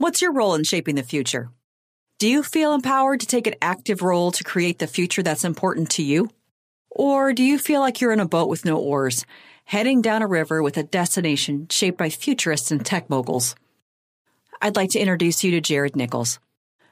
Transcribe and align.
What's 0.00 0.22
your 0.22 0.32
role 0.32 0.54
in 0.54 0.62
shaping 0.62 0.94
the 0.94 1.02
future? 1.02 1.50
Do 2.20 2.28
you 2.28 2.44
feel 2.44 2.72
empowered 2.72 3.18
to 3.18 3.26
take 3.26 3.48
an 3.48 3.56
active 3.60 4.00
role 4.00 4.30
to 4.30 4.44
create 4.44 4.78
the 4.78 4.86
future 4.86 5.24
that's 5.24 5.42
important 5.42 5.90
to 5.90 6.04
you? 6.04 6.30
Or 6.88 7.32
do 7.32 7.42
you 7.42 7.58
feel 7.58 7.80
like 7.80 8.00
you're 8.00 8.12
in 8.12 8.20
a 8.20 8.28
boat 8.28 8.48
with 8.48 8.64
no 8.64 8.76
oars, 8.76 9.26
heading 9.64 10.00
down 10.00 10.22
a 10.22 10.28
river 10.28 10.62
with 10.62 10.76
a 10.76 10.84
destination 10.84 11.66
shaped 11.68 11.98
by 11.98 12.10
futurists 12.10 12.70
and 12.70 12.86
tech 12.86 13.10
moguls? 13.10 13.56
I'd 14.62 14.76
like 14.76 14.90
to 14.90 15.00
introduce 15.00 15.42
you 15.42 15.50
to 15.50 15.60
Jared 15.60 15.96
Nichols. 15.96 16.38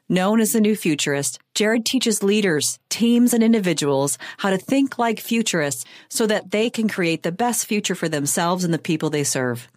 Known 0.09 0.41
as 0.41 0.53
the 0.53 0.61
new 0.61 0.75
futurist, 0.75 1.39
Jared 1.55 1.87
teaches 1.87 2.25
leaders, 2.25 2.81
teams, 2.89 3.33
and 3.33 3.43
individuals 3.45 4.19
how 4.39 4.51
to 4.51 4.59
think 4.59 4.99
like 4.99 5.21
futurists 5.21 5.85
so 6.09 6.27
that 6.27 6.51
they 6.51 6.71
can 6.71 6.89
create 6.89 7.23
the 7.23 7.31
best 7.31 7.67
future 7.67 7.95
for 7.95 8.09
themselves 8.09 8.65
and 8.65 8.75
the 8.75 8.81
people 8.81 9.11
they 9.11 9.25
serve. 9.25 9.69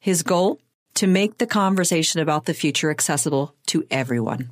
His 0.00 0.22
goal? 0.22 0.60
To 0.96 1.06
make 1.06 1.38
the 1.38 1.46
conversation 1.46 2.20
about 2.20 2.44
the 2.44 2.54
future 2.54 2.90
accessible 2.90 3.54
to 3.66 3.84
everyone. 3.90 4.50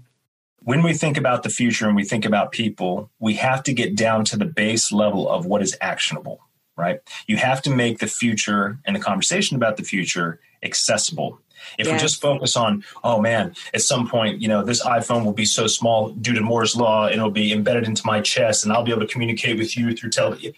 When 0.60 0.83
we 0.83 0.92
think 0.92 1.16
about 1.16 1.42
the 1.42 1.48
future 1.48 1.87
and 1.87 1.96
we 1.96 2.05
think 2.05 2.24
about 2.24 2.52
people, 2.52 3.10
we 3.19 3.34
have 3.34 3.62
to 3.64 3.73
get 3.73 3.96
down 3.96 4.24
to 4.27 4.37
the 4.37 4.45
base 4.45 4.92
level 4.92 5.28
of 5.28 5.47
what 5.47 5.62
is 5.62 5.77
actionable, 5.80 6.41
right? 6.77 7.00
You 7.27 7.36
have 7.36 7.62
to 7.62 7.70
make 7.70 7.98
the 7.98 8.06
future 8.06 8.78
and 8.84 8.95
the 8.95 9.00
conversation 9.00 9.56
about 9.56 9.77
the 9.77 9.83
future 9.83 10.41
accessible 10.62 11.41
if 11.78 11.86
yes. 11.86 11.92
we 11.92 11.98
just 11.98 12.20
focus 12.20 12.56
on, 12.56 12.84
oh 13.05 13.20
man, 13.20 13.55
at 13.74 13.83
some 13.83 14.09
point, 14.09 14.41
you 14.41 14.48
know, 14.48 14.64
this 14.64 14.83
iPhone 14.84 15.24
will 15.24 15.33
be 15.33 15.45
so 15.45 15.66
small 15.66 16.11
due 16.11 16.34
to 16.34 16.41
Moore's 16.41 16.77
law, 16.77 17.06
and 17.06 17.14
it'll 17.14 17.30
be 17.30 17.52
embedded 17.52 17.84
into 17.84 18.02
my 18.05 18.20
chest, 18.20 18.64
and 18.64 18.72
I'll 18.72 18.83
be 18.83 18.91
able 18.91 19.02
to 19.02 19.12
communicate 19.12 19.59
with 19.59 19.77
you 19.77 19.95
through 19.95 20.11
television. 20.11 20.55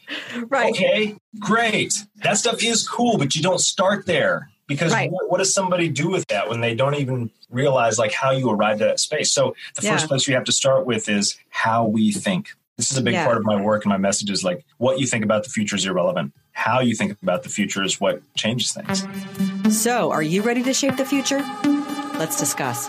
Right. 0.49 0.73
Okay, 0.73 1.17
great. 1.39 1.95
That 2.23 2.37
stuff 2.37 2.63
is 2.63 2.87
cool, 2.87 3.19
but 3.19 3.35
you 3.35 3.43
don't 3.43 3.61
start 3.61 4.07
there 4.07 4.51
because 4.67 4.93
right. 4.93 5.11
what, 5.11 5.31
what, 5.31 5.39
does 5.39 5.53
somebody 5.53 5.89
do 5.89 6.09
with 6.09 6.27
that 6.29 6.49
when 6.49 6.61
they 6.61 6.75
don't 6.75 6.95
even 6.95 7.31
realize 7.51 7.99
like 7.99 8.13
how 8.13 8.31
you 8.31 8.51
arrived 8.51 8.81
at 8.83 8.89
that 8.89 9.01
space? 9.01 9.33
So 9.33 9.55
the 9.77 9.83
yeah. 9.83 9.93
first 9.93 10.09
place 10.09 10.27
we 10.27 10.35
have 10.35 10.45
to 10.45 10.53
start 10.53 10.87
with 10.87 11.09
is 11.09 11.37
how 11.51 11.87
we 11.87 12.13
think. 12.13 12.51
This 12.77 12.91
is 12.91 12.99
a 12.99 13.03
big 13.03 13.15
yeah. 13.15 13.25
part 13.25 13.37
of 13.37 13.45
my 13.45 13.61
work 13.61 13.85
and 13.85 13.91
my 13.91 13.99
message 13.99 14.31
is 14.31 14.43
like 14.43 14.65
what 14.79 14.99
you 14.99 15.07
think 15.07 15.25
about 15.25 15.45
the 15.45 15.51
future 15.51 15.77
is 15.77 15.87
irrelevant. 15.87 16.33
How 16.53 16.81
you 16.81 16.97
think 16.97 17.17
about 17.23 17.43
the 17.43 17.49
future 17.49 17.85
is 17.85 18.01
what 18.01 18.23
changes 18.35 18.73
things. 18.73 19.07
So, 19.81 20.11
are 20.11 20.23
you 20.23 20.43
ready 20.43 20.63
to 20.65 20.75
shape 20.75 20.97
the 20.97 21.05
future? 21.05 21.39
Let's 22.19 22.39
discuss. 22.39 22.87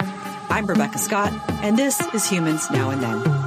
I'm 0.50 0.66
Rebecca 0.66 0.98
Scott, 0.98 1.34
and 1.64 1.78
this 1.78 2.02
is 2.14 2.28
Humans 2.30 2.72
Now 2.72 2.92
and 2.92 3.02
Then. 3.02 3.46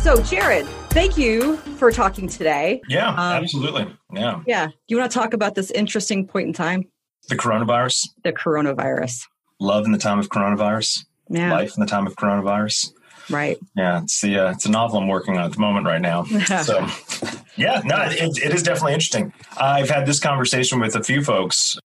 So, 0.00 0.22
Jared, 0.22 0.66
thank 0.90 1.16
you 1.16 1.56
for 1.76 1.90
talking 1.90 2.28
today. 2.28 2.80
Yeah, 2.88 3.10
um, 3.10 3.42
absolutely. 3.42 3.86
Yeah. 4.12 4.42
Yeah. 4.46 4.66
Do 4.66 4.72
you 4.88 4.98
want 4.98 5.10
to 5.10 5.18
talk 5.18 5.34
about 5.34 5.54
this 5.54 5.70
interesting 5.70 6.26
point 6.26 6.48
in 6.48 6.52
time? 6.52 6.84
The 7.28 7.36
coronavirus. 7.36 8.08
The 8.24 8.32
coronavirus 8.32 9.24
love 9.60 9.84
in 9.84 9.92
the 9.92 9.98
time 9.98 10.18
of 10.18 10.28
coronavirus, 10.28 11.04
yeah. 11.28 11.52
life 11.52 11.76
in 11.76 11.80
the 11.80 11.86
time 11.86 12.06
of 12.06 12.14
coronavirus. 12.16 12.92
Right. 13.30 13.58
Yeah, 13.76 14.02
it's 14.02 14.20
the 14.20 14.38
uh, 14.38 14.52
it's 14.52 14.64
a 14.64 14.70
novel 14.70 14.98
I'm 15.00 15.08
working 15.08 15.36
on 15.36 15.44
at 15.44 15.52
the 15.52 15.60
moment 15.60 15.86
right 15.86 16.00
now. 16.00 16.24
so, 16.62 16.86
yeah, 17.56 17.82
no, 17.84 18.06
it, 18.08 18.38
it 18.38 18.54
is 18.54 18.62
definitely 18.62 18.94
interesting. 18.94 19.32
I've 19.58 19.90
had 19.90 20.06
this 20.06 20.18
conversation 20.18 20.80
with 20.80 20.96
a 20.96 21.02
few 21.02 21.22
folks. 21.22 21.78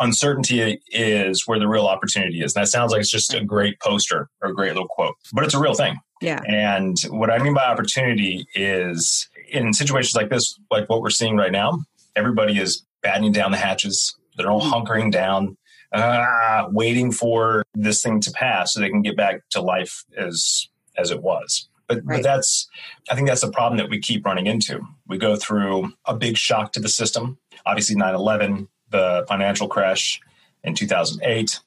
Uncertainty 0.00 0.82
is 0.90 1.46
where 1.46 1.58
the 1.58 1.68
real 1.68 1.86
opportunity 1.86 2.42
is. 2.42 2.54
And 2.54 2.62
that 2.62 2.68
sounds 2.68 2.92
like 2.92 3.00
it's 3.00 3.10
just 3.10 3.32
a 3.32 3.42
great 3.42 3.80
poster 3.80 4.28
or 4.42 4.50
a 4.50 4.54
great 4.54 4.74
little 4.74 4.88
quote, 4.88 5.14
but 5.32 5.44
it's 5.44 5.54
a 5.54 5.60
real 5.60 5.72
thing. 5.72 5.96
Yeah. 6.20 6.40
And 6.46 6.96
what 7.10 7.30
I 7.30 7.38
mean 7.38 7.54
by 7.54 7.64
opportunity 7.64 8.46
is 8.54 9.28
in 9.50 9.72
situations 9.72 10.14
like 10.14 10.30
this, 10.30 10.58
like 10.70 10.88
what 10.88 11.00
we're 11.00 11.10
seeing 11.10 11.36
right 11.36 11.52
now, 11.52 11.80
everybody 12.16 12.58
is 12.58 12.84
battening 13.02 13.32
down 13.32 13.52
the 13.52 13.56
hatches. 13.56 14.16
They're 14.36 14.50
all 14.50 14.60
mm-hmm. 14.60 14.72
hunkering 14.72 15.12
down 15.12 15.56
uh, 15.92 16.66
waiting 16.70 17.12
for 17.12 17.64
this 17.74 18.02
thing 18.02 18.20
to 18.20 18.30
pass 18.30 18.72
so 18.72 18.80
they 18.80 18.90
can 18.90 19.02
get 19.02 19.16
back 19.16 19.42
to 19.50 19.60
life 19.60 20.04
as 20.16 20.68
as 20.96 21.10
it 21.10 21.22
was. 21.22 21.68
But, 21.86 21.98
right. 22.04 22.16
but 22.16 22.22
that's 22.22 22.68
I 23.10 23.14
think 23.14 23.28
that's 23.28 23.40
the 23.40 23.50
problem 23.50 23.78
that 23.78 23.88
we 23.88 23.98
keep 23.98 24.26
running 24.26 24.46
into. 24.46 24.80
We 25.06 25.18
go 25.18 25.36
through 25.36 25.92
a 26.04 26.14
big 26.14 26.36
shock 26.36 26.72
to 26.72 26.80
the 26.80 26.88
system. 26.88 27.38
Obviously, 27.64 27.96
9/11, 27.96 28.68
the 28.90 29.24
financial 29.28 29.68
crash 29.68 30.20
in 30.64 30.74
2008, 30.74 31.60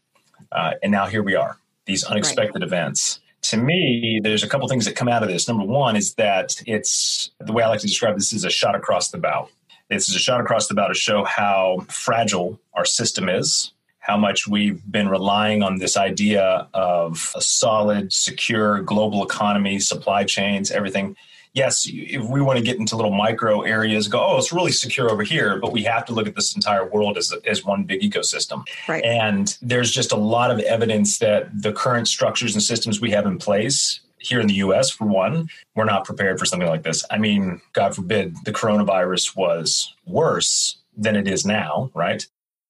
uh, 0.52 0.74
and 0.84 0.92
now 0.92 1.08
here 1.08 1.24
we 1.24 1.36
are. 1.36 1.58
These 1.86 2.04
unexpected 2.04 2.62
right. 2.62 2.68
events 2.68 3.20
to 3.44 3.58
me, 3.58 4.20
there's 4.24 4.44
a 4.44 4.48
couple 4.48 4.68
things 4.68 4.86
that 4.86 4.96
come 4.96 5.08
out 5.08 5.24
of 5.24 5.30
this. 5.30 5.48
Number 5.48 5.66
one 5.66 5.96
is 5.96 6.14
that 6.16 6.62
it's 6.68 7.32
the 7.40 7.54
way 7.54 7.64
I 7.64 7.68
like 7.68 7.80
to 7.80 7.88
describe 7.88 8.16
this 8.16 8.34
is 8.34 8.44
a 8.44 8.50
shot 8.50 8.76
across 8.76 9.10
the 9.10 9.18
bow. 9.18 9.50
This 9.90 10.08
is 10.08 10.16
a 10.16 10.20
shot 10.20 10.40
across 10.40 10.68
the 10.68 10.74
bow 10.74 10.88
to 10.88 10.94
show 10.94 11.24
how 11.24 11.86
fragile 11.90 12.60
our 12.74 12.86
system 12.86 13.28
is, 13.28 13.74
how 14.00 14.16
much 14.16 14.48
we've 14.48 14.82
been 14.90 15.10
relying 15.10 15.64
on 15.64 15.80
this 15.80 15.98
idea 15.98 16.68
of 16.74 17.34
a 17.36 17.42
solid, 17.42 18.14
secure 18.14 18.82
global 18.82 19.24
economy, 19.24 19.80
supply 19.80 20.24
chains, 20.24 20.72
everything. 20.72 21.16
Yes, 21.54 21.86
if 21.86 22.24
we 22.24 22.42
want 22.42 22.60
to 22.60 22.64
get 22.64 22.78
into 22.78 22.96
little 22.96 23.12
micro 23.12 23.62
areas, 23.62 24.08
go, 24.08 24.26
oh, 24.26 24.38
it's 24.38 24.54
really 24.54 24.72
secure 24.72 25.12
over 25.12 25.24
here, 25.24 25.60
but 25.60 25.74
we 25.74 25.84
have 25.84 26.06
to 26.06 26.14
look 26.14 26.28
at 26.28 26.36
this 26.36 26.56
entire 26.56 26.88
world 26.88 27.18
as, 27.18 27.34
as 27.46 27.66
one 27.66 27.84
big 27.84 28.02
ecosystem. 28.02 28.66
Right. 28.88 29.04
And 29.04 29.58
there's 29.62 29.92
just 29.92 30.14
a 30.14 30.18
lot 30.18 30.50
of 30.50 30.60
evidence 30.60 31.18
that 31.18 31.50
the 31.62 31.74
current 31.74 32.08
structures 32.08 32.54
and 32.54 32.64
systems 32.64 33.02
we 33.02 33.12
have 33.12 33.26
in 33.26 33.38
place 33.38 34.00
here 34.18 34.40
in 34.40 34.48
the 34.48 34.54
US, 34.56 34.90
for 34.90 35.06
one, 35.06 35.50
we're 35.76 35.84
not 35.84 36.06
prepared 36.06 36.40
for 36.40 36.46
something 36.46 36.70
like 36.70 36.84
this. 36.84 37.04
I 37.12 37.18
mean, 37.18 37.60
God 37.74 37.96
forbid 37.96 38.36
the 38.46 38.54
coronavirus 38.54 39.36
was 39.36 39.94
worse 40.06 40.78
than 40.96 41.16
it 41.16 41.28
is 41.28 41.46
now, 41.46 41.92
right? 41.94 42.26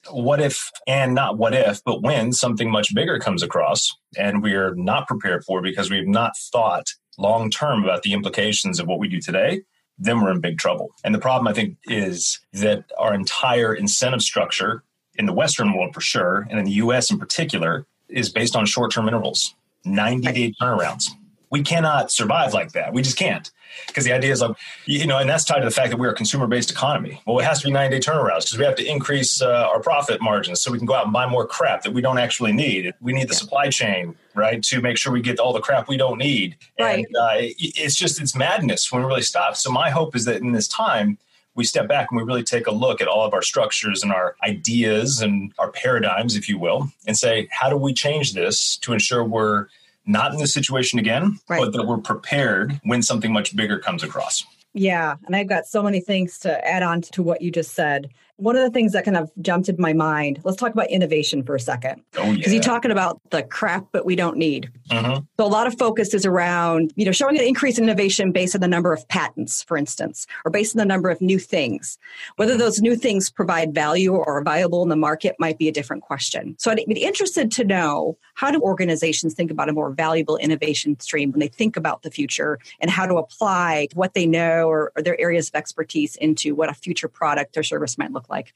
what 0.09 0.41
if 0.41 0.71
and 0.87 1.13
not 1.13 1.37
what 1.37 1.53
if 1.53 1.83
but 1.83 2.01
when 2.01 2.33
something 2.33 2.71
much 2.71 2.93
bigger 2.95 3.19
comes 3.19 3.43
across 3.43 3.95
and 4.17 4.41
we're 4.41 4.73
not 4.75 5.07
prepared 5.07 5.43
for 5.45 5.61
because 5.61 5.91
we've 5.91 6.07
not 6.07 6.35
thought 6.51 6.87
long 7.17 7.49
term 7.49 7.83
about 7.83 8.03
the 8.03 8.13
implications 8.13 8.79
of 8.79 8.87
what 8.87 8.99
we 8.99 9.07
do 9.07 9.19
today 9.19 9.61
then 9.97 10.21
we're 10.21 10.31
in 10.31 10.39
big 10.39 10.57
trouble 10.57 10.91
and 11.03 11.13
the 11.13 11.19
problem 11.19 11.47
i 11.47 11.53
think 11.53 11.77
is 11.85 12.39
that 12.53 12.85
our 12.97 13.13
entire 13.13 13.73
incentive 13.73 14.21
structure 14.21 14.83
in 15.15 15.25
the 15.25 15.33
western 15.33 15.73
world 15.73 15.93
for 15.93 16.01
sure 16.01 16.47
and 16.49 16.59
in 16.59 16.65
the 16.65 16.71
us 16.73 17.11
in 17.11 17.17
particular 17.17 17.85
is 18.09 18.29
based 18.29 18.55
on 18.55 18.65
short 18.65 18.91
term 18.91 19.07
intervals 19.07 19.55
90 19.85 20.31
day 20.31 20.53
turnarounds 20.61 21.07
we 21.51 21.61
cannot 21.61 22.11
survive 22.11 22.53
like 22.53 22.71
that. 22.71 22.93
We 22.93 23.03
just 23.03 23.17
can't. 23.17 23.51
Because 23.87 24.05
the 24.05 24.13
idea 24.13 24.31
is 24.31 24.41
like, 24.41 24.55
you 24.85 25.05
know, 25.05 25.17
and 25.17 25.29
that's 25.29 25.45
tied 25.45 25.59
to 25.59 25.65
the 25.65 25.71
fact 25.71 25.91
that 25.91 25.97
we're 25.97 26.09
a 26.09 26.15
consumer 26.15 26.47
based 26.47 26.71
economy. 26.71 27.21
Well, 27.27 27.37
it 27.39 27.43
has 27.43 27.59
to 27.61 27.67
be 27.67 27.71
90 27.71 27.99
day 27.99 28.03
turnarounds 28.03 28.43
because 28.43 28.57
we 28.57 28.65
have 28.65 28.75
to 28.75 28.85
increase 28.85 29.41
uh, 29.41 29.67
our 29.69 29.79
profit 29.81 30.21
margins 30.21 30.61
so 30.61 30.71
we 30.71 30.77
can 30.77 30.87
go 30.87 30.93
out 30.93 31.05
and 31.05 31.13
buy 31.13 31.27
more 31.27 31.45
crap 31.45 31.83
that 31.83 31.93
we 31.93 32.01
don't 32.01 32.17
actually 32.17 32.53
need. 32.53 32.93
We 33.01 33.13
need 33.13 33.27
the 33.27 33.33
supply 33.33 33.69
chain, 33.69 34.15
right, 34.35 34.61
to 34.63 34.81
make 34.81 34.97
sure 34.97 35.11
we 35.11 35.21
get 35.21 35.39
all 35.39 35.53
the 35.53 35.61
crap 35.61 35.87
we 35.87 35.97
don't 35.97 36.17
need. 36.17 36.57
Right. 36.79 37.05
And 37.05 37.15
uh, 37.15 37.35
it's 37.57 37.95
just, 37.95 38.21
it's 38.21 38.35
madness 38.35 38.91
when 38.91 39.01
we 39.01 39.07
really 39.07 39.21
stop. 39.21 39.55
So 39.55 39.71
my 39.71 39.89
hope 39.89 40.15
is 40.15 40.25
that 40.25 40.41
in 40.41 40.51
this 40.51 40.67
time, 40.67 41.17
we 41.53 41.65
step 41.65 41.87
back 41.87 42.07
and 42.09 42.17
we 42.17 42.23
really 42.23 42.43
take 42.43 42.67
a 42.67 42.71
look 42.71 43.01
at 43.01 43.07
all 43.07 43.25
of 43.25 43.33
our 43.33 43.41
structures 43.41 44.03
and 44.03 44.11
our 44.13 44.35
ideas 44.43 45.21
and 45.21 45.51
our 45.59 45.69
paradigms, 45.69 46.35
if 46.37 46.47
you 46.47 46.57
will, 46.57 46.89
and 47.05 47.17
say, 47.17 47.49
how 47.51 47.69
do 47.69 47.75
we 47.75 47.93
change 47.93 48.33
this 48.33 48.77
to 48.77 48.93
ensure 48.93 49.23
we're 49.23 49.67
not 50.05 50.33
in 50.33 50.39
this 50.39 50.53
situation 50.53 50.97
again, 50.97 51.39
right. 51.49 51.59
but 51.59 51.73
that 51.73 51.85
we're 51.85 51.97
prepared 51.97 52.79
when 52.83 53.01
something 53.01 53.33
much 53.33 53.55
bigger 53.55 53.77
comes 53.79 54.01
across. 54.01 54.43
Yeah. 54.73 55.15
And 55.25 55.35
I've 55.35 55.49
got 55.49 55.65
so 55.65 55.83
many 55.83 55.99
things 55.99 56.39
to 56.39 56.67
add 56.67 56.83
on 56.83 57.01
to 57.01 57.21
what 57.21 57.41
you 57.41 57.51
just 57.51 57.73
said 57.73 58.09
one 58.37 58.55
of 58.55 58.63
the 58.63 58.69
things 58.69 58.93
that 58.93 59.05
kind 59.05 59.17
of 59.17 59.31
jumped 59.41 59.69
in 59.69 59.75
my 59.79 59.93
mind 59.93 60.39
let's 60.43 60.57
talk 60.57 60.71
about 60.71 60.89
innovation 60.89 61.43
for 61.43 61.55
a 61.55 61.59
second 61.59 62.01
because 62.11 62.27
oh, 62.27 62.31
yeah. 62.31 62.49
you're 62.49 62.61
talking 62.61 62.91
about 62.91 63.19
the 63.31 63.43
crap 63.43 63.85
but 63.91 64.05
we 64.05 64.15
don't 64.15 64.37
need 64.37 64.69
mm-hmm. 64.89 65.15
so 65.15 65.45
a 65.45 65.47
lot 65.47 65.67
of 65.67 65.77
focus 65.77 66.13
is 66.13 66.25
around 66.25 66.91
you 66.95 67.05
know 67.05 67.11
showing 67.11 67.37
an 67.37 67.45
increase 67.45 67.77
in 67.77 67.83
innovation 67.83 68.31
based 68.31 68.55
on 68.55 68.61
the 68.61 68.67
number 68.67 68.93
of 68.93 69.07
patents 69.07 69.63
for 69.63 69.77
instance 69.77 70.27
or 70.45 70.51
based 70.51 70.75
on 70.75 70.79
the 70.79 70.85
number 70.85 71.09
of 71.09 71.21
new 71.21 71.39
things 71.39 71.97
whether 72.35 72.53
mm-hmm. 72.53 72.59
those 72.59 72.81
new 72.81 72.95
things 72.95 73.29
provide 73.29 73.73
value 73.73 74.13
or 74.13 74.27
are 74.27 74.43
viable 74.43 74.83
in 74.83 74.89
the 74.89 74.95
market 74.95 75.35
might 75.39 75.57
be 75.57 75.67
a 75.67 75.71
different 75.71 76.03
question 76.03 76.55
so 76.57 76.71
i'd 76.71 76.83
be 76.87 77.03
interested 77.03 77.51
to 77.51 77.63
know 77.63 78.17
how 78.35 78.49
do 78.51 78.59
organizations 78.61 79.33
think 79.33 79.51
about 79.51 79.69
a 79.69 79.73
more 79.73 79.91
valuable 79.91 80.37
innovation 80.37 80.99
stream 80.99 81.31
when 81.31 81.39
they 81.39 81.47
think 81.47 81.77
about 81.77 82.01
the 82.01 82.11
future 82.11 82.59
and 82.79 82.89
how 82.89 83.05
to 83.05 83.15
apply 83.15 83.87
what 83.93 84.13
they 84.13 84.25
know 84.25 84.67
or, 84.67 84.91
or 84.95 85.01
their 85.01 85.19
areas 85.19 85.49
of 85.49 85.55
expertise 85.55 86.15
into 86.17 86.55
what 86.55 86.69
a 86.69 86.73
future 86.73 87.07
product 87.07 87.57
or 87.57 87.63
service 87.63 87.97
might 87.97 88.11
look 88.11 88.20
like? 88.29 88.53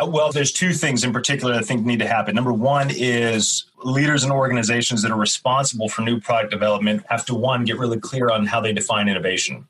Uh, 0.00 0.06
well, 0.06 0.32
there's 0.32 0.52
two 0.52 0.72
things 0.72 1.04
in 1.04 1.12
particular 1.12 1.54
that 1.54 1.60
I 1.60 1.62
think 1.62 1.84
need 1.84 1.98
to 2.00 2.06
happen. 2.06 2.34
Number 2.34 2.52
one 2.52 2.90
is 2.90 3.64
leaders 3.84 4.22
and 4.22 4.32
organizations 4.32 5.02
that 5.02 5.10
are 5.10 5.18
responsible 5.18 5.88
for 5.88 6.02
new 6.02 6.20
product 6.20 6.50
development 6.50 7.04
have 7.08 7.24
to 7.26 7.34
one 7.34 7.64
get 7.64 7.78
really 7.78 7.98
clear 7.98 8.30
on 8.30 8.46
how 8.46 8.60
they 8.60 8.72
define 8.72 9.08
innovation. 9.08 9.66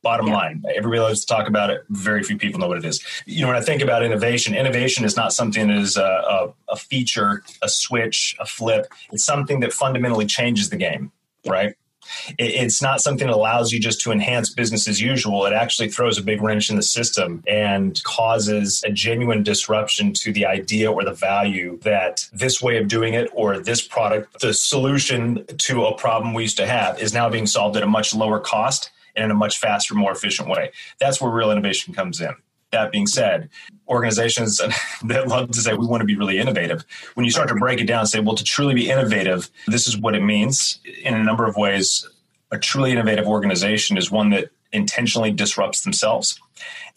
Bottom 0.00 0.28
yeah. 0.28 0.34
line, 0.34 0.62
everybody 0.76 1.00
loves 1.00 1.20
to 1.22 1.26
talk 1.26 1.48
about 1.48 1.70
it. 1.70 1.82
Very 1.88 2.22
few 2.22 2.38
people 2.38 2.60
know 2.60 2.68
what 2.68 2.78
it 2.78 2.84
is. 2.84 3.04
You 3.26 3.42
know, 3.42 3.48
when 3.48 3.56
I 3.56 3.60
think 3.60 3.82
about 3.82 4.04
innovation, 4.04 4.54
innovation 4.54 5.04
is 5.04 5.16
not 5.16 5.32
something 5.32 5.66
that 5.66 5.76
is 5.76 5.96
a, 5.96 6.02
a, 6.02 6.52
a 6.68 6.76
feature, 6.76 7.42
a 7.62 7.68
switch, 7.68 8.36
a 8.38 8.46
flip. 8.46 8.86
It's 9.10 9.24
something 9.24 9.58
that 9.60 9.72
fundamentally 9.72 10.24
changes 10.24 10.70
the 10.70 10.76
game, 10.76 11.10
yeah. 11.42 11.52
right? 11.52 11.74
It's 12.38 12.82
not 12.82 13.00
something 13.00 13.26
that 13.26 13.34
allows 13.34 13.72
you 13.72 13.80
just 13.80 14.00
to 14.02 14.12
enhance 14.12 14.52
business 14.52 14.88
as 14.88 15.00
usual. 15.00 15.46
It 15.46 15.52
actually 15.52 15.88
throws 15.88 16.18
a 16.18 16.22
big 16.22 16.42
wrench 16.42 16.70
in 16.70 16.76
the 16.76 16.82
system 16.82 17.42
and 17.46 18.02
causes 18.04 18.82
a 18.84 18.90
genuine 18.90 19.42
disruption 19.42 20.12
to 20.14 20.32
the 20.32 20.46
idea 20.46 20.90
or 20.90 21.04
the 21.04 21.12
value 21.12 21.78
that 21.82 22.28
this 22.32 22.62
way 22.62 22.78
of 22.78 22.88
doing 22.88 23.14
it 23.14 23.30
or 23.32 23.58
this 23.58 23.86
product, 23.86 24.40
the 24.40 24.52
solution 24.54 25.44
to 25.58 25.84
a 25.84 25.96
problem 25.96 26.34
we 26.34 26.42
used 26.42 26.56
to 26.58 26.66
have, 26.66 27.00
is 27.00 27.12
now 27.12 27.28
being 27.28 27.46
solved 27.46 27.76
at 27.76 27.82
a 27.82 27.86
much 27.86 28.14
lower 28.14 28.40
cost 28.40 28.90
and 29.16 29.24
in 29.24 29.30
a 29.30 29.34
much 29.34 29.58
faster, 29.58 29.94
more 29.94 30.12
efficient 30.12 30.48
way. 30.48 30.70
That's 31.00 31.20
where 31.20 31.30
real 31.30 31.50
innovation 31.50 31.92
comes 31.94 32.20
in. 32.20 32.34
That 32.70 32.92
being 32.92 33.06
said, 33.06 33.48
organizations 33.88 34.58
that 35.04 35.28
love 35.28 35.50
to 35.52 35.60
say 35.60 35.74
we 35.74 35.86
want 35.86 36.02
to 36.02 36.06
be 36.06 36.16
really 36.16 36.38
innovative, 36.38 36.84
when 37.14 37.24
you 37.24 37.30
start 37.30 37.48
to 37.48 37.54
break 37.54 37.80
it 37.80 37.84
down 37.86 38.00
and 38.00 38.08
say, 38.08 38.20
well, 38.20 38.36
to 38.36 38.44
truly 38.44 38.74
be 38.74 38.90
innovative, 38.90 39.50
this 39.66 39.86
is 39.86 39.96
what 39.96 40.14
it 40.14 40.22
means 40.22 40.80
in 41.02 41.14
a 41.14 41.22
number 41.22 41.46
of 41.46 41.56
ways. 41.56 42.08
A 42.50 42.58
truly 42.58 42.92
innovative 42.92 43.26
organization 43.26 43.96
is 43.96 44.10
one 44.10 44.30
that 44.30 44.50
intentionally 44.72 45.30
disrupts 45.30 45.82
themselves. 45.82 46.38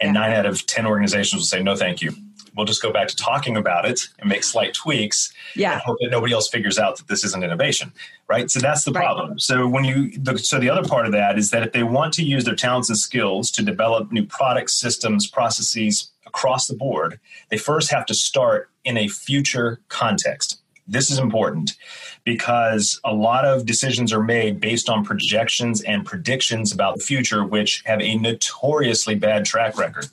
And 0.02 0.14
nine 0.14 0.34
out 0.34 0.46
of 0.46 0.66
10 0.66 0.86
organizations 0.86 1.42
will 1.42 1.46
say, 1.46 1.62
no, 1.62 1.76
thank 1.76 2.02
you. 2.02 2.14
We'll 2.56 2.66
just 2.66 2.82
go 2.82 2.92
back 2.92 3.08
to 3.08 3.16
talking 3.16 3.56
about 3.56 3.86
it 3.86 4.02
and 4.20 4.28
make 4.28 4.44
slight 4.44 4.74
tweaks. 4.74 5.34
Yeah. 5.56 5.80
hope 5.80 5.98
that 6.02 6.10
nobody 6.12 6.34
else 6.34 6.50
figures 6.50 6.78
out 6.78 6.98
that 6.98 7.08
this 7.08 7.24
isn't 7.24 7.44
innovation. 7.44 7.94
Right. 8.28 8.52
So 8.52 8.60
that's 8.60 8.84
the 8.84 8.92
right. 8.92 9.04
problem. 9.04 9.40
So 9.40 9.68
when 9.68 9.84
you, 9.84 10.12
the, 10.18 10.38
so 10.38 10.60
the 10.60 10.70
other 10.70 10.88
part 10.88 11.06
of 11.06 11.12
that 11.14 11.38
is 11.38 11.52
that 11.52 11.64
if 11.64 11.72
they 11.72 11.84
want 11.84 12.14
to 12.16 12.24
use 12.24 12.44
their 12.44 12.56
talents 12.56 12.90
and 12.90 12.98
skills 12.98 13.52
to 13.52 13.64
develop 13.64 14.12
new 14.12 14.26
products, 14.26 14.74
systems, 14.74 15.28
processes 15.28 16.12
across 16.26 16.68
the 16.68 16.76
board, 16.76 17.20
they 17.50 17.58
first 17.58 17.92
have 17.92 18.06
to 18.08 18.14
start 18.14 18.70
in 18.84 18.98
a 18.98 19.08
future 19.08 19.80
context. 19.90 20.62
This 20.88 21.10
is 21.10 21.20
important 21.20 21.78
because 22.24 23.00
a 23.06 23.14
lot 23.14 23.46
of 23.46 23.66
decisions 23.66 24.12
are 24.12 24.22
made 24.22 24.60
based 24.60 24.90
on 24.90 25.06
projections 25.06 25.82
and 25.82 26.06
predictions 26.06 26.72
about 26.72 26.98
the 26.98 27.04
future, 27.04 27.46
which 27.46 27.82
have 27.86 28.02
a 28.02 28.18
notoriously 28.18 29.16
bad 29.16 29.46
track 29.46 29.78
record. 29.78 30.08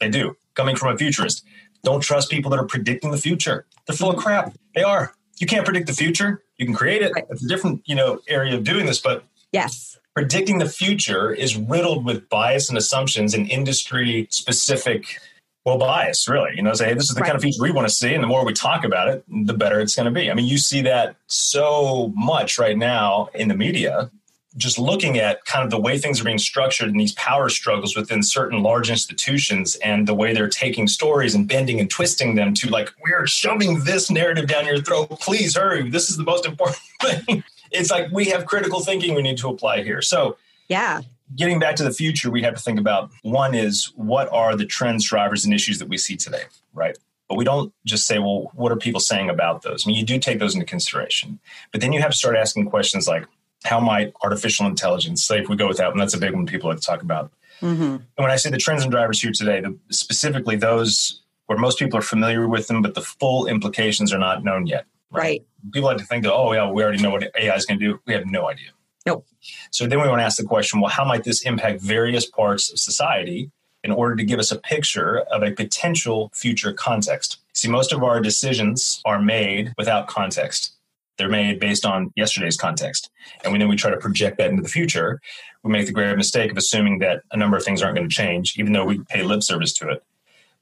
They 0.00 0.08
do, 0.08 0.36
coming 0.54 0.76
from 0.76 0.94
a 0.94 0.98
futurist. 0.98 1.44
Don't 1.84 2.00
trust 2.00 2.30
people 2.30 2.50
that 2.50 2.58
are 2.58 2.66
predicting 2.66 3.10
the 3.10 3.18
future. 3.18 3.66
They're 3.86 3.96
full 3.96 4.10
of 4.10 4.16
mm-hmm. 4.16 4.24
crap. 4.24 4.54
They 4.74 4.82
are. 4.82 5.14
You 5.38 5.46
can't 5.46 5.64
predict 5.64 5.86
the 5.86 5.92
future. 5.92 6.42
You 6.58 6.66
can 6.66 6.74
create 6.74 7.02
it. 7.02 7.12
It's 7.30 7.44
a 7.44 7.48
different, 7.48 7.82
you 7.86 7.94
know, 7.94 8.20
area 8.28 8.56
of 8.56 8.64
doing 8.64 8.86
this, 8.86 9.00
but 9.00 9.24
yes. 9.52 9.98
Predicting 10.14 10.58
the 10.58 10.68
future 10.68 11.32
is 11.32 11.56
riddled 11.56 12.04
with 12.04 12.28
bias 12.28 12.68
and 12.68 12.78
assumptions 12.78 13.34
and 13.34 13.50
industry 13.50 14.28
specific 14.30 15.18
well 15.64 15.78
bias 15.78 16.28
really 16.28 16.50
you 16.54 16.62
know 16.62 16.72
say 16.74 16.88
hey, 16.88 16.94
this 16.94 17.04
is 17.04 17.14
the 17.14 17.20
right. 17.20 17.28
kind 17.28 17.36
of 17.36 17.42
future 17.42 17.62
we 17.62 17.70
want 17.70 17.88
to 17.88 17.94
see 17.94 18.14
and 18.14 18.22
the 18.22 18.28
more 18.28 18.44
we 18.44 18.52
talk 18.52 18.84
about 18.84 19.08
it 19.08 19.24
the 19.46 19.54
better 19.54 19.80
it's 19.80 19.96
going 19.96 20.04
to 20.04 20.10
be 20.10 20.30
i 20.30 20.34
mean 20.34 20.46
you 20.46 20.58
see 20.58 20.82
that 20.82 21.16
so 21.26 22.12
much 22.14 22.58
right 22.58 22.76
now 22.76 23.28
in 23.34 23.48
the 23.48 23.54
media 23.54 24.10
just 24.56 24.78
looking 24.78 25.18
at 25.18 25.44
kind 25.44 25.64
of 25.64 25.70
the 25.70 25.80
way 25.80 25.98
things 25.98 26.20
are 26.20 26.24
being 26.24 26.38
structured 26.38 26.88
and 26.88 27.00
these 27.00 27.12
power 27.12 27.48
struggles 27.48 27.96
within 27.96 28.22
certain 28.22 28.62
large 28.62 28.88
institutions 28.88 29.74
and 29.76 30.06
the 30.06 30.14
way 30.14 30.32
they're 30.32 30.48
taking 30.48 30.86
stories 30.86 31.34
and 31.34 31.48
bending 31.48 31.80
and 31.80 31.90
twisting 31.90 32.34
them 32.36 32.54
to 32.54 32.68
like 32.68 32.92
we're 33.02 33.26
shoving 33.26 33.82
this 33.84 34.10
narrative 34.10 34.46
down 34.46 34.64
your 34.64 34.80
throat. 34.80 35.10
Please 35.20 35.56
hurry. 35.56 35.88
This 35.90 36.08
is 36.08 36.16
the 36.16 36.24
most 36.24 36.46
important 36.46 36.78
thing. 37.02 37.42
It's 37.72 37.90
like 37.90 38.10
we 38.12 38.26
have 38.26 38.46
critical 38.46 38.80
thinking 38.80 39.14
we 39.14 39.22
need 39.22 39.38
to 39.38 39.48
apply 39.48 39.82
here. 39.82 40.00
So 40.00 40.36
yeah. 40.68 41.00
getting 41.34 41.58
back 41.58 41.74
to 41.76 41.84
the 41.84 41.92
future 41.92 42.30
we 42.30 42.42
have 42.42 42.54
to 42.54 42.62
think 42.62 42.78
about 42.78 43.10
one 43.22 43.54
is 43.54 43.92
what 43.96 44.32
are 44.32 44.54
the 44.54 44.66
trends 44.66 45.04
drivers 45.04 45.44
and 45.44 45.52
issues 45.52 45.78
that 45.80 45.88
we 45.88 45.98
see 45.98 46.16
today 46.16 46.44
right? 46.72 46.96
But 47.28 47.38
we 47.38 47.44
don't 47.44 47.72
just 47.84 48.06
say 48.06 48.20
well 48.20 48.52
what 48.54 48.70
are 48.70 48.76
people 48.76 49.00
saying 49.00 49.30
about 49.30 49.62
those? 49.62 49.84
I 49.84 49.88
mean 49.88 49.98
you 49.98 50.06
do 50.06 50.20
take 50.20 50.38
those 50.38 50.54
into 50.54 50.66
consideration. 50.66 51.40
But 51.72 51.80
then 51.80 51.92
you 51.92 52.00
have 52.00 52.12
to 52.12 52.16
start 52.16 52.36
asking 52.36 52.70
questions 52.70 53.08
like 53.08 53.26
how 53.64 53.80
might 53.80 54.12
artificial 54.22 54.66
intelligence, 54.66 55.24
say 55.24 55.40
if 55.40 55.48
we 55.48 55.56
go 55.56 55.66
with 55.66 55.78
that 55.78 55.88
one, 55.88 55.98
that's 55.98 56.14
a 56.14 56.18
big 56.18 56.34
one 56.34 56.46
people 56.46 56.68
like 56.68 56.78
to 56.78 56.84
talk 56.84 57.02
about. 57.02 57.32
Mm-hmm. 57.60 57.82
And 57.82 58.04
when 58.16 58.30
I 58.30 58.36
say 58.36 58.50
the 58.50 58.58
trends 58.58 58.82
and 58.82 58.90
drivers 58.90 59.22
here 59.22 59.32
today, 59.32 59.60
the, 59.60 59.76
specifically 59.90 60.56
those 60.56 61.22
where 61.46 61.58
most 61.58 61.78
people 61.78 61.98
are 61.98 62.02
familiar 62.02 62.48
with 62.48 62.68
them, 62.68 62.82
but 62.82 62.94
the 62.94 63.00
full 63.00 63.46
implications 63.46 64.12
are 64.12 64.18
not 64.18 64.44
known 64.44 64.66
yet. 64.66 64.86
Right. 65.10 65.20
right. 65.20 65.42
People 65.72 65.88
like 65.88 65.98
to 65.98 66.04
think 66.04 66.24
that, 66.24 66.32
oh, 66.32 66.52
yeah, 66.52 66.68
we 66.70 66.82
already 66.82 67.02
know 67.02 67.10
what 67.10 67.30
AI 67.38 67.54
is 67.54 67.64
going 67.64 67.78
to 67.80 67.86
do. 67.86 68.00
We 68.06 68.12
have 68.14 68.26
no 68.26 68.48
idea. 68.48 68.70
Nope. 69.06 69.26
So 69.70 69.86
then 69.86 70.00
we 70.00 70.08
want 70.08 70.20
to 70.20 70.24
ask 70.24 70.38
the 70.38 70.44
question 70.44 70.80
well, 70.80 70.90
how 70.90 71.04
might 71.04 71.24
this 71.24 71.42
impact 71.42 71.80
various 71.80 72.26
parts 72.26 72.72
of 72.72 72.78
society 72.78 73.50
in 73.82 73.90
order 73.90 74.16
to 74.16 74.24
give 74.24 74.38
us 74.38 74.50
a 74.50 74.58
picture 74.58 75.20
of 75.20 75.42
a 75.42 75.52
potential 75.52 76.30
future 76.34 76.72
context? 76.72 77.38
See, 77.52 77.68
most 77.68 77.92
of 77.92 78.02
our 78.02 78.20
decisions 78.20 79.00
are 79.04 79.20
made 79.20 79.72
without 79.76 80.08
context. 80.08 80.73
They're 81.16 81.28
made 81.28 81.60
based 81.60 81.86
on 81.86 82.12
yesterday's 82.16 82.56
context. 82.56 83.10
And 83.42 83.52
we 83.52 83.58
then 83.58 83.68
we 83.68 83.76
try 83.76 83.90
to 83.90 83.96
project 83.96 84.38
that 84.38 84.50
into 84.50 84.62
the 84.62 84.68
future. 84.68 85.20
We 85.62 85.70
make 85.70 85.86
the 85.86 85.92
grave 85.92 86.16
mistake 86.16 86.50
of 86.50 86.56
assuming 86.56 86.98
that 86.98 87.22
a 87.30 87.36
number 87.36 87.56
of 87.56 87.64
things 87.64 87.82
aren't 87.82 87.96
going 87.96 88.08
to 88.08 88.14
change, 88.14 88.58
even 88.58 88.72
though 88.72 88.84
we 88.84 89.00
pay 89.08 89.22
lip 89.22 89.42
service 89.42 89.72
to 89.74 89.88
it. 89.90 90.02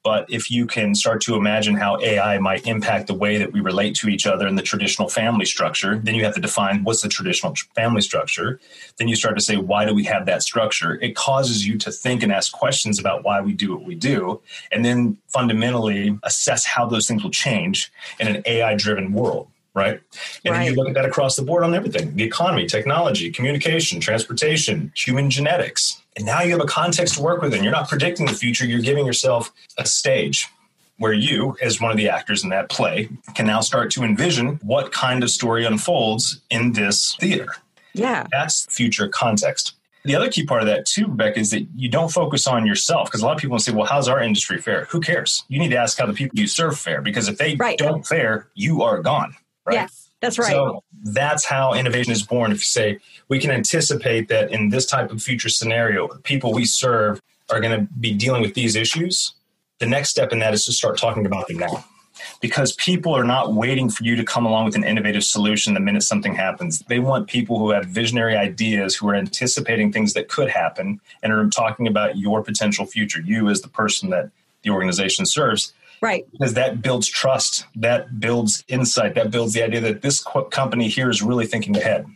But 0.05 0.27
if 0.29 0.51
you 0.51 0.67
can 0.67 0.97
start 0.97 1.21
to 1.23 1.37
imagine 1.37 1.77
how 1.77 2.01
AI 2.01 2.39
might 2.39 2.67
impact 2.67 3.07
the 3.07 3.15
way 3.15 3.39
that 3.39 3.53
we 3.53 3.61
relate 3.61 3.95
to 3.97 4.09
each 4.09 4.27
other 4.27 4.49
in 4.49 4.57
the 4.57 4.63
traditional 4.63 5.09
family 5.09 5.45
structure, 5.45 6.01
then 6.03 6.17
you 6.17 6.25
have 6.25 6.35
to 6.35 6.41
define 6.41 6.83
what's 6.83 7.03
the 7.03 7.09
traditional 7.09 7.55
family 7.77 8.01
structure. 8.01 8.59
Then 8.99 9.07
you 9.07 9.15
start 9.15 9.37
to 9.39 9.45
say, 9.45 9.57
why 9.57 9.85
do 9.85 9.95
we 9.95 10.03
have 10.05 10.27
that 10.27 10.43
structure? 10.43 10.99
It 11.01 11.15
causes 11.15 11.67
you 11.67 11.79
to 11.79 11.93
think 11.93 12.25
and 12.25 12.33
ask 12.33 12.53
questions 12.53 12.99
about 12.99 13.23
why 13.23 13.41
we 13.41 13.53
do 13.53 13.73
what 13.75 13.85
we 13.85 13.95
do, 13.95 14.41
and 14.73 14.85
then 14.85 15.19
fundamentally 15.29 16.19
assess 16.25 16.65
how 16.65 16.87
those 16.87 17.07
things 17.07 17.23
will 17.23 17.31
change 17.31 17.93
in 18.19 18.27
an 18.27 18.43
AI 18.45 18.75
driven 18.75 19.13
world 19.13 19.52
right? 19.75 20.01
And 20.45 20.55
right. 20.55 20.69
you 20.69 20.75
look 20.75 20.89
at 20.89 20.95
that 20.95 21.05
across 21.05 21.37
the 21.37 21.43
board 21.43 21.65
on 21.65 21.75
everything 21.75 22.15
the 22.17 22.25
economy, 22.25 22.67
technology, 22.67 23.31
communication, 23.31 24.01
transportation, 24.01 24.93
human 24.95 25.31
genetics. 25.31 26.01
And 26.17 26.27
now 26.27 26.43
you 26.43 26.51
have 26.51 26.61
a 26.61 26.67
context 26.67 27.15
to 27.15 27.23
work 27.23 27.41
with, 27.41 27.55
and 27.55 27.65
you're 27.65 27.73
not 27.73 27.89
predicting 27.89 28.27
the 28.27 28.35
future, 28.35 28.67
you're 28.67 28.81
giving 28.81 29.07
yourself 29.07 29.53
a 29.79 29.87
stage 29.87 30.47
where 30.99 31.13
you, 31.13 31.57
as 31.63 31.81
one 31.81 31.91
of 31.91 31.97
the 31.97 32.09
actors 32.09 32.45
in 32.45 32.51
that 32.51 32.69
play, 32.69 33.09
can 33.35 33.47
now 33.47 33.61
start 33.61 33.91
to 33.93 34.03
envision 34.03 34.61
what 34.63 34.93
kind 34.93 35.23
of 35.23 35.31
story 35.31 35.65
unfolds 35.65 36.41
in 36.51 36.73
this 36.73 37.17
theater. 37.17 37.49
Yeah. 37.95 38.27
That's 38.31 38.67
future 38.67 39.09
context. 39.09 39.75
The 40.05 40.17
other 40.17 40.31
key 40.31 40.45
part 40.45 40.63
of 40.63 40.67
that 40.67 40.85
too, 40.85 41.07
Rebecca, 41.07 41.39
is 41.39 41.51
that 41.51 41.67
you 41.75 41.89
don't 41.89 42.11
focus 42.11 42.47
on 42.47 42.67
yourself 42.67 43.09
because 43.09 43.23
a 43.23 43.25
lot 43.25 43.37
of 43.37 43.41
people 43.41 43.59
say, 43.61 43.73
"Well, 43.73 43.87
how's 43.87 44.09
our 44.09 44.21
industry 44.21 44.59
fare?" 44.59 44.87
Who 44.87 45.01
cares? 45.01 45.45
You 45.49 45.61
need 45.61 45.69
to 45.69 45.77
ask 45.77 45.97
how 45.97 46.07
the 46.07 46.13
people 46.13 46.41
you 46.41 46.49
serve 46.49 46.77
fare 46.77 47.01
because 47.01 47.29
if 47.29 47.39
they 47.39 47.55
right. 47.55 47.79
don't 47.79 48.05
fare, 48.05 48.49
you 48.55 48.83
are 48.83 49.01
gone 49.01 49.37
right? 49.65 49.75
Yes, 49.75 50.11
that's 50.21 50.39
right. 50.39 50.51
So 50.51 50.83
that's 51.05 51.45
how 51.45 51.75
innovation 51.75 52.13
is 52.13 52.23
born. 52.23 52.53
If 52.53 52.59
you 52.59 52.65
say 52.65 52.99
we 53.29 53.39
can 53.39 53.51
anticipate 53.51 54.29
that 54.29 54.53
in 54.53 54.69
this 54.69 54.87
type 54.87 55.11
of 55.11 55.23
future 55.23 55.49
scenario, 55.49 56.09
the 56.09 56.19
people 56.21 56.53
we 56.53 56.65
serve 56.65 57.21
are 57.51 57.61
going 57.61 57.79
to 57.79 57.93
be 57.95 58.13
dealing 58.13 58.43
with 58.43 58.55
these 58.55 58.77
issues, 58.77 59.35
the 59.79 59.87
next 59.87 60.11
step 60.11 60.33
in 60.33 60.39
that 60.39 60.55
is 60.55 60.65
to 60.67 60.73
start 60.73 60.99
talking 60.99 61.27
about 61.27 61.49
them 61.49 61.59
now. 61.59 61.85
Because 62.41 62.73
people 62.75 63.17
are 63.17 63.25
not 63.25 63.55
waiting 63.55 63.89
for 63.89 64.05
you 64.05 64.15
to 64.17 64.25
come 64.25 64.45
along 64.47 64.67
with 64.67 64.77
an 64.77 64.85
innovative 64.85 65.25
solution 65.25 65.75
the 65.75 65.81
minute 65.81 66.03
something 66.03 66.35
happens. 66.35 66.81
They 66.81 66.99
want 66.99 67.27
people 67.27 67.59
who 67.59 67.71
have 67.71 67.87
visionary 67.87 68.37
ideas, 68.37 68.95
who 68.95 69.09
are 69.09 69.15
anticipating 69.15 69.91
things 69.91 70.13
that 70.13 70.29
could 70.29 70.49
happen, 70.49 71.01
and 71.23 71.33
are 71.33 71.49
talking 71.49 71.89
about 71.89 72.19
your 72.19 72.43
potential 72.43 72.87
future, 72.87 73.21
you 73.21 73.49
as 73.49 73.63
the 73.63 73.69
person 73.69 74.11
that 74.11 74.31
the 74.63 74.71
organization 74.71 75.27
serves 75.27 75.73
Right. 76.03 76.25
Because 76.33 76.55
that 76.55 76.83
builds 76.83 77.07
trust, 77.07 77.65
that 77.77 78.19
builds 78.19 78.65
insight, 78.67 79.15
that 79.15 79.31
builds 79.31 79.55
the 79.55 79.63
idea 79.63 79.81
that 79.81 80.03
this 80.03 80.23
company 80.51 80.89
here 80.89 81.09
is 81.09 81.23
really 81.23 81.47
thinking 81.47 81.77
ahead. 81.77 82.07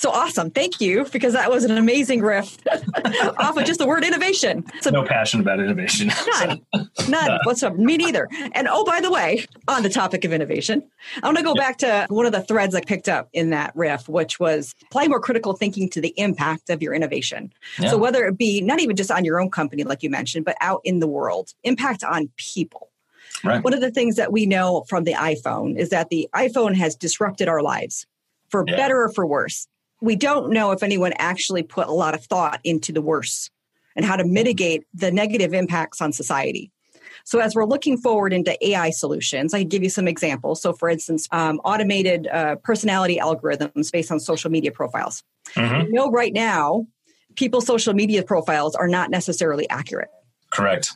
So 0.00 0.10
awesome. 0.10 0.50
Thank 0.50 0.80
you, 0.80 1.04
because 1.12 1.34
that 1.34 1.50
was 1.50 1.64
an 1.64 1.76
amazing 1.76 2.22
riff 2.22 2.56
off 3.38 3.56
of 3.58 3.64
just 3.66 3.78
the 3.78 3.86
word 3.86 4.02
innovation. 4.02 4.64
So, 4.80 4.88
no 4.88 5.04
passion 5.04 5.40
about 5.40 5.60
innovation. 5.60 6.10
none. 6.40 6.60
None 7.06 7.38
whatsoever. 7.44 7.76
Me 7.76 7.98
neither. 7.98 8.26
And 8.52 8.66
oh, 8.70 8.82
by 8.84 9.02
the 9.02 9.10
way, 9.10 9.44
on 9.68 9.82
the 9.82 9.90
topic 9.90 10.24
of 10.24 10.32
innovation, 10.32 10.82
I 11.22 11.26
want 11.26 11.36
to 11.36 11.44
go 11.44 11.54
back 11.54 11.76
to 11.78 12.06
one 12.08 12.24
of 12.24 12.32
the 12.32 12.40
threads 12.40 12.74
I 12.74 12.80
picked 12.80 13.10
up 13.10 13.28
in 13.34 13.50
that 13.50 13.72
riff, 13.76 14.08
which 14.08 14.40
was 14.40 14.74
apply 14.86 15.08
more 15.08 15.20
critical 15.20 15.52
thinking 15.52 15.90
to 15.90 16.00
the 16.00 16.14
impact 16.18 16.70
of 16.70 16.82
your 16.82 16.94
innovation. 16.94 17.52
Yeah. 17.78 17.90
So 17.90 17.98
whether 17.98 18.24
it 18.24 18.38
be 18.38 18.62
not 18.62 18.80
even 18.80 18.96
just 18.96 19.10
on 19.10 19.26
your 19.26 19.38
own 19.38 19.50
company, 19.50 19.84
like 19.84 20.02
you 20.02 20.08
mentioned, 20.08 20.46
but 20.46 20.56
out 20.62 20.80
in 20.84 21.00
the 21.00 21.08
world, 21.08 21.52
impact 21.62 22.04
on 22.04 22.30
people. 22.36 22.89
Right. 23.44 23.62
One 23.62 23.74
of 23.74 23.80
the 23.80 23.90
things 23.90 24.16
that 24.16 24.32
we 24.32 24.46
know 24.46 24.84
from 24.88 25.04
the 25.04 25.14
iPhone 25.14 25.78
is 25.78 25.90
that 25.90 26.10
the 26.10 26.28
iPhone 26.34 26.74
has 26.74 26.94
disrupted 26.94 27.48
our 27.48 27.62
lives 27.62 28.06
for 28.48 28.64
yeah. 28.66 28.76
better 28.76 29.02
or 29.02 29.12
for 29.12 29.26
worse. 29.26 29.66
We 30.00 30.16
don't 30.16 30.52
know 30.52 30.72
if 30.72 30.82
anyone 30.82 31.12
actually 31.18 31.62
put 31.62 31.88
a 31.88 31.92
lot 31.92 32.14
of 32.14 32.24
thought 32.24 32.60
into 32.64 32.92
the 32.92 33.02
worse 33.02 33.50
and 33.96 34.04
how 34.04 34.16
to 34.16 34.24
mitigate 34.24 34.84
the 34.94 35.10
negative 35.10 35.52
impacts 35.52 36.00
on 36.00 36.12
society. 36.12 36.70
So, 37.24 37.38
as 37.38 37.54
we're 37.54 37.66
looking 37.66 37.98
forward 37.98 38.32
into 38.32 38.56
AI 38.66 38.90
solutions, 38.90 39.52
I 39.52 39.60
can 39.60 39.68
give 39.68 39.82
you 39.82 39.90
some 39.90 40.08
examples. 40.08 40.62
So, 40.62 40.72
for 40.72 40.88
instance, 40.88 41.28
um, 41.32 41.60
automated 41.64 42.26
uh, 42.28 42.56
personality 42.56 43.18
algorithms 43.18 43.92
based 43.92 44.10
on 44.10 44.20
social 44.20 44.50
media 44.50 44.72
profiles. 44.72 45.22
Mm-hmm. 45.54 45.86
We 45.86 45.92
know 45.92 46.10
right 46.10 46.32
now 46.32 46.86
people's 47.36 47.66
social 47.66 47.94
media 47.94 48.22
profiles 48.22 48.74
are 48.74 48.88
not 48.88 49.10
necessarily 49.10 49.68
accurate. 49.68 50.08
Correct. 50.50 50.92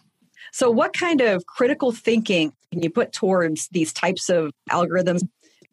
So, 0.54 0.70
what 0.70 0.92
kind 0.92 1.20
of 1.20 1.46
critical 1.46 1.90
thinking 1.90 2.52
can 2.70 2.80
you 2.80 2.88
put 2.88 3.12
towards 3.12 3.66
these 3.72 3.92
types 3.92 4.30
of 4.30 4.52
algorithms? 4.70 5.26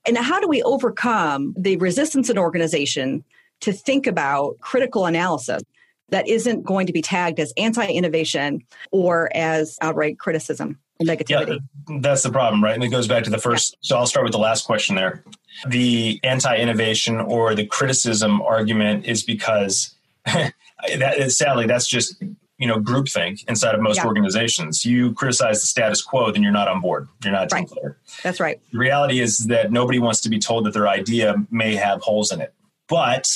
And 0.07 0.17
how 0.17 0.39
do 0.39 0.47
we 0.47 0.63
overcome 0.63 1.53
the 1.55 1.77
resistance 1.77 2.31
in 2.31 2.39
organization 2.39 3.23
to 3.59 3.73
think 3.73 4.07
about 4.07 4.57
critical 4.59 5.05
analysis 5.05 5.61
that 6.09 6.27
isn't 6.27 6.63
going 6.63 6.87
to 6.87 6.93
be 6.93 7.03
tagged 7.03 7.39
as 7.39 7.53
anti 7.57 7.85
innovation 7.85 8.63
or 8.89 9.29
as 9.35 9.77
outright 9.81 10.17
criticism 10.17 10.79
and 10.99 11.07
negativity. 11.07 11.59
Yeah, 11.87 11.99
that's 11.99 12.23
the 12.23 12.31
problem, 12.31 12.63
right? 12.63 12.73
And 12.73 12.83
it 12.83 12.89
goes 12.89 13.07
back 13.07 13.23
to 13.25 13.29
the 13.29 13.37
first. 13.37 13.77
So 13.81 13.97
I'll 13.97 14.07
start 14.07 14.23
with 14.23 14.33
the 14.33 14.39
last 14.39 14.65
question 14.65 14.95
there. 14.95 15.23
The 15.67 16.19
anti 16.23 16.57
innovation 16.57 17.19
or 17.19 17.53
the 17.53 17.67
criticism 17.67 18.41
argument 18.41 19.05
is 19.05 19.21
because 19.21 19.93
that 20.25 21.19
is, 21.19 21.37
sadly, 21.37 21.67
that's 21.67 21.85
just 21.85 22.15
you 22.61 22.67
know 22.67 22.79
groupthink 22.79 23.43
inside 23.49 23.73
of 23.73 23.81
most 23.81 23.97
yeah. 23.97 24.05
organizations. 24.05 24.85
You 24.85 25.13
criticize 25.13 25.59
the 25.61 25.67
status 25.67 26.01
quo, 26.01 26.31
then 26.31 26.43
you're 26.43 26.51
not 26.51 26.67
on 26.67 26.79
board. 26.79 27.09
You're 27.23 27.33
not 27.33 27.45
a 27.45 27.47
team 27.47 27.63
right. 27.63 27.67
player. 27.67 27.97
That's 28.23 28.39
right. 28.39 28.61
The 28.71 28.77
reality 28.77 29.19
is 29.19 29.39
that 29.47 29.71
nobody 29.71 29.97
wants 29.97 30.21
to 30.21 30.29
be 30.29 30.37
told 30.39 30.65
that 30.67 30.73
their 30.73 30.87
idea 30.87 31.35
may 31.49 31.75
have 31.75 32.01
holes 32.01 32.31
in 32.31 32.39
it. 32.39 32.53
But 32.87 33.27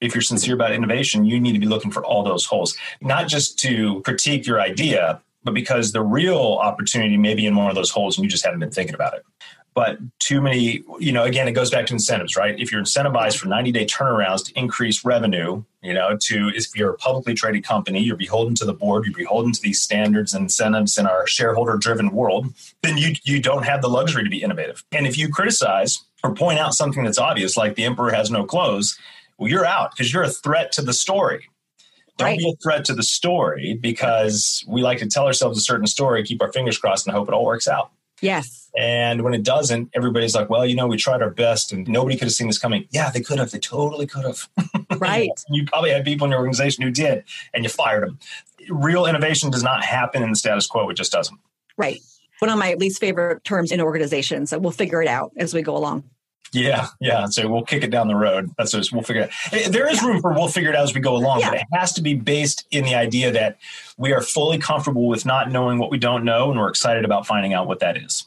if 0.00 0.14
you're 0.14 0.22
sincere 0.22 0.54
about 0.54 0.72
innovation, 0.72 1.24
you 1.24 1.40
need 1.40 1.52
to 1.52 1.58
be 1.58 1.66
looking 1.66 1.90
for 1.90 2.04
all 2.04 2.22
those 2.22 2.46
holes, 2.46 2.76
not 3.00 3.26
just 3.26 3.58
to 3.60 4.00
critique 4.02 4.46
your 4.46 4.60
idea, 4.60 5.20
but 5.42 5.54
because 5.54 5.90
the 5.90 6.02
real 6.02 6.58
opportunity 6.60 7.16
may 7.16 7.34
be 7.34 7.46
in 7.46 7.56
one 7.56 7.68
of 7.68 7.74
those 7.74 7.90
holes 7.90 8.16
and 8.16 8.24
you 8.24 8.30
just 8.30 8.44
haven't 8.44 8.60
been 8.60 8.70
thinking 8.70 8.94
about 8.94 9.14
it. 9.14 9.24
But 9.78 10.00
too 10.18 10.40
many, 10.40 10.82
you 10.98 11.12
know, 11.12 11.22
again, 11.22 11.46
it 11.46 11.52
goes 11.52 11.70
back 11.70 11.86
to 11.86 11.92
incentives, 11.92 12.34
right? 12.34 12.58
If 12.58 12.72
you're 12.72 12.82
incentivized 12.82 13.38
for 13.38 13.46
90 13.46 13.70
day 13.70 13.86
turnarounds 13.86 14.44
to 14.46 14.58
increase 14.58 15.04
revenue, 15.04 15.62
you 15.84 15.94
know, 15.94 16.16
to 16.22 16.50
if 16.52 16.74
you're 16.74 16.90
a 16.90 16.96
publicly 16.96 17.32
traded 17.32 17.62
company, 17.62 18.02
you're 18.02 18.16
beholden 18.16 18.56
to 18.56 18.64
the 18.64 18.72
board, 18.72 19.04
you're 19.04 19.14
beholden 19.14 19.52
to 19.52 19.62
these 19.62 19.80
standards 19.80 20.34
and 20.34 20.42
incentives 20.42 20.98
in 20.98 21.06
our 21.06 21.28
shareholder 21.28 21.76
driven 21.76 22.10
world, 22.10 22.52
then 22.82 22.98
you, 22.98 23.14
you 23.22 23.40
don't 23.40 23.62
have 23.62 23.80
the 23.80 23.86
luxury 23.86 24.24
to 24.24 24.28
be 24.28 24.42
innovative. 24.42 24.82
And 24.90 25.06
if 25.06 25.16
you 25.16 25.28
criticize 25.28 26.04
or 26.24 26.34
point 26.34 26.58
out 26.58 26.74
something 26.74 27.04
that's 27.04 27.16
obvious, 27.16 27.56
like 27.56 27.76
the 27.76 27.84
emperor 27.84 28.10
has 28.10 28.32
no 28.32 28.44
clothes, 28.44 28.98
well, 29.38 29.48
you're 29.48 29.64
out 29.64 29.92
because 29.92 30.12
you're 30.12 30.24
a 30.24 30.28
threat 30.28 30.72
to 30.72 30.82
the 30.82 30.92
story. 30.92 31.48
Don't 32.16 32.30
right. 32.30 32.38
be 32.40 32.50
a 32.50 32.56
threat 32.60 32.84
to 32.86 32.94
the 32.94 33.04
story 33.04 33.78
because 33.80 34.64
we 34.66 34.82
like 34.82 34.98
to 34.98 35.06
tell 35.06 35.26
ourselves 35.26 35.56
a 35.56 35.62
certain 35.62 35.86
story, 35.86 36.24
keep 36.24 36.42
our 36.42 36.52
fingers 36.52 36.78
crossed, 36.78 37.06
and 37.06 37.14
hope 37.14 37.28
it 37.28 37.32
all 37.32 37.44
works 37.44 37.68
out. 37.68 37.92
Yes. 38.20 38.67
And 38.78 39.22
when 39.22 39.34
it 39.34 39.42
doesn't, 39.42 39.90
everybody's 39.92 40.36
like, 40.36 40.48
well, 40.48 40.64
you 40.64 40.76
know, 40.76 40.86
we 40.86 40.96
tried 40.96 41.20
our 41.20 41.30
best 41.30 41.72
and 41.72 41.88
nobody 41.88 42.16
could 42.16 42.26
have 42.26 42.32
seen 42.32 42.46
this 42.46 42.58
coming. 42.58 42.86
Yeah, 42.90 43.10
they 43.10 43.20
could 43.20 43.40
have. 43.40 43.50
They 43.50 43.58
totally 43.58 44.06
could 44.06 44.24
have. 44.24 44.48
Right. 44.98 45.30
you 45.50 45.64
probably 45.64 45.90
had 45.90 46.04
people 46.04 46.24
in 46.24 46.30
your 46.32 46.40
organization 46.40 46.82
who 46.82 46.90
did, 46.90 47.22
and 47.54 47.62
you 47.62 47.70
fired 47.70 48.08
them. 48.08 48.18
Real 48.68 49.06
innovation 49.06 49.50
does 49.50 49.62
not 49.62 49.84
happen 49.84 50.22
in 50.24 50.30
the 50.30 50.36
status 50.36 50.66
quo. 50.66 50.88
It 50.88 50.94
just 50.94 51.12
doesn't. 51.12 51.38
Right. 51.76 52.00
One 52.40 52.50
of 52.50 52.58
my 52.58 52.74
least 52.74 52.98
favorite 52.98 53.44
terms 53.44 53.70
in 53.70 53.80
organizations. 53.80 54.50
So 54.50 54.58
we'll 54.58 54.72
figure 54.72 55.00
it 55.00 55.06
out 55.06 55.32
as 55.36 55.54
we 55.54 55.62
go 55.62 55.76
along. 55.76 56.04
Yeah, 56.52 56.88
yeah. 57.00 57.26
So 57.26 57.48
we'll 57.48 57.64
kick 57.64 57.84
it 57.84 57.90
down 57.90 58.08
the 58.08 58.16
road. 58.16 58.50
That's 58.56 58.74
what 58.74 58.86
we'll 58.90 59.02
figure 59.02 59.24
out. 59.24 59.30
Eh, 59.52 59.68
there 59.68 59.88
is 59.88 60.02
room 60.02 60.20
for 60.20 60.32
we'll 60.32 60.48
figure 60.48 60.70
it 60.70 60.76
out 60.76 60.84
as 60.84 60.94
we 60.94 61.00
go 61.00 61.14
along, 61.14 61.40
yeah. 61.40 61.50
but 61.50 61.58
it 61.60 61.66
has 61.72 61.92
to 61.92 62.02
be 62.02 62.14
based 62.14 62.66
in 62.70 62.84
the 62.84 62.94
idea 62.94 63.30
that 63.30 63.58
we 63.98 64.12
are 64.12 64.22
fully 64.22 64.58
comfortable 64.58 65.06
with 65.06 65.26
not 65.26 65.50
knowing 65.50 65.78
what 65.78 65.90
we 65.90 65.98
don't 65.98 66.24
know 66.24 66.50
and 66.50 66.58
we're 66.58 66.70
excited 66.70 67.04
about 67.04 67.26
finding 67.26 67.52
out 67.52 67.66
what 67.66 67.80
that 67.80 67.96
is. 67.96 68.26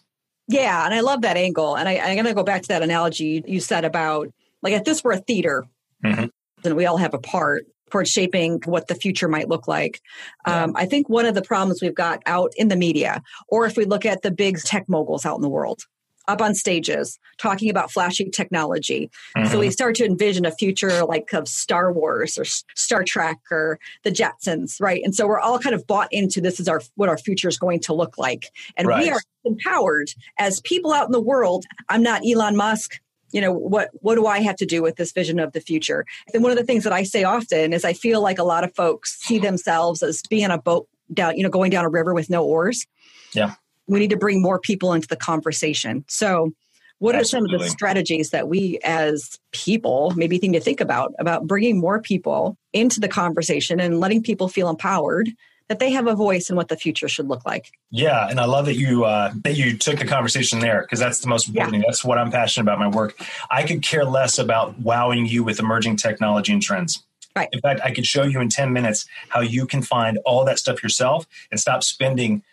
Yeah, 0.52 0.86
and 0.86 0.94
I 0.94 1.00
love 1.00 1.22
that 1.22 1.38
angle. 1.38 1.76
And 1.76 1.88
I, 1.88 1.94
am 1.94 2.16
going 2.16 2.26
to 2.26 2.34
go 2.34 2.44
back 2.44 2.62
to 2.64 2.68
that 2.70 2.82
analogy 2.82 3.44
you 3.48 3.60
said 3.60 3.86
about 3.86 4.30
like 4.62 4.74
if 4.74 4.84
this 4.84 5.04
were 5.04 5.12
a 5.12 5.18
theater, 5.18 5.66
mm-hmm. 6.04 6.26
then 6.64 6.76
we 6.76 6.86
all 6.86 6.98
have 6.98 7.14
a 7.14 7.20
part 7.20 7.66
towards 7.90 8.10
shaping 8.10 8.62
what 8.66 8.88
the 8.88 8.96
future 8.96 9.28
might 9.28 9.50
look 9.50 9.68
like. 9.68 10.02
Yeah. 10.48 10.64
Um, 10.64 10.74
I 10.76 10.86
think 10.86 11.10
one 11.10 11.26
of 11.26 11.36
the 11.36 11.42
problems 11.42 11.82
we've 11.82 11.96
got 11.96 12.22
out 12.26 12.54
in 12.56 12.70
the 12.70 12.76
media, 12.76 13.22
or 13.48 13.66
if 13.66 13.76
we 13.76 13.86
look 13.86 14.06
at 14.06 14.22
the 14.22 14.32
big 14.32 14.60
tech 14.60 14.88
moguls 14.88 15.26
out 15.26 15.36
in 15.36 15.42
the 15.42 15.50
world, 15.50 15.84
up 16.32 16.42
on 16.42 16.56
stages 16.56 17.20
talking 17.38 17.70
about 17.70 17.92
flashy 17.92 18.30
technology. 18.30 19.10
Mm-hmm. 19.38 19.52
So 19.52 19.60
we 19.60 19.66
mm-hmm. 19.68 19.72
start 19.72 19.96
to 19.96 20.06
envision 20.06 20.46
a 20.46 20.52
future 20.52 21.04
like 21.06 21.34
of 21.34 21.48
Star 21.48 21.92
Wars 21.92 22.38
or 22.38 22.46
Star 22.46 23.04
Trek 23.04 23.40
or 23.52 23.80
the 24.04 24.12
Jetsons, 24.12 24.82
right? 24.82 25.02
And 25.04 25.14
so 25.14 25.28
we're 25.28 25.40
all 25.40 25.60
kind 25.60 25.76
of 25.76 25.86
bought 25.86 26.08
into 26.12 26.42
this 26.42 26.60
is 26.60 26.68
our 26.68 26.82
what 26.96 27.10
our 27.10 27.18
future 27.18 27.50
is 27.50 27.58
going 27.58 27.82
to 27.82 27.94
look 27.94 28.18
like. 28.18 28.52
And 28.78 28.88
right. 28.88 29.04
we 29.04 29.10
are 29.12 29.22
empowered 29.44 30.12
as 30.40 30.62
people 30.62 30.94
out 30.94 31.06
in 31.06 31.12
the 31.12 31.22
world. 31.22 31.66
I'm 31.90 32.04
not 32.04 32.22
Elon 32.26 32.56
Musk. 32.56 33.00
You 33.32 33.42
know 33.42 33.54
what? 33.54 33.90
What 34.02 34.16
do 34.16 34.26
I 34.26 34.40
have 34.40 34.58
to 34.58 34.66
do 34.66 34.82
with 34.82 34.98
this 34.98 35.12
vision 35.12 35.40
of 35.40 35.54
the 35.54 35.62
future? 35.62 36.06
And 36.34 36.44
one 36.44 36.52
of 36.52 36.58
the 36.58 36.66
things 36.66 36.84
that 36.84 36.94
I 36.94 37.04
say 37.04 37.24
often 37.24 37.72
is 37.72 37.86
I 37.86 37.94
feel 37.94 38.22
like 38.22 38.40
a 38.40 38.44
lot 38.44 38.64
of 38.64 38.76
folks 38.76 39.18
see 39.20 39.40
themselves 39.40 40.04
as 40.04 40.22
being 40.30 40.52
a 40.52 40.58
boat 40.58 40.88
down, 41.14 41.38
you 41.38 41.44
know, 41.44 41.50
going 41.50 41.72
down 41.72 41.86
a 41.86 41.90
river 41.90 42.14
with 42.14 42.30
no 42.30 42.44
oars. 42.44 42.86
Yeah 43.34 43.56
we 43.88 44.00
need 44.00 44.10
to 44.12 44.18
bring 44.18 44.42
more 44.42 44.60
people 44.60 44.94
into 44.94 45.08
the 45.08 45.16
conversation. 45.16 46.06
So, 46.08 46.52
what 47.00 47.16
Absolutely. 47.16 47.22
are 47.22 47.50
some 47.50 47.56
of 47.56 47.62
the 47.62 47.70
strategies 47.70 48.30
that 48.30 48.48
we 48.48 48.78
as 48.84 49.40
people 49.52 50.14
maybe 50.16 50.38
think 50.38 50.54
to 50.54 50.60
think 50.60 50.82
about 50.82 51.14
about 51.18 51.48
bringing 51.48 51.80
more 51.80 52.00
people 52.00 52.58
into 52.74 53.00
the 53.00 53.08
conversation 53.08 53.80
and 53.80 54.00
letting 54.00 54.22
people 54.22 54.48
feel 54.48 54.70
empowered 54.70 55.32
that 55.72 55.80
they 55.80 55.90
have 55.90 56.06
a 56.06 56.14
voice 56.14 56.50
in 56.50 56.58
what 56.58 56.68
the 56.68 56.76
future 56.76 57.08
should 57.08 57.30
look 57.30 57.46
like. 57.46 57.72
Yeah, 57.92 58.28
and 58.30 58.42
I 58.42 58.46
love 58.46 58.66
that 58.66 58.76
you 58.76 59.06
uh, 59.06 59.32
that 59.46 59.56
you 59.56 59.78
took 59.78 60.00
the 60.00 60.06
conversation 60.06 60.60
there 60.60 60.82
because 60.82 61.00
that's 61.00 61.22
the 61.22 61.30
most 61.30 61.48
important 61.48 61.74
yeah. 61.74 61.80
thing. 61.80 61.88
That's 61.88 62.04
what 62.04 62.18
I'm 62.18 62.30
passionate 62.30 62.66
about 62.66 62.78
my 62.78 62.90
work. 62.90 63.18
I 63.50 63.64
could 63.64 63.82
care 63.82 64.04
less 64.04 64.38
about 64.38 64.78
wowing 64.80 65.26
you 65.26 65.46
with 65.46 65.60
emerging 65.60 65.96
technology 65.96 66.52
and 66.52 66.62
trends. 66.62 67.04
Right. 67.36 67.48
In 67.54 67.62
fact, 67.62 67.80
I 67.86 67.92
could 67.92 68.06
show 68.06 68.24
you 68.24 68.42
in 68.42 68.50
10 68.50 68.74
minutes 68.74 69.06
how 69.30 69.40
you 69.40 69.66
can 69.66 69.82
find 69.82 70.20
all 70.26 70.44
that 70.44 70.60
stuff 70.60 70.84
yourself 70.84 71.26
and 71.50 71.60
stop 71.60 71.84
spending 71.84 72.44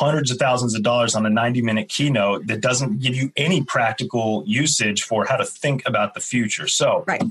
hundreds 0.00 0.30
of 0.30 0.38
thousands 0.38 0.74
of 0.74 0.82
dollars 0.82 1.14
on 1.14 1.26
a 1.26 1.30
90 1.30 1.60
minute 1.60 1.88
keynote 1.90 2.46
that 2.46 2.62
doesn't 2.62 3.00
give 3.00 3.14
you 3.14 3.30
any 3.36 3.62
practical 3.62 4.42
usage 4.46 5.02
for 5.02 5.26
how 5.26 5.36
to 5.36 5.44
think 5.44 5.82
about 5.86 6.14
the 6.14 6.20
future. 6.20 6.66
So, 6.66 7.04
right. 7.06 7.22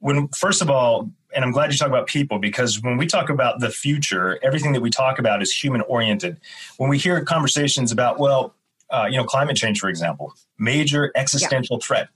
when 0.00 0.28
first 0.28 0.60
of 0.60 0.68
all, 0.68 1.10
and 1.34 1.44
I'm 1.44 1.50
glad 1.50 1.72
you 1.72 1.78
talk 1.78 1.88
about 1.88 2.06
people 2.06 2.38
because 2.38 2.82
when 2.82 2.98
we 2.98 3.06
talk 3.06 3.30
about 3.30 3.60
the 3.60 3.70
future, 3.70 4.38
everything 4.42 4.72
that 4.74 4.82
we 4.82 4.90
talk 4.90 5.18
about 5.18 5.40
is 5.40 5.50
human 5.50 5.80
oriented. 5.80 6.36
When 6.76 6.90
we 6.90 6.98
hear 6.98 7.24
conversations 7.24 7.90
about, 7.90 8.20
well, 8.20 8.54
uh, 8.90 9.06
you 9.10 9.16
know, 9.16 9.24
climate 9.24 9.56
change, 9.56 9.80
for 9.80 9.88
example, 9.88 10.34
major 10.58 11.10
existential 11.16 11.78
yeah. 11.80 11.86
threat 11.86 12.08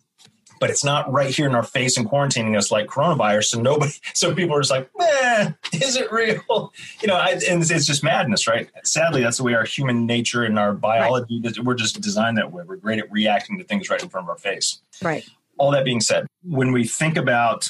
but 0.60 0.70
it's 0.70 0.84
not 0.84 1.10
right 1.10 1.34
here 1.34 1.46
in 1.46 1.54
our 1.54 1.62
face 1.62 1.96
and 1.96 2.08
quarantining 2.08 2.56
us 2.56 2.70
like 2.70 2.86
coronavirus. 2.86 3.44
So 3.44 3.60
nobody, 3.60 3.92
so 4.14 4.34
people 4.34 4.56
are 4.56 4.60
just 4.60 4.70
like, 4.70 4.90
eh, 5.00 5.52
is 5.72 5.96
it 5.96 6.10
real? 6.12 6.72
You 7.00 7.08
know, 7.08 7.16
I, 7.16 7.38
and 7.48 7.62
it's 7.62 7.86
just 7.86 8.02
madness, 8.02 8.46
right? 8.46 8.68
Sadly, 8.84 9.22
that's 9.22 9.38
the 9.38 9.44
way 9.44 9.54
our 9.54 9.64
human 9.64 10.06
nature 10.06 10.44
and 10.44 10.58
our 10.58 10.72
biology, 10.72 11.40
right. 11.44 11.58
we're 11.60 11.74
just 11.74 12.00
designed 12.00 12.38
that 12.38 12.52
way. 12.52 12.62
We're 12.66 12.76
great 12.76 12.98
at 12.98 13.10
reacting 13.10 13.58
to 13.58 13.64
things 13.64 13.90
right 13.90 14.02
in 14.02 14.08
front 14.08 14.26
of 14.26 14.30
our 14.30 14.38
face. 14.38 14.80
Right. 15.02 15.28
All 15.58 15.70
that 15.72 15.84
being 15.84 16.00
said, 16.00 16.26
when 16.42 16.72
we 16.72 16.86
think 16.86 17.16
about 17.16 17.68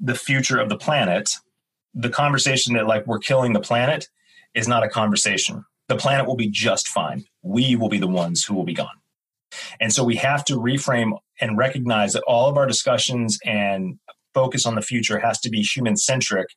the 0.00 0.14
future 0.14 0.58
of 0.58 0.68
the 0.68 0.76
planet, 0.76 1.30
the 1.94 2.10
conversation 2.10 2.74
that 2.74 2.86
like 2.86 3.06
we're 3.06 3.18
killing 3.18 3.52
the 3.52 3.60
planet 3.60 4.08
is 4.54 4.68
not 4.68 4.82
a 4.82 4.88
conversation. 4.88 5.64
The 5.88 5.96
planet 5.96 6.26
will 6.26 6.36
be 6.36 6.48
just 6.48 6.88
fine. 6.88 7.24
We 7.42 7.76
will 7.76 7.88
be 7.88 7.98
the 7.98 8.06
ones 8.06 8.44
who 8.44 8.54
will 8.54 8.64
be 8.64 8.74
gone. 8.74 8.96
And 9.80 9.92
so 9.92 10.04
we 10.04 10.16
have 10.16 10.44
to 10.46 10.54
reframe 10.54 11.18
and 11.40 11.58
recognize 11.58 12.12
that 12.14 12.22
all 12.26 12.48
of 12.48 12.56
our 12.56 12.66
discussions 12.66 13.38
and 13.44 13.98
focus 14.34 14.66
on 14.66 14.74
the 14.74 14.82
future 14.82 15.18
has 15.18 15.40
to 15.40 15.50
be 15.50 15.62
human 15.62 15.96
centric 15.96 16.48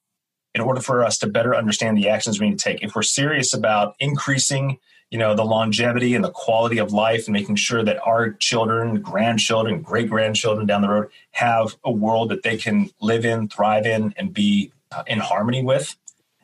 in 0.54 0.62
order 0.62 0.82
for 0.82 1.04
us 1.04 1.18
to 1.20 1.28
better 1.28 1.56
understand 1.56 1.98
the 1.98 2.10
actions 2.10 2.40
we 2.40 2.50
need 2.50 2.60
to 2.60 2.64
take. 2.64 2.84
If 2.84 2.96
we're 2.96 3.04
serious 3.04 3.54
about 3.54 3.96
increasing, 4.00 4.80
you 5.12 5.18
know, 5.18 5.36
the 5.36 5.46
longevity 5.46 6.16
and 6.16 6.24
the 6.24 6.32
quality 6.32 6.78
of 6.78 6.92
life 6.92 7.28
and 7.28 7.34
making 7.34 7.56
sure 7.56 7.84
that 7.84 8.00
our 8.06 8.34
children, 8.34 9.02
grandchildren, 9.02 9.82
great 9.82 10.10
grandchildren 10.10 10.66
down 10.66 10.82
the 10.82 10.90
road 10.90 11.08
have 11.32 11.76
a 11.84 11.92
world 11.92 12.30
that 12.30 12.44
they 12.44 12.58
can 12.58 12.90
live 13.02 13.26
in, 13.26 13.48
thrive 13.48 13.86
in, 13.86 14.14
and 14.18 14.34
be 14.34 14.72
uh, 14.92 15.04
in 15.08 15.20
harmony 15.20 15.64
with, 15.64 15.96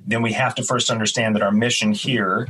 then 0.05 0.21
we 0.21 0.33
have 0.33 0.55
to 0.55 0.63
first 0.63 0.91
understand 0.91 1.35
that 1.35 1.41
our 1.41 1.51
mission 1.51 1.91
here 1.91 2.47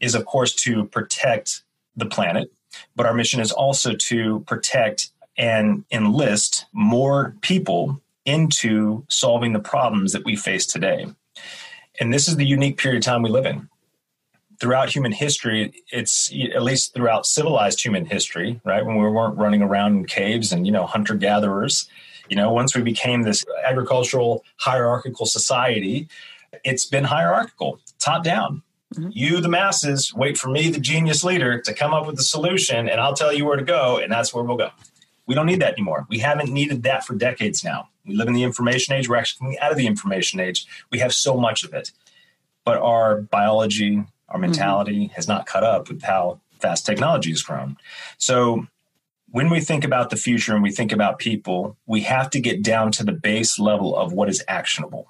is, 0.00 0.14
of 0.14 0.26
course, 0.26 0.54
to 0.54 0.84
protect 0.86 1.62
the 1.96 2.06
planet, 2.06 2.52
but 2.96 3.06
our 3.06 3.14
mission 3.14 3.40
is 3.40 3.52
also 3.52 3.94
to 3.94 4.40
protect 4.40 5.10
and 5.36 5.84
enlist 5.90 6.66
more 6.72 7.34
people 7.40 8.00
into 8.24 9.04
solving 9.08 9.52
the 9.52 9.60
problems 9.60 10.12
that 10.12 10.24
we 10.24 10.36
face 10.36 10.66
today. 10.66 11.06
And 12.00 12.12
this 12.12 12.28
is 12.28 12.36
the 12.36 12.44
unique 12.44 12.76
period 12.76 12.98
of 12.98 13.04
time 13.04 13.22
we 13.22 13.30
live 13.30 13.46
in. 13.46 13.68
Throughout 14.60 14.90
human 14.90 15.12
history, 15.12 15.72
it's 15.92 16.32
at 16.54 16.62
least 16.62 16.92
throughout 16.92 17.26
civilized 17.26 17.82
human 17.82 18.04
history, 18.04 18.60
right? 18.64 18.84
When 18.84 18.96
we 18.96 19.08
weren't 19.08 19.38
running 19.38 19.62
around 19.62 19.96
in 19.96 20.04
caves 20.06 20.52
and, 20.52 20.66
you 20.66 20.72
know, 20.72 20.84
hunter 20.84 21.14
gatherers, 21.14 21.88
you 22.28 22.36
know, 22.36 22.52
once 22.52 22.76
we 22.76 22.82
became 22.82 23.22
this 23.22 23.44
agricultural 23.64 24.44
hierarchical 24.56 25.26
society, 25.26 26.08
it's 26.64 26.84
been 26.84 27.04
hierarchical, 27.04 27.80
top 27.98 28.24
down. 28.24 28.62
Mm-hmm. 28.94 29.10
You, 29.12 29.40
the 29.40 29.48
masses, 29.48 30.14
wait 30.14 30.38
for 30.38 30.48
me, 30.48 30.70
the 30.70 30.80
genius 30.80 31.22
leader, 31.22 31.60
to 31.60 31.74
come 31.74 31.92
up 31.92 32.06
with 32.06 32.16
the 32.16 32.22
solution, 32.22 32.88
and 32.88 33.00
I'll 33.00 33.14
tell 33.14 33.32
you 33.32 33.44
where 33.44 33.56
to 33.56 33.64
go, 33.64 33.98
and 33.98 34.10
that's 34.10 34.32
where 34.32 34.42
we'll 34.42 34.56
go. 34.56 34.70
We 35.26 35.34
don't 35.34 35.46
need 35.46 35.60
that 35.60 35.74
anymore. 35.74 36.06
We 36.08 36.20
haven't 36.20 36.50
needed 36.50 36.84
that 36.84 37.04
for 37.04 37.14
decades 37.14 37.62
now. 37.62 37.90
We 38.06 38.16
live 38.16 38.28
in 38.28 38.34
the 38.34 38.44
information 38.44 38.94
age. 38.94 39.08
We're 39.08 39.16
actually 39.16 39.38
coming 39.40 39.58
out 39.58 39.70
of 39.70 39.76
the 39.76 39.86
information 39.86 40.40
age. 40.40 40.66
We 40.90 41.00
have 41.00 41.12
so 41.12 41.36
much 41.36 41.64
of 41.64 41.74
it. 41.74 41.92
But 42.64 42.78
our 42.78 43.20
biology, 43.20 43.96
our 44.28 44.36
mm-hmm. 44.36 44.40
mentality 44.40 45.04
mm-hmm. 45.04 45.14
has 45.14 45.28
not 45.28 45.44
caught 45.44 45.64
up 45.64 45.88
with 45.88 46.02
how 46.02 46.40
fast 46.60 46.86
technology 46.86 47.30
has 47.30 47.42
grown. 47.42 47.76
So 48.16 48.66
when 49.30 49.50
we 49.50 49.60
think 49.60 49.84
about 49.84 50.08
the 50.08 50.16
future 50.16 50.54
and 50.54 50.62
we 50.62 50.70
think 50.70 50.92
about 50.92 51.18
people, 51.18 51.76
we 51.86 52.00
have 52.02 52.30
to 52.30 52.40
get 52.40 52.62
down 52.62 52.90
to 52.92 53.04
the 53.04 53.12
base 53.12 53.58
level 53.58 53.94
of 53.94 54.12
what 54.12 54.30
is 54.30 54.42
actionable, 54.48 55.06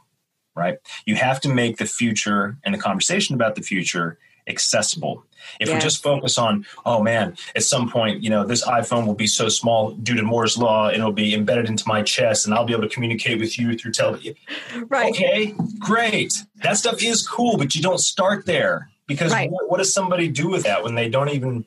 right? 0.58 0.78
You 1.06 1.14
have 1.14 1.40
to 1.42 1.48
make 1.48 1.78
the 1.78 1.86
future 1.86 2.58
and 2.64 2.74
the 2.74 2.78
conversation 2.78 3.34
about 3.34 3.54
the 3.54 3.62
future 3.62 4.18
accessible. 4.48 5.24
If 5.60 5.68
yes. 5.68 5.74
we 5.74 5.80
just 5.80 6.02
focus 6.02 6.38
on, 6.38 6.66
oh 6.84 7.02
man, 7.02 7.36
at 7.54 7.62
some 7.62 7.88
point, 7.88 8.22
you 8.22 8.30
know, 8.30 8.44
this 8.44 8.64
iPhone 8.64 9.06
will 9.06 9.14
be 9.14 9.26
so 9.26 9.48
small 9.48 9.92
due 9.92 10.14
to 10.14 10.22
Moore's 10.22 10.58
law, 10.58 10.88
and 10.88 10.96
it'll 10.96 11.12
be 11.12 11.34
embedded 11.34 11.68
into 11.68 11.84
my 11.86 12.02
chest, 12.02 12.46
and 12.46 12.54
I'll 12.54 12.64
be 12.64 12.72
able 12.72 12.88
to 12.88 12.94
communicate 12.94 13.38
with 13.38 13.58
you 13.58 13.76
through 13.76 13.92
television. 13.92 14.34
Right. 14.88 15.10
Okay, 15.10 15.54
great. 15.78 16.32
That 16.62 16.76
stuff 16.76 17.02
is 17.02 17.26
cool, 17.26 17.56
but 17.56 17.74
you 17.74 17.82
don't 17.82 17.98
start 17.98 18.46
there 18.46 18.90
because 19.06 19.32
right. 19.32 19.50
what, 19.50 19.70
what, 19.70 19.78
does 19.78 19.92
somebody 19.92 20.28
do 20.28 20.48
with 20.48 20.62
that 20.64 20.82
when 20.82 20.94
they 20.94 21.08
don't 21.08 21.30
even 21.30 21.64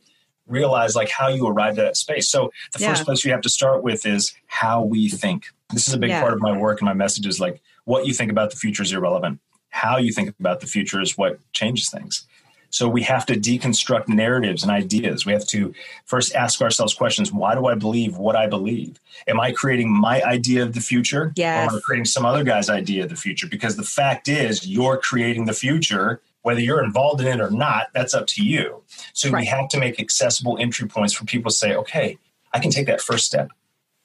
realize 0.48 0.96
like 0.96 1.10
how 1.10 1.28
you 1.28 1.48
arrived 1.48 1.78
at 1.78 1.86
that 1.86 1.98
space? 1.98 2.30
So 2.30 2.52
the 2.74 2.80
yeah. 2.80 2.90
first 2.90 3.06
place 3.06 3.24
you 3.24 3.32
have 3.32 3.42
to 3.42 3.50
start 3.50 3.84
with 3.84 4.06
is 4.06 4.34
how 4.48 4.82
we 4.84 5.10
think. 5.10 5.46
This 5.72 5.88
is 5.88 5.94
a 5.94 5.98
big 5.98 6.10
yeah. 6.10 6.22
part 6.22 6.34
of 6.34 6.42
my 6.42 6.58
work 6.58 6.80
and 6.80 6.86
my 6.86 6.94
message 6.94 7.28
is 7.28 7.40
like 7.40 7.62
what 7.86 8.06
you 8.06 8.14
think 8.14 8.32
about 8.32 8.52
the 8.52 8.58
future 8.58 8.84
is 8.84 8.92
irrelevant. 8.92 9.40
How 9.70 9.98
you 9.98 10.12
think 10.12 10.34
about 10.40 10.60
the 10.60 10.68
future 10.68 11.02
is 11.02 11.18
what 11.18 11.40
changes 11.54 11.90
things. 11.90 12.28
So 12.72 12.88
we 12.88 13.04
have 13.04 13.26
to 13.26 13.34
deconstruct 13.34 14.08
narratives 14.08 14.64
and 14.64 14.72
ideas. 14.72 15.26
We 15.26 15.34
have 15.34 15.46
to 15.48 15.74
first 16.06 16.34
ask 16.34 16.62
ourselves 16.62 16.94
questions 16.94 17.32
why 17.32 17.54
do 17.54 17.66
I 17.68 17.76
believe 17.76 18.18
what 18.18 18.36
I 18.36 18.48
believe? 18.48 19.00
Am 19.28 19.40
I 19.40 19.52
creating 19.52 19.92
my 19.92 20.24
idea 20.24 20.64
of 20.64 20.74
the 20.74 20.80
future? 20.80 21.34
Yes. 21.36 21.68
Or 21.68 21.74
am 21.74 21.78
I 21.78 21.82
creating 21.84 22.06
some 22.06 22.26
other 22.26 22.44
guy's 22.44 22.70
idea 22.70 23.04
of 23.04 23.10
the 23.10 23.18
future? 23.18 23.48
Because 23.48 23.76
the 23.76 23.84
fact 23.84 24.30
is, 24.30 24.66
you're 24.66 24.98
creating 24.98 25.46
the 25.46 25.54
future. 25.54 26.22
Whether 26.44 26.62
you're 26.62 26.84
involved 26.84 27.22
in 27.22 27.28
it 27.28 27.42
or 27.42 27.52
not, 27.52 27.88
that's 27.94 28.14
up 28.14 28.26
to 28.28 28.44
you. 28.44 28.82
So 29.14 29.30
right. 29.30 29.42
we 29.42 29.46
have 29.48 29.68
to 29.70 29.78
make 29.78 30.00
accessible 30.00 30.58
entry 30.58 30.88
points 30.88 31.14
for 31.14 31.26
people 31.26 31.52
to 31.52 31.56
say, 31.56 31.76
okay, 31.76 32.18
I 32.54 32.60
can 32.60 32.72
take 32.72 32.88
that 32.88 33.02
first 33.02 33.26
step. 33.26 33.52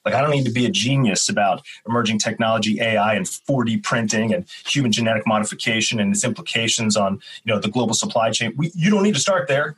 Like 0.07 0.15
I 0.15 0.21
don't 0.21 0.31
need 0.31 0.45
to 0.45 0.51
be 0.51 0.65
a 0.65 0.69
genius 0.69 1.27
about 1.27 1.65
emerging 1.85 2.19
technology, 2.19 2.79
AI, 2.79 3.15
and 3.15 3.25
4D 3.25 3.83
printing 3.83 4.33
and 4.33 4.45
human 4.65 4.89
genetic 4.89 5.27
modification 5.27 5.99
and 5.99 6.15
its 6.15 6.23
implications 6.23 6.95
on 6.95 7.19
you 7.43 7.53
know 7.53 7.59
the 7.59 7.67
global 7.67 7.93
supply 7.93 8.31
chain. 8.31 8.53
We, 8.55 8.71
you 8.73 8.89
don't 8.89 9.03
need 9.03 9.15
to 9.15 9.19
start 9.19 9.49
there. 9.49 9.75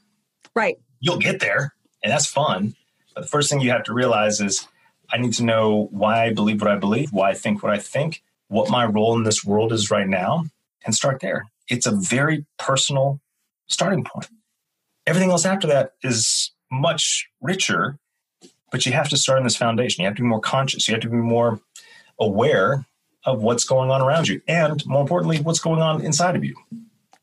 Right. 0.54 0.78
You'll 1.00 1.18
get 1.18 1.40
there, 1.40 1.74
and 2.04 2.14
that's 2.14 2.28
fun. 2.28 2.76
But 3.16 3.22
the 3.22 3.28
first 3.28 3.50
thing 3.50 3.60
you 3.60 3.72
have 3.72 3.82
to 3.86 3.94
realize 3.94 4.40
is 4.40 4.68
I 5.12 5.18
need 5.18 5.34
to 5.34 5.44
know 5.44 5.88
why 5.90 6.26
I 6.26 6.32
believe 6.32 6.62
what 6.62 6.70
I 6.70 6.76
believe, 6.76 7.12
why 7.12 7.32
I 7.32 7.34
think 7.34 7.64
what 7.64 7.74
I 7.74 7.80
think, 7.80 8.22
what 8.50 8.70
my 8.70 8.86
role 8.86 9.18
in 9.18 9.24
this 9.24 9.44
world 9.44 9.74
is 9.74 9.90
right 9.90 10.08
now, 10.08 10.46
and 10.86 10.94
start 10.94 11.22
there. 11.22 11.48
It's 11.68 11.88
a 11.88 11.92
very 11.92 12.46
personal 12.60 13.20
starting 13.66 14.04
point. 14.04 14.30
Everything 15.08 15.32
else 15.32 15.48
after 15.48 15.66
that 15.66 15.94
is 16.04 16.52
much 16.72 17.28
richer 17.42 17.98
but 18.72 18.86
you 18.86 18.92
have 18.92 19.10
to 19.10 19.18
start 19.18 19.40
in 19.40 19.44
this 19.44 19.56
foundation. 19.56 20.02
You 20.02 20.08
have 20.08 20.18
to 20.18 20.22
be 20.22 20.28
more 20.28 20.42
conscious. 20.42 20.88
You 20.88 20.94
have 20.94 21.02
to 21.02 21.10
be 21.10 21.18
more 21.18 21.60
aware 22.20 22.86
of 23.26 23.42
what's 23.42 23.66
going 23.66 23.92
on 23.92 24.02
around 24.02 24.28
you 24.28 24.42
and 24.48 24.86
more 24.86 25.02
importantly 25.02 25.40
what's 25.40 25.60
going 25.60 25.82
on 25.82 26.02
inside 26.02 26.36
of 26.36 26.44
you. 26.44 26.56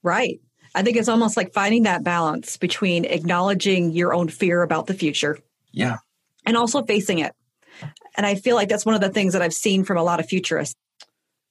Right. 0.03 0.41
I 0.75 0.83
think 0.83 0.97
it's 0.97 1.09
almost 1.09 1.37
like 1.37 1.53
finding 1.53 1.85
that 1.85 2.05
balance 2.05 2.57
between 2.57 3.05
acknowledging 3.07 3.93
your 3.93 4.13
own 4.13 4.29
fear 4.29 4.63
about 4.63 4.87
the 4.87 4.95
future 4.95 5.39
yeah. 5.73 5.99
and 6.45 6.57
also 6.57 6.83
facing 6.83 7.19
it. 7.19 7.33
And 8.17 8.25
i 8.25 8.35
feel 8.35 8.57
like 8.57 8.71
that's 8.71 8.87
one 8.87 8.95
of 8.95 9.03
the 9.03 9.11
things 9.11 9.35
that 9.35 9.43
i've 9.43 9.53
seen 9.53 9.85
from 9.85 9.99
a 9.99 10.03
lot 10.03 10.21
of 10.21 10.27
futurists 10.27 10.75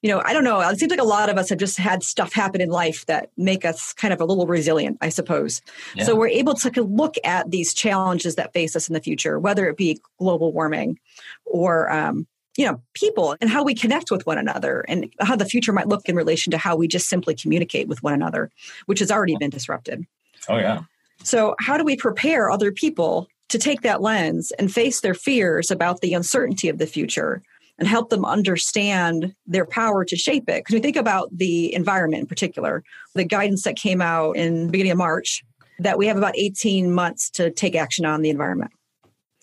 you 0.06 0.12
know, 0.12 0.22
I 0.24 0.34
don't 0.34 0.44
know. 0.44 0.62
It 0.62 0.78
seems 0.78 0.92
like 0.92 1.00
a 1.00 1.04
lot 1.04 1.32
of 1.32 1.38
us 1.40 1.50
have 1.50 1.58
just 1.58 1.80
had 1.80 2.04
stuff 2.04 2.32
happen 2.32 2.62
in 2.62 2.70
life 2.70 3.08
that 3.08 3.32
make 3.38 3.66
us 3.66 3.92
kind 3.92 4.14
of 4.14 4.22
a 4.22 4.26
little 4.26 4.46
resilient, 4.46 5.00
I 5.02 5.10
suppose. 5.10 5.64
Yeah. 5.96 6.04
So 6.04 6.16
we're 6.16 6.28
able 6.28 6.54
to 6.54 6.84
look 6.84 7.16
at 7.24 7.50
these 7.50 7.74
challenges 7.74 8.36
that 8.36 8.54
face 8.54 8.76
us 8.76 8.88
in 8.88 8.94
the 8.94 9.02
future, 9.02 9.40
whether 9.40 9.68
it 9.68 9.78
be 9.78 10.00
global 10.20 10.54
warming 10.54 11.00
or, 11.44 11.92
um, 11.92 12.28
you 12.56 12.68
know, 12.68 12.80
people 12.94 13.36
and 13.42 13.50
how 13.50 13.64
we 13.64 13.74
connect 13.74 14.12
with 14.12 14.28
one 14.28 14.38
another 14.38 14.86
and 14.88 15.12
how 15.22 15.36
the 15.36 15.44
future 15.44 15.74
might 15.74 15.88
look 15.88 16.08
in 16.08 16.16
relation 16.16 16.52
to 16.52 16.60
how 16.60 16.76
we 16.76 16.88
just 16.88 17.10
simply 17.10 17.34
communicate 17.34 17.88
with 17.88 18.04
one 18.04 18.14
another, 18.14 18.52
which 18.86 19.00
has 19.00 19.10
already 19.10 19.36
been 19.38 19.50
disrupted. 19.50 20.06
Oh, 20.48 20.58
yeah. 20.58 20.84
So, 21.24 21.56
how 21.60 21.78
do 21.78 21.84
we 21.84 21.98
prepare 21.98 22.52
other 22.52 22.72
people 22.72 23.28
to 23.50 23.58
take 23.58 23.82
that 23.82 24.04
lens 24.04 24.52
and 24.60 24.72
face 24.72 25.02
their 25.02 25.16
fears 25.16 25.72
about 25.72 26.02
the 26.02 26.14
uncertainty 26.14 26.70
of 26.70 26.78
the 26.78 26.86
future 26.86 27.41
and 27.78 27.88
help 27.88 28.10
them 28.10 28.26
understand 28.26 29.34
their 29.46 29.66
power 29.66 30.06
to 30.06 30.16
shape 30.16 30.50
it. 30.50 30.60
Because 30.60 30.74
we 30.74 30.80
think 30.80 30.96
about 30.96 31.30
the 31.36 31.74
environment 31.74 32.22
in 32.22 32.28
particular, 32.28 32.84
the 33.14 33.26
guidance 33.26 33.64
that 33.64 33.76
came 33.76 34.02
out 34.02 34.38
in 34.38 34.68
the 34.68 34.72
beginning 34.72 34.94
of 34.94 34.98
March, 34.98 35.44
that 35.80 35.98
we 35.98 36.08
have 36.08 36.18
about 36.18 36.38
18 36.38 36.94
months 36.94 37.30
to 37.32 37.52
take 37.52 37.76
action 37.76 38.06
on 38.06 38.22
the 38.22 38.30
environment. 38.30 38.72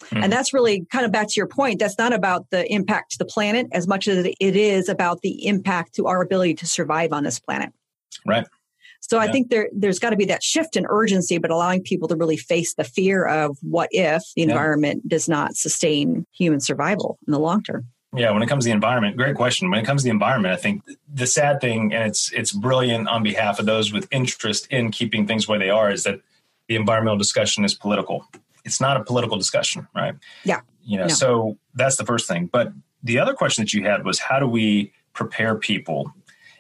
Mm-hmm. 0.05 0.25
And 0.25 0.33
that's 0.33 0.53
really 0.53 0.87
kind 0.91 1.05
of 1.05 1.13
back 1.13 1.29
to 1.29 1.35
your 1.37 1.47
point. 1.47 1.79
That's 1.79 1.99
not 1.99 2.13
about 2.13 2.51
the 2.51 2.71
impact 2.73 3.13
to 3.13 3.19
the 3.19 3.25
planet 3.25 3.69
as 3.73 3.87
much 3.87 4.09
as 4.09 4.27
it 4.27 4.57
is 4.57 4.89
about 4.89 5.21
the 5.21 5.47
impact 5.47 5.95
to 5.97 6.07
our 6.07 6.23
ability 6.23 6.55
to 6.55 6.67
survive 6.67 7.13
on 7.13 7.25
this 7.25 7.39
planet. 7.39 7.71
Right. 8.27 8.47
So 9.01 9.17
yeah. 9.17 9.25
I 9.25 9.33
think 9.33 9.51
there 9.51 9.69
there's 9.75 9.99
got 9.99 10.11
to 10.11 10.17
be 10.17 10.25
that 10.27 10.43
shift 10.43 10.77
in 10.77 10.87
urgency, 10.89 11.39
but 11.39 11.51
allowing 11.51 11.83
people 11.83 12.09
to 12.09 12.17
really 12.17 12.37
face 12.37 12.75
the 12.75 12.85
fear 12.85 13.27
of 13.27 13.59
what 13.61 13.89
if 13.93 14.23
the 14.37 14.43
environment 14.43 15.03
yeah. 15.05 15.09
does 15.09 15.29
not 15.29 15.57
sustain 15.57 16.27
human 16.33 16.61
survival 16.61 17.19
in 17.27 17.33
the 17.33 17.39
long 17.39 17.63
term. 17.63 17.87
Yeah, 18.15 18.31
when 18.33 18.43
it 18.43 18.49
comes 18.49 18.65
to 18.65 18.69
the 18.69 18.75
environment, 18.75 19.17
great 19.17 19.37
question. 19.37 19.71
When 19.71 19.79
it 19.79 19.87
comes 19.87 20.03
to 20.03 20.05
the 20.05 20.11
environment, 20.11 20.53
I 20.53 20.59
think 20.59 20.83
the 21.13 21.27
sad 21.27 21.61
thing, 21.61 21.95
and 21.95 22.05
it's 22.05 22.31
it's 22.33 22.53
brilliant 22.53 23.09
on 23.09 23.23
behalf 23.23 23.59
of 23.59 23.65
those 23.65 23.93
with 23.93 24.07
interest 24.11 24.67
in 24.71 24.91
keeping 24.91 25.27
things 25.27 25.49
where 25.49 25.59
they 25.59 25.71
are, 25.71 25.91
is 25.91 26.05
that 26.05 26.21
the 26.69 26.77
environmental 26.77 27.17
discussion 27.17 27.65
is 27.65 27.75
political. 27.75 28.27
It's 28.65 28.81
not 28.81 28.99
a 28.99 29.05
political 29.05 29.39
discussion, 29.39 29.89
right? 29.95 30.15
Yeah. 30.45 30.61
You 30.85 30.99
know, 30.99 31.07
no. 31.07 31.15
so 31.15 31.59
that's 31.75 31.97
the 31.97 32.05
first 32.05 32.29
thing. 32.29 32.47
But 32.47 32.73
the 33.03 33.19
other 33.19 33.35
question 33.35 33.65
that 33.65 33.73
you 33.73 33.85
had 33.85 34.05
was 34.05 34.19
how 34.19 34.39
do 34.39 34.47
we 34.47 34.93
prepare 35.15 35.57
people? 35.57 36.13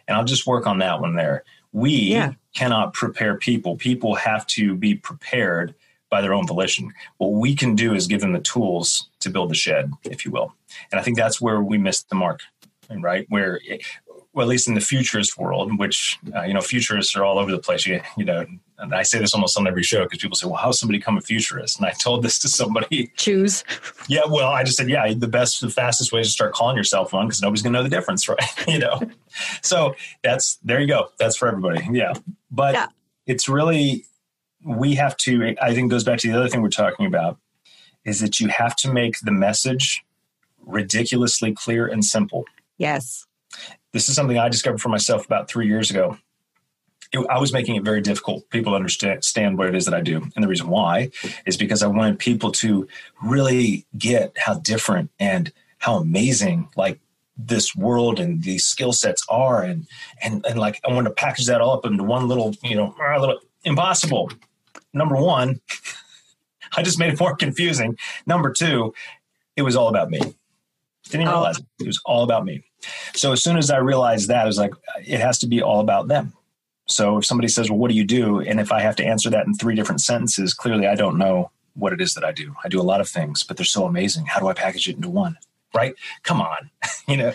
And 0.08 0.16
I'll 0.16 0.24
just 0.24 0.46
work 0.46 0.66
on 0.66 0.78
that 0.78 1.00
one 1.00 1.16
there. 1.16 1.44
We 1.72 1.92
yeah. 1.92 2.32
cannot 2.54 2.94
prepare 2.94 3.36
people. 3.36 3.76
People 3.76 4.14
have 4.14 4.46
to 4.48 4.74
be 4.74 4.94
prepared 4.94 5.74
by 6.12 6.20
their 6.20 6.34
own 6.34 6.46
volition. 6.46 6.92
What 7.16 7.32
we 7.32 7.56
can 7.56 7.74
do 7.74 7.94
is 7.94 8.06
give 8.06 8.20
them 8.20 8.34
the 8.34 8.40
tools 8.40 9.08
to 9.20 9.30
build 9.30 9.50
the 9.50 9.54
shed, 9.54 9.90
if 10.04 10.26
you 10.26 10.30
will. 10.30 10.54
And 10.92 11.00
I 11.00 11.02
think 11.02 11.16
that's 11.16 11.40
where 11.40 11.62
we 11.62 11.78
missed 11.78 12.10
the 12.10 12.14
mark, 12.14 12.40
right? 13.00 13.24
Where, 13.30 13.58
well, 14.34 14.46
at 14.46 14.50
least 14.50 14.68
in 14.68 14.74
the 14.74 14.82
futurist 14.82 15.38
world, 15.38 15.78
which 15.78 16.18
uh, 16.36 16.42
you 16.42 16.52
know, 16.52 16.60
futurists 16.60 17.16
are 17.16 17.24
all 17.24 17.38
over 17.38 17.50
the 17.50 17.58
place. 17.58 17.86
You, 17.86 18.02
you 18.18 18.26
know, 18.26 18.44
and 18.78 18.94
I 18.94 19.04
say 19.04 19.20
this 19.20 19.32
almost 19.32 19.56
on 19.56 19.66
every 19.66 19.82
show 19.82 20.04
because 20.04 20.18
people 20.18 20.36
say, 20.36 20.46
"Well, 20.46 20.56
how's 20.56 20.78
somebody 20.78 20.98
become 20.98 21.16
a 21.16 21.22
futurist?" 21.22 21.78
And 21.78 21.86
I 21.86 21.92
told 21.92 22.22
this 22.22 22.38
to 22.40 22.48
somebody. 22.48 23.10
Choose. 23.16 23.64
Yeah, 24.08 24.22
well, 24.28 24.48
I 24.48 24.64
just 24.64 24.76
said, 24.76 24.90
yeah, 24.90 25.14
the 25.14 25.28
best, 25.28 25.60
the 25.60 25.70
fastest 25.70 26.12
way 26.12 26.20
is 26.20 26.26
to 26.26 26.32
start 26.32 26.52
calling 26.52 26.76
yourself 26.76 27.12
one 27.12 27.28
because 27.28 27.40
nobody's 27.40 27.62
gonna 27.62 27.78
know 27.78 27.84
the 27.84 27.88
difference, 27.88 28.28
right? 28.28 28.42
you 28.66 28.80
know, 28.80 29.00
so 29.62 29.94
that's 30.24 30.56
there 30.56 30.80
you 30.80 30.88
go. 30.88 31.10
That's 31.18 31.36
for 31.36 31.46
everybody. 31.46 31.86
Yeah, 31.92 32.14
but 32.50 32.74
yeah. 32.74 32.86
it's 33.26 33.48
really 33.48 34.06
we 34.64 34.94
have 34.94 35.16
to, 35.18 35.54
I 35.60 35.74
think 35.74 35.90
goes 35.90 36.04
back 36.04 36.18
to 36.20 36.30
the 36.30 36.36
other 36.36 36.48
thing 36.48 36.62
we're 36.62 36.68
talking 36.68 37.06
about, 37.06 37.38
is 38.04 38.20
that 38.20 38.40
you 38.40 38.48
have 38.48 38.76
to 38.76 38.92
make 38.92 39.18
the 39.20 39.32
message 39.32 40.04
ridiculously 40.64 41.52
clear 41.52 41.86
and 41.86 42.04
simple. 42.04 42.44
Yes. 42.78 43.26
This 43.92 44.08
is 44.08 44.14
something 44.14 44.38
I 44.38 44.48
discovered 44.48 44.80
for 44.80 44.88
myself 44.88 45.26
about 45.26 45.48
three 45.48 45.66
years 45.66 45.90
ago. 45.90 46.16
It, 47.12 47.26
I 47.28 47.38
was 47.38 47.52
making 47.52 47.76
it 47.76 47.84
very 47.84 48.00
difficult 48.00 48.42
for 48.42 48.48
people 48.48 48.72
to 48.72 48.76
understand 48.76 49.58
what 49.58 49.68
it 49.68 49.74
is 49.74 49.84
that 49.84 49.94
I 49.94 50.00
do. 50.00 50.22
And 50.34 50.42
the 50.42 50.48
reason 50.48 50.68
why 50.68 51.10
is 51.44 51.56
because 51.56 51.82
I 51.82 51.86
wanted 51.88 52.18
people 52.18 52.52
to 52.52 52.88
really 53.22 53.86
get 53.98 54.36
how 54.38 54.54
different 54.54 55.10
and 55.20 55.52
how 55.78 55.96
amazing 55.96 56.68
like 56.76 57.00
this 57.36 57.74
world 57.74 58.18
and 58.18 58.42
these 58.42 58.64
skill 58.64 58.92
sets 58.92 59.24
are 59.28 59.62
and 59.62 59.86
and 60.22 60.44
and 60.46 60.58
like 60.58 60.78
I 60.86 60.92
wanted 60.92 61.08
to 61.08 61.14
package 61.14 61.46
that 61.46 61.60
all 61.60 61.72
up 61.72 61.84
into 61.84 62.04
one 62.04 62.28
little, 62.28 62.54
you 62.62 62.76
know, 62.76 62.94
a 63.00 63.20
little 63.20 63.40
impossible 63.64 64.30
number 64.92 65.16
one, 65.16 65.60
I 66.76 66.82
just 66.82 66.98
made 66.98 67.12
it 67.12 67.20
more 67.20 67.36
confusing. 67.36 67.96
Number 68.26 68.52
two, 68.52 68.94
it 69.56 69.62
was 69.62 69.76
all 69.76 69.88
about 69.88 70.10
me. 70.10 70.20
Didn't 71.04 71.22
even 71.22 71.28
oh. 71.28 71.38
realize 71.38 71.58
it. 71.58 71.66
it 71.80 71.86
was 71.86 72.00
all 72.04 72.22
about 72.22 72.44
me. 72.44 72.64
So 73.14 73.32
as 73.32 73.42
soon 73.42 73.56
as 73.56 73.70
I 73.70 73.78
realized 73.78 74.28
that, 74.28 74.42
I 74.42 74.46
was 74.46 74.58
like, 74.58 74.72
it 75.04 75.20
has 75.20 75.38
to 75.40 75.46
be 75.46 75.62
all 75.62 75.80
about 75.80 76.08
them. 76.08 76.32
So 76.86 77.18
if 77.18 77.26
somebody 77.26 77.48
says, 77.48 77.70
well, 77.70 77.78
what 77.78 77.90
do 77.90 77.96
you 77.96 78.04
do? 78.04 78.40
And 78.40 78.60
if 78.60 78.72
I 78.72 78.80
have 78.80 78.96
to 78.96 79.04
answer 79.04 79.30
that 79.30 79.46
in 79.46 79.54
three 79.54 79.74
different 79.74 80.00
sentences, 80.00 80.52
clearly 80.54 80.86
I 80.86 80.94
don't 80.94 81.18
know 81.18 81.50
what 81.74 81.92
it 81.92 82.00
is 82.00 82.14
that 82.14 82.24
I 82.24 82.32
do. 82.32 82.54
I 82.64 82.68
do 82.68 82.80
a 82.80 82.82
lot 82.82 83.00
of 83.00 83.08
things, 83.08 83.42
but 83.42 83.56
they're 83.56 83.64
so 83.64 83.86
amazing. 83.86 84.26
How 84.26 84.40
do 84.40 84.48
I 84.48 84.52
package 84.52 84.88
it 84.88 84.96
into 84.96 85.08
one? 85.08 85.38
Right? 85.74 85.94
Come 86.22 86.40
on. 86.40 86.70
you 87.08 87.16
know, 87.16 87.32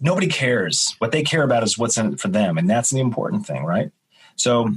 nobody 0.00 0.28
cares. 0.28 0.94
What 0.98 1.12
they 1.12 1.22
care 1.22 1.42
about 1.42 1.62
is 1.62 1.78
what's 1.78 1.98
in 1.98 2.12
it 2.12 2.20
for 2.20 2.28
them. 2.28 2.58
And 2.58 2.68
that's 2.68 2.90
the 2.90 3.00
important 3.00 3.46
thing, 3.46 3.64
right? 3.64 3.90
So 4.36 4.70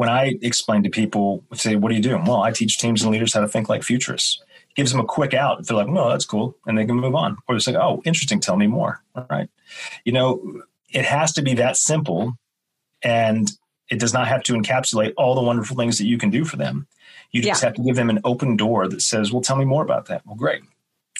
when 0.00 0.08
I 0.08 0.32
explain 0.40 0.82
to 0.84 0.88
people, 0.88 1.44
say, 1.52 1.76
what 1.76 1.92
are 1.92 1.94
you 1.94 2.00
doing? 2.00 2.24
Well, 2.24 2.42
I 2.42 2.52
teach 2.52 2.78
teams 2.78 3.02
and 3.02 3.12
leaders 3.12 3.34
how 3.34 3.42
to 3.42 3.48
think 3.48 3.68
like 3.68 3.82
futurists. 3.82 4.42
Gives 4.74 4.92
them 4.92 5.00
a 5.00 5.04
quick 5.04 5.34
out. 5.34 5.60
If 5.60 5.66
they're 5.66 5.76
like, 5.76 5.88
no, 5.88 6.08
that's 6.08 6.24
cool. 6.24 6.56
And 6.64 6.78
they 6.78 6.86
can 6.86 6.96
move 6.96 7.14
on. 7.14 7.36
Or 7.46 7.54
they 7.54 7.58
say, 7.58 7.76
oh, 7.76 8.00
interesting. 8.06 8.40
Tell 8.40 8.56
me 8.56 8.66
more. 8.66 9.02
All 9.14 9.26
right. 9.28 9.50
You 10.06 10.12
know, 10.12 10.62
it 10.88 11.04
has 11.04 11.34
to 11.34 11.42
be 11.42 11.52
that 11.56 11.76
simple. 11.76 12.32
And 13.02 13.50
it 13.90 13.98
does 14.00 14.14
not 14.14 14.26
have 14.26 14.42
to 14.44 14.54
encapsulate 14.54 15.12
all 15.18 15.34
the 15.34 15.42
wonderful 15.42 15.76
things 15.76 15.98
that 15.98 16.06
you 16.06 16.16
can 16.16 16.30
do 16.30 16.46
for 16.46 16.56
them. 16.56 16.86
You 17.30 17.42
just 17.42 17.62
Yeah. 17.62 17.68
have 17.68 17.76
to 17.76 17.82
give 17.82 17.96
them 17.96 18.08
an 18.08 18.20
open 18.24 18.56
door 18.56 18.88
that 18.88 19.02
says, 19.02 19.30
"Well, 19.30 19.42
tell 19.42 19.56
me 19.56 19.66
more 19.66 19.82
about 19.82 20.06
that." 20.06 20.22
Well, 20.24 20.34
great. 20.34 20.62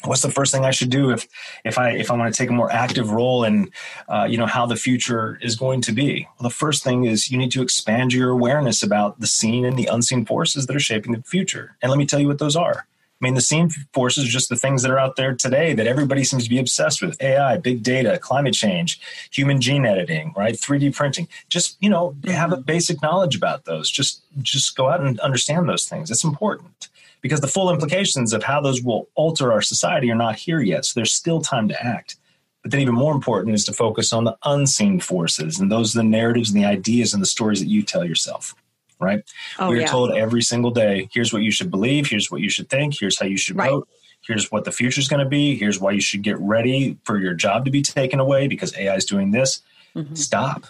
What's 0.05 0.23
the 0.23 0.31
first 0.31 0.53
thing 0.53 0.65
I 0.65 0.71
should 0.71 0.91
do 0.91 1.11
if 1.11 1.29
if 1.65 1.79
I 1.79 1.91
if 1.91 2.11
I 2.11 2.17
want 2.17 2.33
to 2.33 2.39
take 2.39 2.49
a 2.49 2.55
more 2.55 2.73
active 2.73 3.11
role 3.11 3.45
in 3.45 3.71
uh, 4.09 4.27
you 4.29 4.39
know 4.39 4.47
how 4.47 4.67
the 4.67 4.77
future 4.77 5.39
is 5.43 5.57
going 5.57 5.83
to 5.83 5.93
be? 5.93 6.27
Well, 6.39 6.49
the 6.49 6.55
first 6.55 6.83
thing 6.83 7.05
is 7.05 7.31
you 7.31 7.37
need 7.37 7.53
to 7.53 7.63
expand 7.63 8.13
your 8.13 8.31
awareness 8.31 8.83
about 8.83 9.21
the 9.21 9.27
seen 9.27 9.65
and 9.65 9.79
the 9.79 9.87
unseen 9.87 10.25
forces 10.25 10.67
that 10.67 10.77
are 10.77 10.81
shaping 10.81 11.13
the 11.13 11.23
future. 11.23 11.77
And 11.83 11.91
let 11.91 11.99
me 11.99 12.07
tell 12.07 12.21
you 12.21 12.29
what 12.29 12.39
those 12.39 12.57
are. 12.57 12.87
I 13.21 13.27
mean, 13.27 13.35
the 13.35 13.43
seen 13.43 13.69
forces 13.93 14.25
are 14.25 14.31
just 14.31 14.49
the 14.49 14.57
things 14.57 14.81
that 14.81 14.91
are 14.91 14.99
out 14.99 15.17
there 15.17 15.35
today 15.35 15.75
that 15.75 15.87
everybody 15.87 16.25
seems 16.25 16.45
to 16.45 16.51
be 16.51 16.59
obsessed 16.59 17.03
with 17.03 17.21
AI, 17.21 17.59
big 17.59 17.83
data, 17.83 18.19
climate 18.19 18.55
change, 18.55 18.99
human 19.31 19.61
gene 19.61 19.85
editing, 19.85 20.33
right? 20.35 20.55
3D 20.55 20.95
printing. 20.95 21.29
Just, 21.51 21.77
you 21.83 21.91
know, 21.91 22.17
have 22.25 22.51
a 22.51 22.57
basic 22.57 23.03
knowledge 23.03 23.37
about 23.37 23.67
those. 23.67 23.91
Just 23.91 24.23
just 24.41 24.75
go 24.75 24.89
out 24.89 25.03
and 25.03 25.21
understand 25.21 25.69
those 25.69 25.87
things. 25.87 26.11
It's 26.11 26.25
important 26.25 26.89
because 27.21 27.41
the 27.41 27.49
full 27.49 27.71
implications 27.71 28.33
of 28.33 28.43
how 28.43 28.61
those 28.61 28.83
will 28.83 29.09
alter 29.15 29.53
our 29.53 29.63
society 29.63 30.11
are 30.11 30.15
not 30.17 30.37
here 30.37 30.61
yet. 30.61 30.85
So 30.85 30.93
there's 30.97 31.15
still 31.15 31.41
time 31.41 31.69
to 31.69 31.83
act. 31.85 32.17
But 32.63 32.71
then 32.73 32.81
even 32.81 32.95
more 32.95 33.15
important 33.15 33.55
is 33.55 33.65
to 33.67 33.73
focus 33.73 34.13
on 34.13 34.25
the 34.25 34.37
unseen 34.45 35.01
forces, 35.01 35.59
and 35.61 35.73
those 35.73 35.95
are 35.95 36.01
the 36.01 36.09
narratives 36.09 36.51
and 36.51 36.59
the 36.63 36.67
ideas 36.67 37.15
and 37.15 37.23
the 37.23 37.27
stories 37.27 37.61
that 37.61 37.69
you 37.69 37.83
tell 37.83 38.05
yourself. 38.05 38.55
Right? 38.99 39.23
Oh, 39.59 39.69
We're 39.71 39.81
yeah. 39.81 39.87
told 39.87 40.13
every 40.13 40.43
single 40.43 40.71
day, 40.71 41.09
here's 41.11 41.33
what 41.33 41.41
you 41.43 41.51
should 41.51 41.71
believe, 41.71 42.09
here's 42.09 42.31
what 42.31 42.43
you 42.43 42.51
should 42.51 42.69
think, 42.69 42.99
here's 43.01 43.19
how 43.19 43.25
you 43.25 43.39
should 43.39 43.57
Right. 43.57 43.71
vote, 43.71 43.89
here's 44.21 44.53
what 44.53 44.67
the 44.67 44.73
future 44.73 45.01
is 45.01 45.09
going 45.09 45.25
to 45.25 45.29
be, 45.29 45.57
here's 45.57 45.81
why 45.81 45.93
you 45.93 46.03
should 46.03 46.21
get 46.21 46.39
ready 46.39 46.99
for 47.05 47.19
your 47.19 47.33
job 47.33 47.65
to 47.65 47.71
be 47.71 47.81
taken 47.81 48.21
away 48.21 48.47
because 48.47 48.77
AI 48.77 48.95
is 48.97 49.07
doing 49.07 49.31
this. 49.31 49.63
Mhm. 49.97 50.19
Stop. 50.19 50.67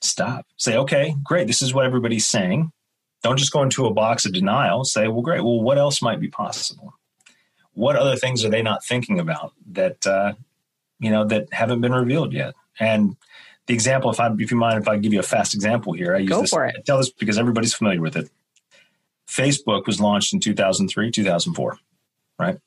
Stop. 0.00 0.46
Say, 0.56 0.76
okay, 0.76 1.16
great, 1.24 1.48
this 1.48 1.62
is 1.62 1.74
what 1.74 1.84
everybody's 1.84 2.26
saying. 2.28 2.70
Don't 3.24 3.38
just 3.38 3.52
go 3.52 3.62
into 3.62 3.86
a 3.86 3.92
box 3.92 4.26
of 4.26 4.34
denial. 4.34 4.84
Say, 4.84 5.08
well, 5.08 5.22
great, 5.22 5.42
well, 5.42 5.58
what 5.58 5.78
else 5.78 6.02
might 6.02 6.20
be 6.20 6.28
possible? 6.28 6.92
What 7.72 7.96
other 7.96 8.16
things 8.16 8.44
are 8.44 8.50
they 8.50 8.60
not 8.60 8.84
thinking 8.84 9.18
about 9.18 9.54
that 9.72 10.06
uh, 10.06 10.34
you 11.00 11.10
know 11.10 11.24
that 11.24 11.50
haven't 11.50 11.80
been 11.80 11.94
revealed 11.94 12.34
yet? 12.34 12.52
And 12.78 13.16
the 13.66 13.72
example, 13.72 14.10
if 14.10 14.20
I, 14.20 14.30
if 14.38 14.50
you 14.50 14.58
mind, 14.58 14.82
if 14.82 14.88
I 14.88 14.98
give 14.98 15.14
you 15.14 15.20
a 15.20 15.24
fast 15.24 15.54
example 15.54 15.94
here, 15.94 16.14
I 16.14 16.18
use 16.18 16.28
Go 16.28 16.42
this. 16.42 16.50
for 16.50 16.66
it. 16.66 16.76
I 16.78 16.82
tell 16.82 16.98
this 16.98 17.08
because 17.08 17.38
everybody's 17.38 17.72
familiar 17.72 18.02
with 18.02 18.14
it. 18.14 18.28
Facebook 19.26 19.86
was 19.86 20.00
launched 20.00 20.34
in 20.34 20.38
2003, 20.38 21.10
2004, 21.10 21.78
right? 22.38 22.58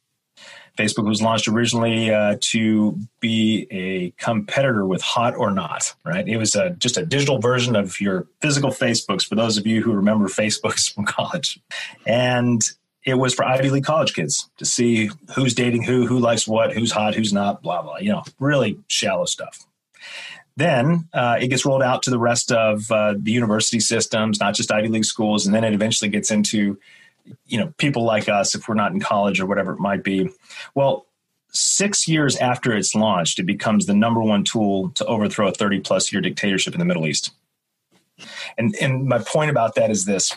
Facebook 0.78 1.06
was 1.06 1.22
launched 1.22 1.48
originally 1.48 2.12
uh, 2.12 2.38
to 2.40 2.98
be 3.20 3.68
a 3.72 4.12
competitor 4.22 4.86
with 4.86 5.02
Hot 5.02 5.36
or 5.36 5.52
Not, 5.52 5.94
right? 6.06 6.28
It 6.28 6.38
was 6.38 6.56
a, 6.56 6.72
just 6.72 6.98
a 6.98 7.06
digital 7.06 7.40
version 7.40 7.76
of 7.76 8.00
your 8.00 8.28
physical 8.42 8.70
Facebooks 8.70 9.28
for 9.28 9.36
those 9.36 9.58
of 9.58 9.68
you 9.68 9.82
who 9.82 9.94
remember 9.94 10.28
Facebooks 10.28 10.94
from 10.94 11.06
college. 11.06 11.60
And 12.06 12.62
it 13.04 13.16
was 13.16 13.34
for 13.34 13.46
Ivy 13.46 13.70
League 13.70 13.86
college 13.86 14.14
kids 14.14 14.50
to 14.58 14.66
see 14.66 15.10
who's 15.36 15.54
dating 15.54 15.84
who, 15.84 16.06
who 16.06 16.20
likes 16.20 16.48
what, 16.48 16.74
who's 16.74 16.92
hot, 16.92 17.16
who's 17.16 17.34
not, 17.34 17.62
blah, 17.62 17.82
blah, 17.82 17.98
you 17.98 18.12
know, 18.12 18.24
really 18.40 18.80
shallow 18.88 19.26
stuff. 19.26 19.66
Then 20.58 21.08
uh, 21.14 21.38
it 21.40 21.48
gets 21.50 21.66
rolled 21.66 21.84
out 21.84 22.04
to 22.04 22.10
the 22.10 22.18
rest 22.18 22.52
of 22.52 22.92
uh, 22.92 23.14
the 23.18 23.32
university 23.32 23.80
systems, 23.80 24.40
not 24.40 24.56
just 24.56 24.72
Ivy 24.72 24.88
League 24.88 25.06
schools, 25.06 25.46
and 25.46 25.54
then 25.54 25.64
it 25.64 25.74
eventually 25.74 26.10
gets 26.10 26.32
into, 26.32 26.80
you 27.46 27.60
know, 27.60 27.74
people 27.78 28.04
like 28.04 28.30
us 28.30 28.56
if 28.56 28.68
we're 28.68 28.76
not 28.76 28.92
in 28.92 29.00
college 29.00 29.40
or 29.40 29.46
whatever 29.46 29.74
it 29.74 29.80
might 29.80 30.04
be. 30.04 30.30
Well, 30.76 31.08
six 31.52 32.08
years 32.08 32.36
after 32.38 32.76
it's 32.76 32.96
launched, 32.96 33.40
it 33.40 33.44
becomes 33.44 33.86
the 33.86 33.94
number 33.94 34.22
one 34.22 34.44
tool 34.44 34.90
to 34.92 35.06
overthrow 35.06 35.48
a 35.48 35.52
30 35.52 35.80
plus 35.82 36.12
year 36.12 36.22
dictatorship 36.22 36.74
in 36.74 36.80
the 36.80 36.86
Middle 36.86 37.08
East. 37.08 37.32
And 38.58 38.76
and 38.82 39.06
my 39.06 39.20
point 39.20 39.52
about 39.52 39.76
that 39.76 39.92
is 39.92 40.06
this: 40.06 40.34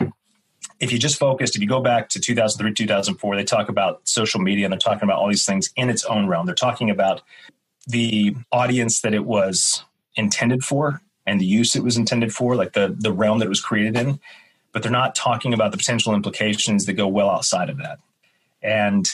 if 0.80 0.92
you 0.92 0.98
just 0.98 1.18
focused, 1.18 1.56
if 1.56 1.62
you 1.62 1.68
go 1.68 1.80
back 1.80 2.08
to 2.10 2.20
2003, 2.20 2.74
2004, 2.74 3.36
they 3.36 3.44
talk 3.44 3.68
about 3.68 4.06
social 4.06 4.40
media 4.40 4.66
and 4.66 4.72
they're 4.72 4.78
talking 4.78 5.04
about 5.04 5.18
all 5.18 5.28
these 5.28 5.46
things 5.46 5.70
in 5.76 5.88
its 5.88 6.04
own 6.04 6.26
realm. 6.26 6.46
They're 6.46 6.54
talking 6.54 6.90
about 6.90 7.22
the 7.86 8.36
audience 8.52 9.00
that 9.00 9.14
it 9.14 9.24
was 9.24 9.84
intended 10.16 10.62
for 10.62 11.00
and 11.26 11.40
the 11.40 11.46
use 11.46 11.76
it 11.76 11.84
was 11.84 11.96
intended 11.96 12.32
for, 12.34 12.56
like 12.56 12.72
the 12.72 12.94
the 12.98 13.12
realm 13.12 13.38
that 13.38 13.46
it 13.46 13.50
was 13.50 13.60
created 13.60 13.96
in. 13.96 14.20
But 14.72 14.82
they're 14.82 14.92
not 14.92 15.14
talking 15.14 15.52
about 15.52 15.72
the 15.72 15.78
potential 15.78 16.14
implications 16.14 16.86
that 16.86 16.92
go 16.94 17.08
well 17.08 17.30
outside 17.30 17.70
of 17.70 17.78
that. 17.78 17.98
And 18.62 19.08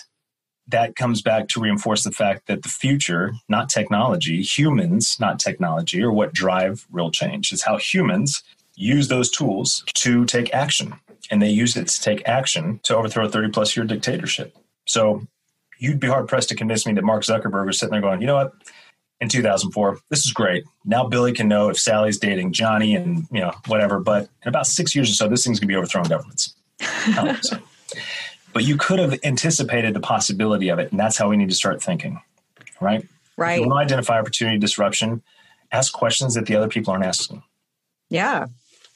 that 0.68 0.96
comes 0.96 1.22
back 1.22 1.48
to 1.48 1.60
reinforce 1.60 2.02
the 2.02 2.10
fact 2.10 2.46
that 2.46 2.62
the 2.62 2.68
future, 2.68 3.32
not 3.48 3.68
technology, 3.68 4.42
humans, 4.42 5.16
not 5.20 5.38
technology, 5.38 6.02
are 6.02 6.12
what 6.12 6.32
drive 6.32 6.86
real 6.90 7.10
change. 7.10 7.52
It's 7.52 7.62
how 7.62 7.76
humans 7.78 8.42
use 8.74 9.08
those 9.08 9.30
tools 9.30 9.84
to 9.94 10.24
take 10.24 10.52
action. 10.52 10.94
And 11.30 11.40
they 11.40 11.50
use 11.50 11.76
it 11.76 11.88
to 11.88 12.00
take 12.00 12.26
action 12.26 12.80
to 12.84 12.96
overthrow 12.96 13.26
a 13.26 13.28
30 13.28 13.50
plus 13.50 13.76
year 13.76 13.86
dictatorship. 13.86 14.56
So 14.86 15.26
you'd 15.78 16.00
be 16.00 16.08
hard 16.08 16.28
pressed 16.28 16.48
to 16.50 16.56
convince 16.56 16.86
me 16.86 16.92
that 16.94 17.04
Mark 17.04 17.22
Zuckerberg 17.22 17.66
was 17.66 17.78
sitting 17.78 17.92
there 17.92 18.00
going, 18.00 18.20
you 18.20 18.26
know 18.26 18.36
what? 18.36 18.52
In 19.20 19.28
2004, 19.28 19.98
this 20.10 20.26
is 20.26 20.32
great. 20.32 20.64
Now 20.84 21.06
Billy 21.06 21.32
can 21.32 21.48
know 21.48 21.70
if 21.70 21.78
Sally's 21.78 22.18
dating 22.18 22.52
Johnny 22.52 22.94
and, 22.94 23.26
you 23.30 23.40
know, 23.40 23.52
whatever. 23.66 23.98
But 23.98 24.28
in 24.42 24.48
about 24.48 24.66
six 24.66 24.94
years 24.94 25.10
or 25.10 25.14
so, 25.14 25.26
this 25.28 25.44
thing's 25.44 25.58
going 25.58 25.68
to 25.68 25.72
be 25.72 25.76
overthrowing 25.76 26.08
governments. 26.08 26.54
I 26.80 27.12
don't 27.14 27.26
think 27.40 27.44
so. 27.44 27.58
But 28.52 28.64
you 28.64 28.76
could 28.76 28.98
have 28.98 29.18
anticipated 29.24 29.94
the 29.94 30.00
possibility 30.00 30.68
of 30.68 30.78
it. 30.78 30.90
And 30.90 31.00
that's 31.00 31.16
how 31.16 31.30
we 31.30 31.36
need 31.36 31.48
to 31.48 31.54
start 31.54 31.82
thinking, 31.82 32.20
right? 32.80 33.00
If 33.02 33.10
Right. 33.38 33.60
you 33.60 33.66
want 33.68 33.80
to 33.80 33.84
identify 33.84 34.18
opportunity 34.18 34.58
disruption, 34.58 35.22
ask 35.72 35.92
questions 35.92 36.34
that 36.34 36.46
the 36.46 36.56
other 36.56 36.68
people 36.68 36.92
aren't 36.92 37.04
asking. 37.04 37.42
Yeah, 38.08 38.46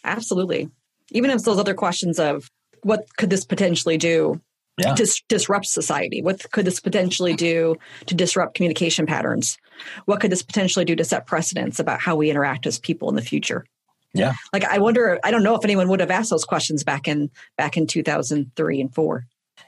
absolutely. 0.05 0.71
Even 1.11 1.31
if 1.31 1.45
those 1.45 1.59
other 1.59 1.75
questions 1.75 2.19
of 2.19 2.51
what 2.83 3.07
could 3.17 3.29
this 3.31 3.45
potentially 3.45 3.99
do 3.99 4.41
Yeah. 4.81 4.95
dis- 4.95 5.23
disrupt 5.29 5.67
society? 5.67 6.23
What 6.23 6.51
could 6.53 6.65
this 6.65 6.81
potentially 6.81 7.35
do 7.35 7.77
to 8.07 8.15
disrupt 8.15 8.55
communication 8.55 9.07
patterns? 9.07 9.59
What 10.07 10.21
could 10.21 10.31
this 10.33 10.43
potentially 10.43 10.85
do 10.85 10.95
to 10.97 11.05
set 11.05 11.27
precedents 11.27 11.79
about 11.79 12.01
how 12.01 12.17
we 12.17 12.31
interact 12.31 12.67
as 12.67 12.79
people 12.79 13.09
in 13.09 13.15
the 13.17 13.23
future? 13.23 13.65
Yeah. 14.13 14.33
Like 14.53 14.65
I 14.65 14.79
wonder, 14.79 15.19
I 15.25 15.31
don't 15.31 15.43
know 15.43 15.55
if 15.55 15.65
anyone 15.65 15.89
would 15.89 16.01
have 16.01 16.11
asked 16.11 16.31
those 16.31 16.45
questions 16.45 16.83
back 16.85 17.07
in 17.07 17.31
back 17.57 17.77
in 17.77 17.87
2003 17.87 18.81
and 18.81 18.95
4. 18.95 19.25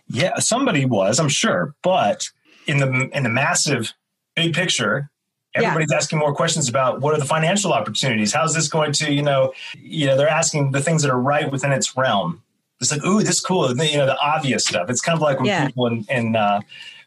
Yeah, 0.08 0.38
somebody 0.38 0.84
was, 0.84 1.20
I'm 1.20 1.28
sure, 1.28 1.74
but 1.82 2.28
in 2.66 2.78
the 2.78 3.08
in 3.16 3.22
the 3.22 3.28
massive 3.28 3.92
big 4.34 4.52
picture, 4.54 5.10
Yeah. 5.54 5.68
everybody's 5.68 5.92
asking 5.92 6.18
more 6.18 6.34
questions 6.34 6.68
about 6.68 7.00
what 7.00 7.14
are 7.14 7.18
the 7.18 7.24
financial 7.24 7.72
opportunities? 7.72 8.32
How's 8.32 8.54
this 8.54 8.68
going 8.68 8.92
to, 8.94 9.12
you 9.12 9.22
know, 9.22 9.52
you 9.78 10.06
know, 10.06 10.16
they're 10.16 10.28
asking 10.28 10.72
the 10.72 10.80
things 10.80 11.02
that 11.02 11.10
are 11.10 11.20
right 11.20 11.50
within 11.50 11.70
its 11.72 11.96
realm. 11.96 12.42
It's 12.82 12.92
like, 12.92 13.04
ooh, 13.04 13.20
this 13.20 13.36
is 13.36 13.40
cool. 13.40 13.66
And 13.66 13.78
then, 13.80 13.88
You 13.88 13.98
know, 13.98 14.06
the 14.06 14.18
obvious 14.20 14.64
stuff. 14.66 14.90
It's 14.90 15.00
kind 15.00 15.16
of 15.16 15.22
like 15.22 15.38
when 15.38 15.46
Yeah. 15.46 15.66
people 15.66 15.86
in, 15.86 16.04
in 16.10 16.36
uh, 16.36 16.60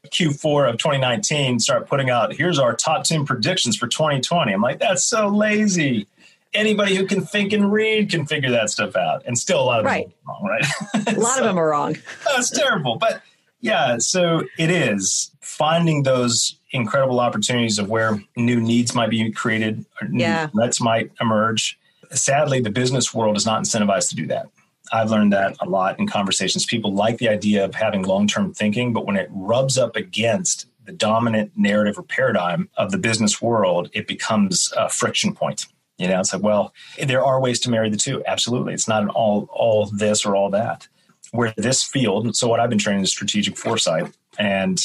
Q4 0.07 0.69
of 0.69 0.77
2019 0.77 1.59
start 1.59 1.87
putting 1.87 2.09
out, 2.09 2.33
here's 2.33 2.57
our 2.59 2.75
top 2.75 3.03
10 3.03 3.25
predictions 3.25 3.75
for 3.75 3.87
2020. 3.87 4.53
I'm 4.53 4.61
like, 4.61 4.79
that's 4.79 5.03
so 5.03 5.27
lazy. 5.27 6.07
Anybody 6.53 6.95
who 6.95 7.05
can 7.05 7.21
think 7.25 7.51
and 7.53 7.71
read 7.71 8.09
can 8.09 8.25
figure 8.25 8.51
that 8.51 8.69
stuff 8.69 8.95
out. 8.95 9.23
And 9.25 9.37
still 9.37 9.59
a 9.61 9.65
lot 9.65 9.79
of 9.79 9.85
Right. 9.85 10.07
them 10.25 10.29
are 10.29 10.33
wrong, 10.33 10.59
right? 11.03 11.17
A 11.17 11.19
lot 11.19 11.39
of 11.39 11.43
them 11.45 11.57
are 11.59 11.69
wrong. 11.69 11.97
That's 12.25 12.49
terrible. 12.49 12.95
But 12.97 13.21
yeah, 13.61 13.97
so 13.97 14.43
it 14.57 14.69
is 14.69 15.31
finding 15.41 16.03
those 16.03 16.55
incredible 16.71 17.19
opportunities 17.19 17.79
of 17.79 17.89
where 17.89 18.21
new 18.37 18.59
needs 18.61 18.93
might 18.95 19.09
be 19.09 19.31
created, 19.31 19.85
or 20.01 20.07
new 20.07 20.23
Yeah. 20.23 20.47
threats 20.47 20.79
might 20.79 21.11
emerge. 21.19 21.77
Sadly, 22.11 22.59
the 22.61 22.69
business 22.69 23.13
world 23.13 23.35
is 23.35 23.45
not 23.45 23.63
incentivized 23.63 24.09
to 24.09 24.15
do 24.15 24.27
that. 24.27 24.47
I've 24.91 25.11
learned 25.11 25.33
that 25.33 25.55
a 25.59 25.65
lot 25.65 25.99
in 25.99 26.07
conversations. 26.07 26.65
People 26.65 26.93
like 26.93 27.17
the 27.17 27.29
idea 27.29 27.65
of 27.65 27.75
having 27.75 28.03
long 28.03 28.27
term 28.27 28.53
thinking, 28.53 28.93
but 28.93 29.05
when 29.05 29.15
it 29.15 29.29
rubs 29.31 29.77
up 29.77 29.95
against 29.95 30.67
the 30.85 30.91
dominant 30.91 31.51
narrative 31.55 31.97
or 31.97 32.03
paradigm 32.03 32.69
of 32.77 32.91
the 32.91 32.97
business 32.97 33.41
world, 33.41 33.89
it 33.93 34.07
becomes 34.07 34.71
a 34.77 34.89
friction 34.89 35.33
point. 35.33 35.65
You 35.97 36.07
know, 36.07 36.19
it's 36.19 36.33
like, 36.33 36.43
well, 36.43 36.73
there 37.01 37.23
are 37.23 37.39
ways 37.39 37.59
to 37.61 37.69
marry 37.69 37.89
the 37.89 37.97
two. 37.97 38.23
Absolutely. 38.27 38.73
It's 38.73 38.87
not 38.87 39.01
an 39.01 39.09
all 39.09 39.49
all 39.51 39.87
this 39.87 40.25
or 40.25 40.35
all 40.35 40.49
that 40.51 40.87
where 41.31 41.53
this 41.57 41.83
field, 41.83 42.35
so 42.35 42.47
what 42.47 42.59
I've 42.59 42.69
been 42.69 42.79
training 42.79 43.03
is 43.03 43.09
strategic 43.09 43.57
foresight, 43.57 44.11
and 44.39 44.79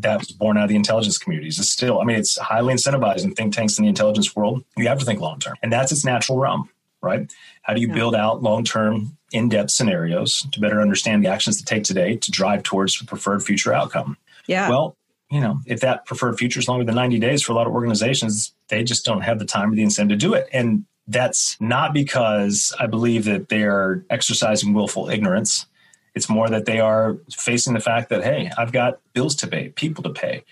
that 0.00 0.18
was 0.18 0.30
born 0.30 0.56
out 0.56 0.64
of 0.64 0.68
the 0.68 0.76
intelligence 0.76 1.18
communities. 1.18 1.58
It's 1.58 1.70
still, 1.70 2.00
I 2.00 2.04
mean, 2.04 2.16
it's 2.16 2.38
highly 2.38 2.74
incentivized 2.74 3.24
in 3.24 3.34
think 3.34 3.54
tanks 3.54 3.78
in 3.78 3.84
the 3.84 3.88
intelligence 3.88 4.36
world. 4.36 4.64
You 4.76 4.88
have 4.88 4.98
to 4.98 5.04
think 5.04 5.20
long 5.20 5.38
term, 5.38 5.56
and 5.62 5.72
that's 5.72 5.92
its 5.92 6.04
natural 6.04 6.38
realm, 6.38 6.68
right? 7.02 7.32
How 7.62 7.74
do 7.74 7.80
you 7.80 7.88
build 7.88 8.14
out 8.14 8.42
long 8.42 8.64
term, 8.64 9.16
in 9.32 9.48
depth 9.48 9.70
scenarios 9.70 10.46
to 10.52 10.60
better 10.60 10.80
understand 10.80 11.24
the 11.24 11.28
actions 11.28 11.56
to 11.58 11.64
take 11.64 11.84
today 11.84 12.16
to 12.16 12.30
drive 12.30 12.62
towards 12.62 13.00
a 13.00 13.04
preferred 13.04 13.42
future 13.42 13.72
outcome? 13.72 14.16
Yeah. 14.46 14.68
Well, 14.68 14.96
you 15.30 15.40
know, 15.40 15.60
if 15.66 15.80
that 15.80 16.06
preferred 16.06 16.36
future 16.38 16.58
is 16.58 16.68
longer 16.68 16.84
than 16.84 16.96
90 16.96 17.18
days 17.20 17.42
for 17.42 17.52
a 17.52 17.54
lot 17.54 17.66
of 17.66 17.72
organizations, 17.72 18.52
they 18.68 18.82
just 18.82 19.04
don't 19.04 19.20
have 19.20 19.38
the 19.38 19.44
time 19.44 19.72
or 19.72 19.76
the 19.76 19.82
incentive 19.82 20.18
to 20.18 20.26
do 20.26 20.34
it. 20.34 20.48
And 20.52 20.84
that's 21.06 21.56
not 21.60 21.94
because 21.94 22.74
I 22.80 22.86
believe 22.86 23.24
that 23.24 23.48
they're 23.48 24.04
exercising 24.10 24.74
willful 24.74 25.08
ignorance. 25.08 25.66
It's 26.14 26.28
more 26.28 26.48
that 26.48 26.66
they 26.66 26.80
are 26.80 27.18
facing 27.30 27.74
the 27.74 27.80
fact 27.80 28.08
that, 28.08 28.24
hey, 28.24 28.50
I've 28.58 28.72
got 28.72 28.98
bills 29.12 29.36
to 29.36 29.46
pay, 29.46 29.68
people 29.68 30.02
to 30.02 30.10
pay. 30.10 30.44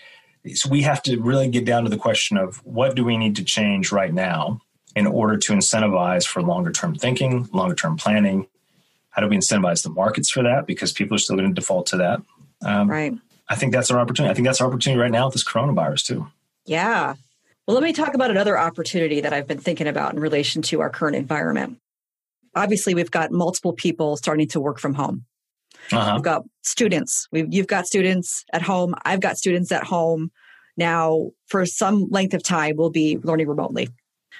So 0.53 0.69
we 0.69 0.81
have 0.83 1.03
to 1.03 1.19
really 1.19 1.49
get 1.49 1.65
down 1.65 1.83
to 1.83 1.89
the 1.89 1.97
question 1.97 2.37
of 2.37 2.65
what 2.65 2.95
do 2.95 3.03
we 3.03 3.17
need 3.17 3.35
to 3.35 3.43
change 3.43 3.91
right 3.91 4.13
now 4.13 4.61
in 4.99 5.07
order 5.07 5.37
to 5.37 5.53
incentivize 5.53 6.27
for 6.27 6.41
longer 6.41 6.71
term 6.71 6.93
thinking, 6.93 7.47
longer 7.53 7.73
term 7.73 7.95
planning, 7.95 8.47
How 9.11 9.21
do 9.21 9.29
we 9.29 9.37
incentivize 9.37 9.81
the 9.81 9.89
markets 9.89 10.29
for 10.29 10.43
that? 10.43 10.67
Because 10.67 10.91
people 10.91 11.15
are 11.15 11.19
still 11.19 11.37
going 11.37 11.49
to 11.49 11.55
default 11.55 11.87
to 11.87 11.97
that. 11.97 12.21
Um, 12.65 12.89
right. 12.89 13.13
I 13.47 13.55
think 13.55 13.71
that's 13.71 13.89
our 13.89 13.99
opportunity. 13.99 14.31
I 14.31 14.35
think 14.35 14.45
that's 14.45 14.61
our 14.61 14.67
opportunity 14.67 14.99
right 15.01 15.11
now 15.11 15.25
with 15.27 15.33
this 15.33 15.43
coronavirus 15.43 16.05
too. 16.05 16.27
Yeah. 16.65 17.15
Well, 17.65 17.75
let 17.75 17.83
me 17.83 17.93
talk 17.93 18.13
about 18.13 18.29
another 18.29 18.59
opportunity 18.59 19.21
that 19.21 19.31
I've 19.31 19.47
been 19.47 19.59
thinking 19.59 19.87
about 19.87 20.13
in 20.13 20.19
relation 20.19 20.61
to 20.63 20.81
our 20.81 20.89
current 20.89 21.15
environment. 21.15 21.79
Obviously, 22.55 22.93
we've 22.93 23.11
got 23.11 23.31
multiple 23.31 23.73
people 23.73 24.17
starting 24.17 24.47
to 24.49 24.59
work 24.59 24.79
from 24.79 24.95
home. 24.95 25.25
Uh-huh. 25.91 26.13
We've 26.15 26.23
got 26.23 26.43
students. 26.63 27.27
We've, 27.31 27.47
you've 27.49 27.67
got 27.67 27.87
students 27.87 28.43
at 28.53 28.61
home. 28.61 28.95
I've 29.05 29.21
got 29.21 29.37
students 29.37 29.71
at 29.71 29.83
home. 29.83 30.31
Now, 30.77 31.31
for 31.47 31.65
some 31.65 32.07
length 32.09 32.33
of 32.33 32.43
time, 32.43 32.75
we'll 32.75 32.89
be 32.89 33.17
learning 33.23 33.47
remotely. 33.47 33.89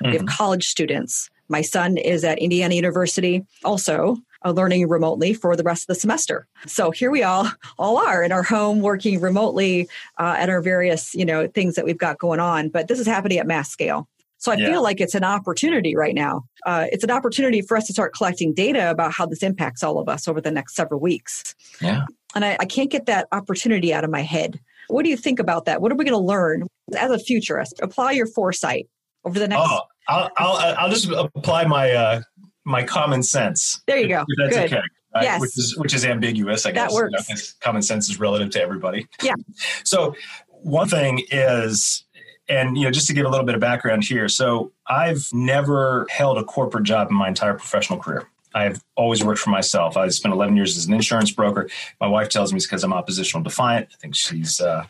Mm-hmm. 0.01 0.07
We 0.07 0.17
have 0.17 0.25
mm-hmm. 0.25 0.35
college 0.35 0.67
students. 0.67 1.29
My 1.49 1.62
son 1.62 1.97
is 1.97 2.23
at 2.23 2.38
Indiana 2.39 2.75
University, 2.75 3.43
also 3.63 4.17
uh, 4.45 4.51
learning 4.51 4.88
remotely 4.88 5.33
for 5.33 5.55
the 5.55 5.63
rest 5.63 5.83
of 5.83 5.88
the 5.88 5.99
semester. 5.99 6.47
So 6.67 6.91
here 6.91 7.12
we 7.12 7.23
all 7.23 7.49
all 7.77 7.97
are 7.97 8.23
in 8.23 8.31
our 8.31 8.43
home 8.43 8.81
working 8.81 9.19
remotely 9.19 9.88
uh, 10.17 10.35
at 10.38 10.49
our 10.49 10.62
various 10.62 11.13
you 11.13 11.25
know 11.25 11.47
things 11.47 11.75
that 11.75 11.85
we've 11.85 11.97
got 11.97 12.19
going 12.19 12.39
on. 12.39 12.69
But 12.69 12.88
this 12.88 12.99
is 12.99 13.07
happening 13.07 13.39
at 13.39 13.47
mass 13.47 13.69
scale. 13.69 14.07
So 14.38 14.53
I 14.53 14.55
yeah. 14.55 14.67
feel 14.69 14.81
like 14.81 15.01
it's 15.01 15.15
an 15.15 15.25
opportunity 15.25 15.97
right 15.97 16.15
now. 16.15 16.43
Uh, 16.65 16.85
it's 16.93 17.03
an 17.03 17.12
opportunity 17.12 17.62
for 17.62 17.75
us 17.75 17.88
to 17.88 17.93
start 17.93 18.13
collecting 18.13 18.53
data 18.53 18.89
about 18.89 19.12
how 19.12 19.25
this 19.25 19.43
impacts 19.43 19.83
all 19.83 19.99
of 19.99 20.07
us 20.07 20.29
over 20.29 20.39
the 20.39 20.49
next 20.49 20.75
several 20.75 21.01
weeks. 21.01 21.55
Yeah. 21.81 22.05
And 22.35 22.45
I, 22.45 22.55
I 22.57 22.65
can't 22.65 22.89
get 22.89 23.05
that 23.07 23.27
opportunity 23.33 23.93
out 23.93 24.05
of 24.05 24.09
my 24.09 24.21
head. 24.21 24.59
What 24.88 25.03
do 25.03 25.09
you 25.09 25.17
think 25.17 25.39
about 25.39 25.65
that? 25.65 25.81
What 25.81 25.91
are 25.91 25.95
we 25.95 26.05
going 26.05 26.17
to 26.17 26.25
learn 26.25 26.67
as 26.95 27.12
a 27.12 27.19
futurist? 27.19 27.81
Apply 27.81 28.12
your 28.12 28.27
foresight 28.27 28.88
over 29.25 29.38
the 29.38 29.47
next. 29.47 29.62
Oh, 29.65 29.81
I'll 30.10 30.30
I'll, 30.38 30.76
I'll 30.78 30.89
just 30.89 31.10
apply 31.10 31.65
my 31.65 31.91
uh, 31.91 32.22
my 32.65 32.84
common 32.84 33.24
sense. 33.24 33.82
There 33.88 33.98
you 33.98 34.08
go. 34.08 34.26
That's 34.38 34.56
Good. 34.56 34.65
okay. 34.65 34.82
Right? 35.15 35.24
Yes. 35.24 35.41
Which 35.41 35.58
is 35.58 35.78
which 35.78 35.93
is 35.93 36.06
ambiguous, 36.06 36.65
I 36.65 36.72
guess. 36.72 36.91
That 36.91 36.95
works. 36.95 37.30
You 37.30 37.36
know, 37.36 37.41
common 37.62 37.82
sense 37.82 38.10
is 38.10 38.19
relative 38.19 38.50
to 38.52 38.62
everybody. 38.62 39.08
Yeah. 39.24 39.36
So 39.84 40.15
one 40.62 40.88
thing 40.88 41.24
is 41.32 42.06
and 42.50 42.78
you 42.78 42.84
know 42.84 42.91
just 42.91 43.08
to 43.08 43.13
give 43.13 43.26
a 43.26 43.30
little 43.30 43.45
bit 43.45 43.56
of 43.56 43.62
background 43.62 44.04
here 44.04 44.28
so 44.28 44.72
i've 44.88 45.28
never 45.32 46.06
held 46.10 46.38
a 46.38 46.43
corporate 46.43 46.84
job 46.84 47.10
in 47.10 47.15
my 47.15 47.28
entire 47.28 47.54
professional 47.54 48.00
career 48.00 48.28
i've 48.54 48.84
always 48.95 49.24
worked 49.24 49.39
for 49.39 49.52
myself 49.52 49.95
i 49.95 50.08
spent 50.10 50.34
11 50.34 50.56
years 50.58 50.78
as 50.78 50.86
an 50.86 50.93
insurance 50.93 51.32
broker 51.32 51.69
my 52.02 52.08
wife 52.08 52.30
tells 52.30 52.52
me 52.52 52.58
it's 52.58 52.65
because 52.65 52.84
i'm 52.84 52.93
oppositional 52.93 53.43
defiant 53.43 53.88
i 53.93 53.95
think 53.98 54.15
she's 54.15 54.60
uh, 54.60 54.86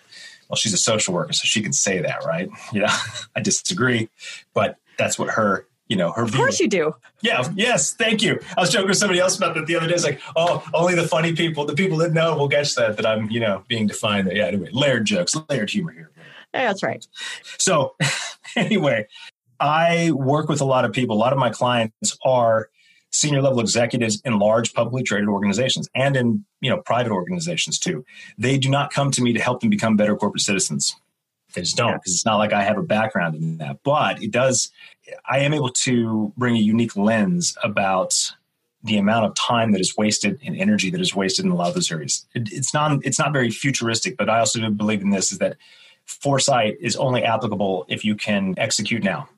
well 0.49 0.55
she's 0.55 0.73
a 0.73 0.77
social 0.77 1.13
worker 1.13 1.33
so 1.33 1.43
she 1.43 1.61
can 1.61 1.73
say 1.73 1.99
that 1.99 2.25
right 2.25 2.49
yeah 2.73 2.95
i 3.35 3.41
disagree 3.41 4.09
but 4.53 4.77
that's 4.99 5.17
what 5.17 5.29
her 5.29 5.65
you 5.87 5.95
know 5.95 6.11
her 6.11 6.21
of 6.21 6.31
course 6.31 6.57
view. 6.57 6.65
you 6.65 6.69
do 6.69 6.95
yeah 7.21 7.49
yes 7.55 7.93
thank 7.93 8.21
you 8.21 8.39
i 8.55 8.61
was 8.61 8.69
joking 8.69 8.87
with 8.87 8.97
somebody 8.97 9.19
else 9.19 9.35
about 9.35 9.55
that 9.55 9.65
the 9.65 9.75
other 9.75 9.87
day 9.87 9.95
it's 9.95 10.03
like 10.03 10.21
oh 10.35 10.63
only 10.75 10.93
the 10.93 11.07
funny 11.07 11.33
people 11.33 11.65
the 11.65 11.73
people 11.73 11.97
that 11.97 12.13
know 12.13 12.37
will 12.37 12.47
catch 12.47 12.75
that 12.75 12.95
that 12.95 13.07
i'm 13.07 13.27
you 13.31 13.39
know 13.39 13.63
being 13.67 13.87
defined 13.87 14.29
yeah 14.31 14.45
anyway 14.45 14.69
layered 14.71 15.05
jokes 15.05 15.35
layered 15.49 15.71
humor 15.71 15.91
here 15.91 16.11
yeah, 16.53 16.67
that's 16.67 16.83
right. 16.83 17.05
So, 17.57 17.95
anyway, 18.55 19.07
I 19.59 20.11
work 20.11 20.49
with 20.49 20.61
a 20.61 20.65
lot 20.65 20.85
of 20.85 20.93
people. 20.93 21.15
A 21.15 21.19
lot 21.19 21.33
of 21.33 21.39
my 21.39 21.49
clients 21.49 22.17
are 22.25 22.69
senior 23.11 23.41
level 23.41 23.59
executives 23.59 24.21
in 24.23 24.37
large 24.37 24.73
publicly 24.73 25.01
traded 25.01 25.29
organizations 25.29 25.89
and 25.95 26.15
in 26.15 26.45
you 26.61 26.69
know 26.69 26.81
private 26.81 27.11
organizations 27.11 27.79
too. 27.79 28.05
They 28.37 28.57
do 28.57 28.69
not 28.69 28.91
come 28.91 29.11
to 29.11 29.21
me 29.21 29.33
to 29.33 29.39
help 29.39 29.61
them 29.61 29.69
become 29.69 29.95
better 29.95 30.15
corporate 30.15 30.41
citizens. 30.41 30.95
They 31.53 31.61
just 31.61 31.77
don't 31.77 31.93
because 31.93 32.13
it's 32.13 32.25
not 32.25 32.37
like 32.37 32.53
I 32.53 32.63
have 32.63 32.77
a 32.77 32.83
background 32.83 33.35
in 33.35 33.57
that. 33.57 33.79
But 33.83 34.21
it 34.21 34.31
does. 34.31 34.71
I 35.29 35.39
am 35.39 35.53
able 35.53 35.69
to 35.69 36.33
bring 36.37 36.55
a 36.55 36.59
unique 36.59 36.95
lens 36.95 37.57
about 37.63 38.13
the 38.83 38.97
amount 38.97 39.25
of 39.25 39.35
time 39.35 39.71
that 39.71 39.81
is 39.81 39.97
wasted 39.97 40.39
and 40.45 40.55
energy 40.55 40.89
that 40.89 41.01
is 41.01 41.15
wasted 41.15 41.45
in 41.45 41.51
a 41.51 41.55
lot 41.55 41.67
of 41.67 41.73
those 41.73 41.91
areas. 41.91 42.25
It, 42.33 42.49
it's 42.51 42.73
not. 42.73 42.99
It's 43.03 43.19
not 43.19 43.33
very 43.33 43.49
futuristic, 43.49 44.17
but 44.17 44.29
I 44.29 44.39
also 44.39 44.59
do 44.59 44.69
believe 44.69 45.01
in 45.01 45.09
this: 45.09 45.31
is 45.31 45.39
that 45.39 45.57
foresight 46.05 46.77
is 46.79 46.95
only 46.95 47.23
applicable 47.23 47.85
if 47.87 48.03
you 48.05 48.15
can 48.15 48.55
execute 48.57 49.03
now. 49.03 49.29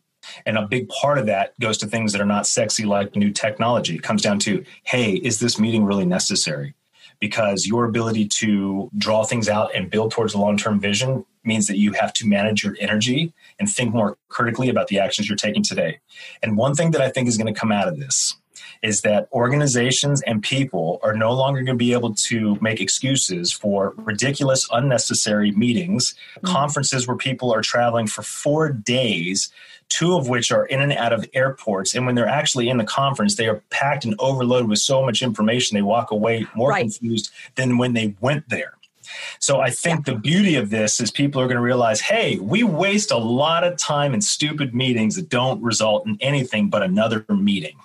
And 0.46 0.58
a 0.58 0.68
big 0.68 0.88
part 0.90 1.18
of 1.18 1.26
that 1.26 1.60
goes 1.60 1.78
to 1.80 1.88
things 1.88 2.12
that 2.12 2.22
are 2.22 2.26
not 2.26 2.46
sexy 2.46 2.86
like 2.86 3.16
new 3.16 3.32
technology. 3.32 3.96
It 3.96 4.04
comes 4.04 4.22
down 4.22 4.40
to, 4.40 4.64
hey, 4.84 5.14
is 5.14 5.40
this 5.40 5.60
meeting 5.60 5.84
really 5.84 6.06
necessary? 6.06 6.76
Because 7.22 7.66
your 7.66 7.86
ability 7.86 8.28
to 8.40 8.90
draw 8.98 9.24
things 9.24 9.48
out 9.48 9.74
and 9.74 9.90
build 9.90 10.12
towards 10.12 10.34
a 10.34 10.40
long 10.40 10.58
term 10.58 10.80
vision 10.80 11.26
means 11.44 11.68
that 11.68 11.78
you 11.78 11.94
have 11.94 12.12
to 12.14 12.28
manage 12.28 12.64
your 12.64 12.76
energy 12.80 13.34
and 13.60 13.70
think 13.70 13.94
more 13.94 14.18
critically 14.28 14.68
about 14.68 14.88
the 14.88 15.00
actions 15.00 15.30
you're 15.30 15.38
taking 15.38 15.64
today. 15.64 16.00
And 16.44 16.58
one 16.58 16.76
thing 16.76 16.92
that 16.92 17.02
I 17.02 17.10
think 17.10 17.28
is 17.28 17.38
going 17.38 17.52
to 17.52 17.60
come 17.60 17.72
out 17.72 17.88
of 17.88 18.00
this 18.00 18.36
is 18.82 19.02
that 19.02 19.28
organizations 19.32 20.22
and 20.24 20.42
people 20.42 21.00
are 21.04 21.14
no 21.14 21.32
longer 21.34 21.62
going 21.62 21.78
to 21.78 21.84
be 21.84 21.94
able 21.94 22.16
to 22.16 22.58
make 22.62 22.82
excuses 22.82 23.52
for 23.52 23.94
ridiculous, 23.98 24.68
unnecessary 24.72 25.52
meetings, 25.52 26.16
mm-hmm. 26.36 26.48
conferences 26.48 27.08
where 27.08 27.18
people 27.18 27.54
are 27.54 27.62
traveling 27.62 28.08
for 28.08 28.24
four 28.24 28.70
days, 28.70 29.52
two 29.92 30.16
of 30.16 30.30
which 30.30 30.52
are 30.52 30.66
in 30.68 30.82
and 30.82 30.94
out 30.94 31.12
of 31.12 31.30
airports. 31.34 31.94
And 31.94 32.06
when 32.06 32.16
they're 32.16 32.28
actually 32.28 32.70
in 32.70 32.78
the 32.78 32.86
conference, 32.86 33.36
they 33.36 33.48
are 33.48 33.62
packed 33.70 34.06
and 34.06 34.16
overloaded 34.20 34.70
with 34.70 34.80
so 34.80 35.06
much 35.06 35.22
information, 35.22 35.76
they 35.76 35.82
walk 35.82 36.12
away 36.12 36.48
more 36.56 36.70
right. 36.70 36.82
confused 36.82 37.30
than 37.56 37.78
when 37.78 37.94
they 37.94 38.16
went 38.22 38.48
there. 38.50 38.78
So 39.40 39.60
I 39.60 39.70
think 39.70 40.06
the 40.06 40.16
beauty 40.16 40.56
of 40.56 40.70
this 40.70 41.02
is 41.02 41.12
people 41.12 41.42
are 41.42 41.48
going 41.48 41.58
to 41.58 41.62
realize, 41.62 42.00
hey, 42.00 42.38
we 42.40 42.64
waste 42.64 43.12
a 43.12 43.18
lot 43.18 43.66
of 43.66 43.76
time 43.78 44.14
in 44.14 44.22
stupid 44.22 44.74
meetings 44.74 45.18
that 45.18 45.28
don't 45.28 45.62
result 45.62 46.08
in 46.08 46.18
anything 46.22 46.70
but 46.70 46.82
another 46.82 47.26
meeting. 47.28 47.76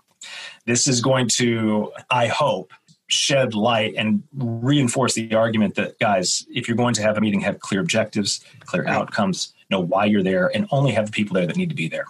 This 0.67 0.87
is 0.87 1.01
going 1.01 1.29
to, 1.31 1.93
I 2.09 2.29
hope, 2.29 2.73
shed 3.09 3.55
light 3.55 3.95
and 3.97 4.23
reinforce 4.37 5.15
the 5.15 5.35
argument 5.35 5.75
that 5.75 5.99
guys, 5.99 6.47
if 6.55 6.69
you're 6.69 6.77
going 6.77 6.95
to 6.95 7.03
have 7.03 7.19
a 7.19 7.21
meeting, 7.21 7.41
have 7.41 7.59
clear 7.59 7.81
objectives, 7.81 8.45
clear 8.65 8.85
right. 8.85 8.95
outcomes, 8.95 9.55
know 9.71 9.81
why 9.81 10.07
you're 10.07 10.23
there, 10.23 10.51
and 10.55 10.67
only 10.71 10.93
have 10.93 11.07
the 11.07 11.13
people 11.13 11.35
there 11.35 11.47
that 11.47 11.57
need 11.57 11.71
to 11.71 11.75
be 11.75 11.89
there. 11.89 12.07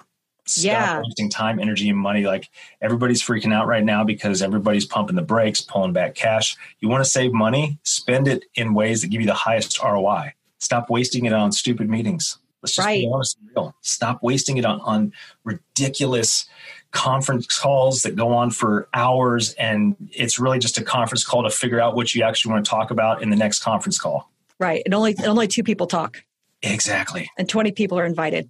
Stop 0.46 0.64
yeah. 0.64 1.02
wasting 1.04 1.28
time, 1.28 1.58
energy, 1.58 1.88
and 1.88 1.98
money. 1.98 2.24
Like 2.24 2.50
everybody's 2.80 3.22
freaking 3.22 3.52
out 3.52 3.66
right 3.66 3.82
now 3.82 4.04
because 4.04 4.42
everybody's 4.42 4.84
pumping 4.84 5.16
the 5.16 5.22
brakes, 5.22 5.60
pulling 5.60 5.92
back 5.92 6.14
cash. 6.14 6.56
You 6.78 6.88
want 6.88 7.02
to 7.02 7.10
save 7.10 7.32
money? 7.32 7.78
Spend 7.82 8.28
it 8.28 8.44
in 8.54 8.72
ways 8.72 9.02
that 9.02 9.08
give 9.08 9.20
you 9.20 9.26
the 9.26 9.34
highest 9.34 9.82
ROI. 9.82 10.34
Stop 10.58 10.88
wasting 10.88 11.24
it 11.24 11.32
on 11.32 11.50
stupid 11.50 11.90
meetings. 11.90 12.38
Let's 12.62 12.76
just 12.76 12.86
right. 12.86 13.00
be 13.00 13.10
honest 13.12 13.38
and 13.38 13.50
real. 13.54 13.74
Stop 13.82 14.22
wasting 14.22 14.56
it 14.56 14.64
on, 14.64 14.80
on 14.80 15.12
ridiculous 15.44 16.46
conference 16.92 17.46
calls 17.46 18.02
that 18.02 18.16
go 18.16 18.32
on 18.32 18.50
for 18.50 18.88
hours 18.94 19.52
and 19.54 19.96
it's 20.12 20.38
really 20.38 20.58
just 20.58 20.78
a 20.78 20.82
conference 20.82 21.24
call 21.24 21.42
to 21.42 21.50
figure 21.50 21.80
out 21.80 21.94
what 21.94 22.14
you 22.14 22.22
actually 22.22 22.52
want 22.52 22.64
to 22.64 22.70
talk 22.70 22.90
about 22.90 23.22
in 23.22 23.28
the 23.28 23.36
next 23.36 23.58
conference 23.58 23.98
call 23.98 24.30
right 24.58 24.82
and 24.86 24.94
only 24.94 25.14
and 25.18 25.26
only 25.26 25.46
two 25.46 25.62
people 25.62 25.86
talk 25.86 26.22
exactly. 26.62 27.30
And 27.38 27.48
20 27.48 27.72
people 27.72 27.98
are 27.98 28.06
invited. 28.06 28.48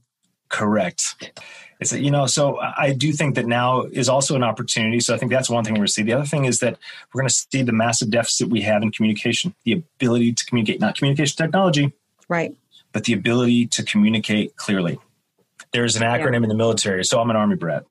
Correct. 0.48 1.32
It's 1.78 1.92
you 1.92 2.10
know 2.10 2.26
so 2.26 2.58
i 2.58 2.94
do 2.94 3.12
think 3.12 3.34
that 3.34 3.46
now 3.46 3.82
is 3.82 4.08
also 4.08 4.34
an 4.34 4.42
opportunity. 4.42 5.00
So 5.00 5.14
i 5.14 5.18
think 5.18 5.30
that's 5.30 5.50
one 5.50 5.64
thing 5.64 5.74
we're 5.74 5.78
going 5.78 5.86
to 5.88 5.92
see. 5.92 6.02
The 6.02 6.14
other 6.14 6.24
thing 6.24 6.44
is 6.46 6.60
that 6.60 6.78
we're 7.12 7.20
going 7.20 7.28
to 7.28 7.34
see 7.34 7.62
the 7.62 7.72
massive 7.72 8.10
deficit 8.10 8.48
we 8.48 8.62
have 8.62 8.82
in 8.82 8.90
communication 8.90 9.54
the 9.64 9.72
ability 9.72 10.32
to 10.32 10.46
communicate 10.46 10.80
not 10.80 10.96
communication 10.96 11.36
technology 11.36 11.92
right. 12.28 12.56
but 12.92 13.04
the 13.04 13.12
ability 13.12 13.66
to 13.66 13.82
communicate 13.82 14.56
clearly. 14.56 14.98
There's 15.72 15.96
an 15.96 16.02
acronym 16.02 16.38
yeah. 16.38 16.44
in 16.44 16.48
the 16.48 16.54
military 16.54 17.04
so 17.04 17.20
i'm 17.20 17.28
an 17.28 17.36
army 17.36 17.56
brat 17.56 17.84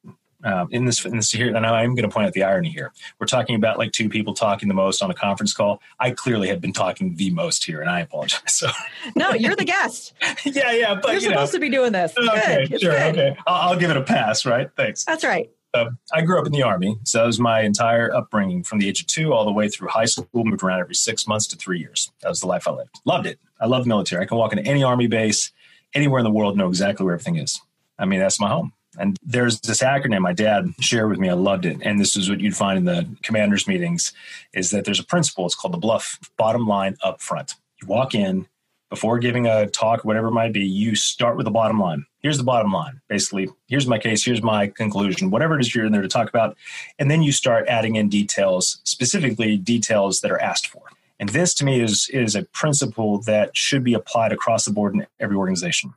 um, 0.46 0.70
in 0.72 0.86
this 0.86 1.04
in 1.04 1.18
this 1.18 1.32
here, 1.32 1.54
and 1.54 1.66
I'm 1.66 1.96
going 1.96 2.08
to 2.08 2.14
point 2.14 2.28
out 2.28 2.34
the 2.34 2.44
irony 2.44 2.70
here. 2.70 2.94
We're 3.20 3.26
talking 3.26 3.56
about 3.56 3.80
like 3.80 3.92
two 3.92 4.08
people 4.08 4.34
talking 4.34 4.70
the 4.70 4.76
most 4.76 5.02
on 5.02 5.10
a 5.10 5.14
conference 5.14 5.54
call. 5.54 5.82
I 6.00 6.12
clearly 6.12 6.48
have 6.50 6.62
been 6.62 6.72
talking 6.72 7.16
the 7.16 7.32
most 7.32 7.66
here, 7.66 7.82
and 7.82 7.90
I 7.90 8.02
apologize. 8.02 8.42
So 8.54 8.70
no, 9.16 9.34
you're 9.34 9.56
the 9.56 9.66
guest. 9.66 10.14
yeah, 10.46 10.72
yeah, 10.72 10.96
but 10.96 11.08
you're 11.08 11.14
you 11.16 11.20
supposed 11.22 11.54
know. 11.54 11.58
to 11.58 11.62
be 11.62 11.70
doing 11.70 11.92
this. 11.92 12.14
Okay, 12.18 12.68
good. 12.68 12.80
sure, 12.80 12.94
okay. 12.94 13.36
I'll, 13.48 13.72
I'll, 13.72 13.80
give 13.80 13.90
it 13.90 13.98
a 13.98 14.04
pass. 14.04 14.46
Right, 14.46 14.70
thanks. 14.78 15.04
That's 15.04 15.24
right. 15.24 15.50
Uh, 15.74 15.90
I 16.14 16.22
grew 16.22 16.40
up 16.40 16.46
in 16.46 16.54
the 16.54 16.64
army, 16.64 16.98
so 17.04 17.18
that 17.18 17.26
was 17.26 17.40
my 17.40 17.62
entire 17.62 18.14
upbringing 18.14 18.64
from 18.64 18.80
the 18.80 18.88
age 18.88 19.02
of 19.02 19.08
two 19.08 19.34
all 19.34 19.46
the 19.46 19.52
way 19.52 19.68
through 19.68 19.90
high 19.90 20.06
school. 20.06 20.28
Moved 20.46 20.64
around 20.64 20.80
every 20.80 20.96
six 20.96 21.28
months 21.28 21.48
to 21.48 21.58
three 21.58 21.80
years. 21.80 22.12
That 22.22 22.30
was 22.30 22.40
the 22.40 22.48
life 22.48 22.68
I 22.68 22.72
lived. 22.72 23.00
Loved 23.04 23.26
it. 23.26 23.40
I 23.60 23.66
love 23.66 23.84
the 23.84 23.90
military. 23.90 24.24
I 24.24 24.26
can 24.28 24.38
walk 24.38 24.54
into 24.54 24.70
any 24.70 24.84
army 24.84 25.08
base, 25.08 25.52
anywhere 25.94 26.20
in 26.20 26.24
the 26.24 26.32
world, 26.32 26.56
know 26.56 26.68
exactly 26.68 27.04
where 27.04 27.16
everything 27.16 27.38
is. 27.38 27.60
I 27.98 28.06
mean, 28.06 28.20
that's 28.20 28.40
my 28.40 28.50
home. 28.50 28.74
And 29.00 29.18
there's 29.24 29.60
this 29.62 29.82
acronym 29.82 30.22
my 30.22 30.34
dad 30.34 30.74
shared 30.80 31.10
with 31.10 31.20
me. 31.20 31.30
I 31.30 31.34
loved 31.34 31.66
it. 31.66 31.78
And 31.82 32.00
this 32.00 32.16
is 32.16 32.30
what 32.30 32.40
you'd 32.40 32.56
find 32.56 32.78
in 32.78 32.86
the 32.86 33.08
commanders 33.24 33.68
meetings 33.68 34.14
is 34.54 34.72
that 34.72 34.86
there's 34.86 35.00
a 35.00 35.04
principle. 35.04 35.46
It's 35.46 35.56
called 35.56 35.74
the 35.74 35.80
BLUF 35.80 36.20
bottom 36.38 36.68
line 36.68 36.98
up 37.04 37.22
front. 37.22 37.56
You 37.82 37.88
walk 37.88 38.16
in 38.16 38.48
before 38.90 39.20
giving 39.20 39.48
a 39.48 39.68
talk, 39.68 40.06
whatever 40.06 40.28
it 40.28 40.32
might 40.32 40.54
be, 40.54 40.66
you 40.66 40.96
start 40.96 41.36
with 41.36 41.46
the 41.46 41.52
bottom 41.52 41.80
line. 41.80 42.06
Here's 42.20 42.38
the 42.38 42.44
bottom 42.44 42.72
line. 42.72 43.02
Basically, 43.10 43.50
here's 43.68 43.88
my 43.88 43.98
case, 43.98 44.24
here's 44.24 44.42
my 44.42 44.68
conclusion, 44.68 45.32
whatever 45.32 45.58
it 45.58 45.62
is 45.62 45.76
you're 45.76 45.86
in 45.86 45.92
there 45.92 46.02
to 46.02 46.08
talk 46.08 46.30
about. 46.30 46.56
And 46.98 47.10
then 47.10 47.22
you 47.22 47.32
start 47.32 47.68
adding 47.68 47.96
in 47.96 48.10
details, 48.10 48.80
specifically 48.84 49.58
details 49.58 50.22
that 50.22 50.32
are 50.32 50.40
asked 50.40 50.68
for. 50.68 50.84
And 51.20 51.30
this 51.30 51.54
to 51.56 51.66
me 51.66 51.82
is, 51.82 52.10
is 52.10 52.36
a 52.36 52.44
principle 52.44 53.22
that 53.24 53.56
should 53.58 53.84
be 53.84 53.94
applied 53.94 54.32
across 54.32 54.66
the 54.66 54.72
board 54.72 54.94
in 54.94 55.08
every 55.20 55.36
organization. 55.36 55.94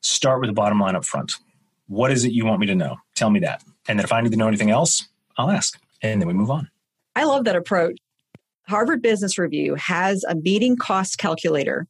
Start 0.00 0.40
with 0.40 0.48
the 0.48 0.54
bottom 0.54 0.80
line 0.80 0.96
up 0.96 1.04
front. 1.04 1.36
What 1.92 2.10
is 2.10 2.24
it 2.24 2.32
you 2.32 2.46
want 2.46 2.58
me 2.58 2.66
to 2.68 2.74
know? 2.74 2.96
Tell 3.14 3.28
me 3.28 3.40
that. 3.40 3.62
And 3.86 3.98
then 3.98 4.04
if 4.04 4.12
I 4.12 4.22
need 4.22 4.32
to 4.32 4.38
know 4.38 4.48
anything 4.48 4.70
else, 4.70 5.06
I'll 5.36 5.50
ask. 5.50 5.78
And 6.00 6.22
then 6.22 6.26
we 6.26 6.32
move 6.32 6.50
on. 6.50 6.70
I 7.14 7.24
love 7.24 7.44
that 7.44 7.54
approach. 7.54 7.98
Harvard 8.66 9.02
Business 9.02 9.36
Review 9.36 9.74
has 9.74 10.24
a 10.24 10.34
meeting 10.34 10.78
cost 10.78 11.18
calculator. 11.18 11.86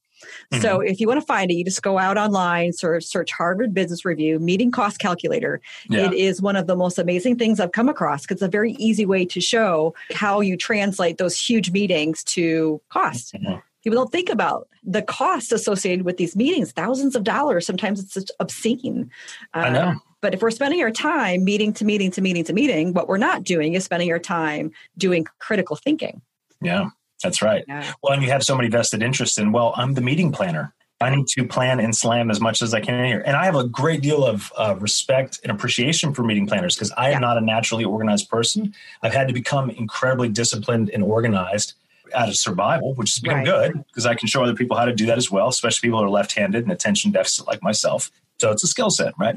Mm-hmm. 0.53 0.61
So 0.61 0.81
if 0.81 0.99
you 0.99 1.07
want 1.07 1.21
to 1.21 1.27
find 1.27 1.53
it, 1.53 1.55
you 1.55 1.65
just 1.65 1.83
go 1.83 1.99
out 1.99 2.19
online, 2.19 2.73
search, 2.73 3.05
search 3.05 3.31
Harvard 3.31 3.75
Business 3.75 4.05
Review 4.05 4.41
meeting 4.41 4.73
cost 4.73 4.99
calculator. 4.99 5.61
Yeah. 5.89 6.07
It 6.07 6.15
is 6.15 6.43
one 6.43 6.57
of 6.57 6.67
the 6.67 6.75
most 6.75 6.99
amazing 6.99 7.39
things 7.39 7.61
I've 7.61 7.71
come 7.71 7.89
across 7.89 8.23
because 8.23 8.37
it's 8.37 8.43
a 8.43 8.49
very 8.49 8.73
easy 8.81 9.07
way 9.07 9.25
to 9.27 9.41
show 9.41 9.95
how 10.13 10.41
you 10.41 10.57
translate 10.57 11.19
those 11.19 11.39
huge 11.39 11.71
meetings 11.71 12.25
to 12.25 12.81
cost. 12.89 13.35
Mm-hmm. 13.35 13.61
People 13.83 13.99
don't 13.99 14.13
think 14.13 14.29
about 14.29 14.69
the 14.85 15.03
cost 15.03 15.53
associated 15.53 16.05
with 16.05 16.17
these 16.17 16.37
meetings, 16.37 16.73
thousands 16.73 17.17
of 17.17 17.25
dollars. 17.25 17.67
Sometimes 17.67 18.17
it's 18.17 18.31
obscene. 18.41 19.11
Uh, 19.55 19.59
I 19.59 19.71
know. 19.71 19.95
But 20.21 20.35
if 20.35 20.43
we're 20.43 20.53
spending 20.53 20.81
our 20.83 20.91
time 20.91 21.45
meeting 21.45 21.73
to 21.75 21.85
meeting 21.85 22.11
to 22.13 22.21
meeting 22.21 22.45
to 22.45 22.53
meeting, 22.53 22.93
what 22.93 23.09
we're 23.09 23.19
not 23.19 23.43
doing 23.43 23.75
is 23.75 23.85
spending 23.85 24.11
our 24.13 24.21
time 24.21 24.71
doing 24.97 25.27
critical 25.41 25.75
thinking. 25.75 26.23
Yeah, 26.61 26.91
that's 27.23 27.43
right. 27.43 27.65
Yeah. 27.67 27.93
Well, 28.03 28.13
and 28.13 28.23
you 28.23 28.31
have 28.31 28.45
so 28.45 28.57
many 28.57 28.69
vested 28.69 29.03
interests 29.03 29.37
in, 29.37 29.51
well, 29.51 29.75
I'm 29.77 29.95
the 29.95 30.01
meeting 30.01 30.31
planner. 30.31 30.73
I 31.01 31.15
need 31.15 31.27
to 31.29 31.45
plan 31.45 31.81
and 31.81 31.95
slam 31.95 32.31
as 32.31 32.41
much 32.41 32.63
as 32.63 32.73
I 32.73 32.81
can 32.81 33.05
here. 33.05 33.23
And 33.27 33.37
I 33.37 33.45
have 33.45 33.57
a 33.57 33.67
great 33.67 34.03
deal 34.03 34.25
of 34.25 34.53
uh, 34.57 34.77
respect 34.79 35.41
and 35.43 35.51
appreciation 35.51 36.15
for 36.15 36.23
meeting 36.23 36.47
planners 36.47 36.77
because 36.77 36.93
I 36.97 37.11
am 37.11 37.21
not 37.21 37.37
a 37.37 37.41
naturally 37.41 37.85
organized 37.85 38.29
person. 38.29 38.73
I've 39.03 39.13
had 39.13 39.27
to 39.27 39.35
become 39.35 39.71
incredibly 39.71 40.29
disciplined 40.29 40.91
and 40.91 41.03
organized 41.03 41.75
out 42.15 42.29
of 42.29 42.37
survival, 42.37 42.95
which 42.95 43.11
has 43.11 43.21
become 43.21 43.39
right. 43.39 43.47
good 43.47 43.85
because 43.89 44.07
I 44.07 44.15
can 44.15 44.29
show 44.29 44.43
other 44.43 44.55
people 44.55 44.77
how 44.77 44.85
to 44.85 44.95
do 44.95 45.07
that 45.07 45.19
as 45.19 45.31
well, 45.31 45.49
especially 45.49 45.89
people 45.89 45.99
who 46.01 46.05
are 46.07 46.11
left 46.11 46.35
handed 46.35 46.65
and 46.65 46.73
attention 46.73 47.11
deficit 47.11 47.47
like 47.47 47.63
myself. 47.63 48.11
So 48.39 48.51
it's 48.51 48.65
a 48.65 48.67
skill 48.67 48.91
set, 48.91 49.15
right? 49.19 49.37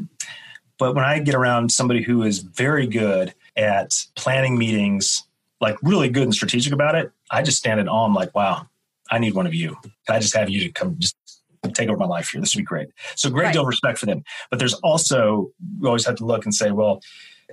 But 0.78 0.96
when 0.96 1.06
I 1.06 1.20
get 1.20 1.36
around 1.36 1.72
somebody 1.72 2.02
who 2.02 2.24
is 2.24 2.40
very 2.40 2.88
good 2.88 3.34
at 3.56 3.94
planning 4.16 4.58
meetings, 4.58 5.24
like 5.62 5.78
really 5.82 6.10
good 6.10 6.24
and 6.24 6.34
strategic 6.34 6.74
about 6.74 6.96
it, 6.96 7.12
I 7.32 7.42
just 7.42 7.58
stand 7.58 7.80
in 7.80 7.88
awe. 7.88 8.06
I'm 8.06 8.14
like, 8.14 8.36
wow, 8.36 8.68
I 9.10 9.20
need 9.20 9.34
one 9.36 9.48
of 9.48 9.54
you. 9.54 9.78
Can 10.06 10.16
I 10.16 10.20
just 10.20 10.36
have 10.36 10.50
you 10.50 10.62
to 10.62 10.72
come 10.72 10.98
just 11.00 11.16
take 11.74 11.90
over 11.90 11.98
my 11.98 12.06
life 12.06 12.30
here? 12.30 12.42
This 12.42 12.56
would 12.56 12.62
be 12.62 12.66
great. 12.66 12.90
So 13.16 13.30
great 13.30 13.46
right. 13.46 13.54
deal 13.54 13.62
of 13.62 13.68
respect 13.68 13.98
for 13.98 14.06
them. 14.06 14.24
But 14.50 14.60
there's 14.60 14.74
also, 14.76 15.52
we 15.80 15.88
always 15.88 16.06
have 16.06 16.16
to 16.16 16.26
look 16.26 16.46
and 16.46 16.54
say, 16.54 16.72
well, 16.72 17.02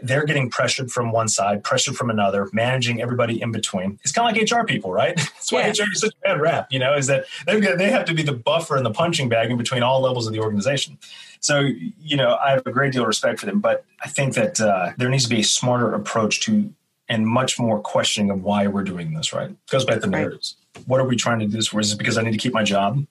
they're 0.02 0.24
getting 0.24 0.48
pressured 0.48 0.90
from 0.90 1.12
one 1.12 1.28
side, 1.28 1.62
pressured 1.62 1.96
from 1.96 2.10
another, 2.10 2.48
managing 2.52 3.02
everybody 3.02 3.40
in 3.40 3.52
between. 3.52 3.98
It's 4.02 4.12
kind 4.12 4.28
of 4.28 4.36
like 4.36 4.50
HR 4.50 4.64
people, 4.64 4.92
right? 4.92 5.16
That's 5.16 5.52
why 5.52 5.60
yeah. 5.60 5.70
HR 5.70 5.92
is 5.92 6.00
such 6.00 6.14
a 6.14 6.28
bad 6.28 6.40
rap, 6.40 6.68
you 6.70 6.78
know, 6.78 6.94
is 6.94 7.08
that 7.08 7.26
they 7.46 7.90
have 7.90 8.04
to 8.06 8.14
be 8.14 8.22
the 8.22 8.32
buffer 8.32 8.76
and 8.76 8.86
the 8.86 8.90
punching 8.90 9.28
bag 9.28 9.50
in 9.50 9.56
between 9.56 9.82
all 9.82 10.00
levels 10.00 10.26
of 10.26 10.32
the 10.32 10.40
organization. 10.40 10.98
So, 11.40 11.60
you 12.00 12.16
know, 12.16 12.38
I 12.42 12.52
have 12.52 12.66
a 12.66 12.70
great 12.70 12.92
deal 12.92 13.02
of 13.02 13.08
respect 13.08 13.40
for 13.40 13.46
them, 13.46 13.60
but 13.60 13.84
I 14.02 14.08
think 14.08 14.34
that 14.34 14.60
uh, 14.60 14.92
there 14.96 15.08
needs 15.08 15.24
to 15.24 15.30
be 15.30 15.40
a 15.40 15.44
smarter 15.44 15.92
approach 15.92 16.40
to 16.42 16.72
and 17.08 17.26
much 17.26 17.58
more 17.58 17.80
questioning 17.80 18.30
of 18.30 18.42
why 18.42 18.66
we're 18.68 18.84
doing 18.84 19.12
this, 19.12 19.32
right? 19.32 19.50
It 19.50 19.70
goes 19.70 19.84
back 19.84 19.96
to 19.96 20.00
the 20.02 20.06
narratives. 20.06 20.56
What 20.86 21.00
are 21.00 21.06
we 21.06 21.16
trying 21.16 21.40
to 21.40 21.46
do 21.46 21.52
this 21.52 21.66
for? 21.66 21.80
Is 21.80 21.92
it 21.92 21.98
because 21.98 22.16
I 22.16 22.22
need 22.22 22.32
to 22.32 22.38
keep 22.38 22.54
my 22.54 22.62
job? 22.62 23.04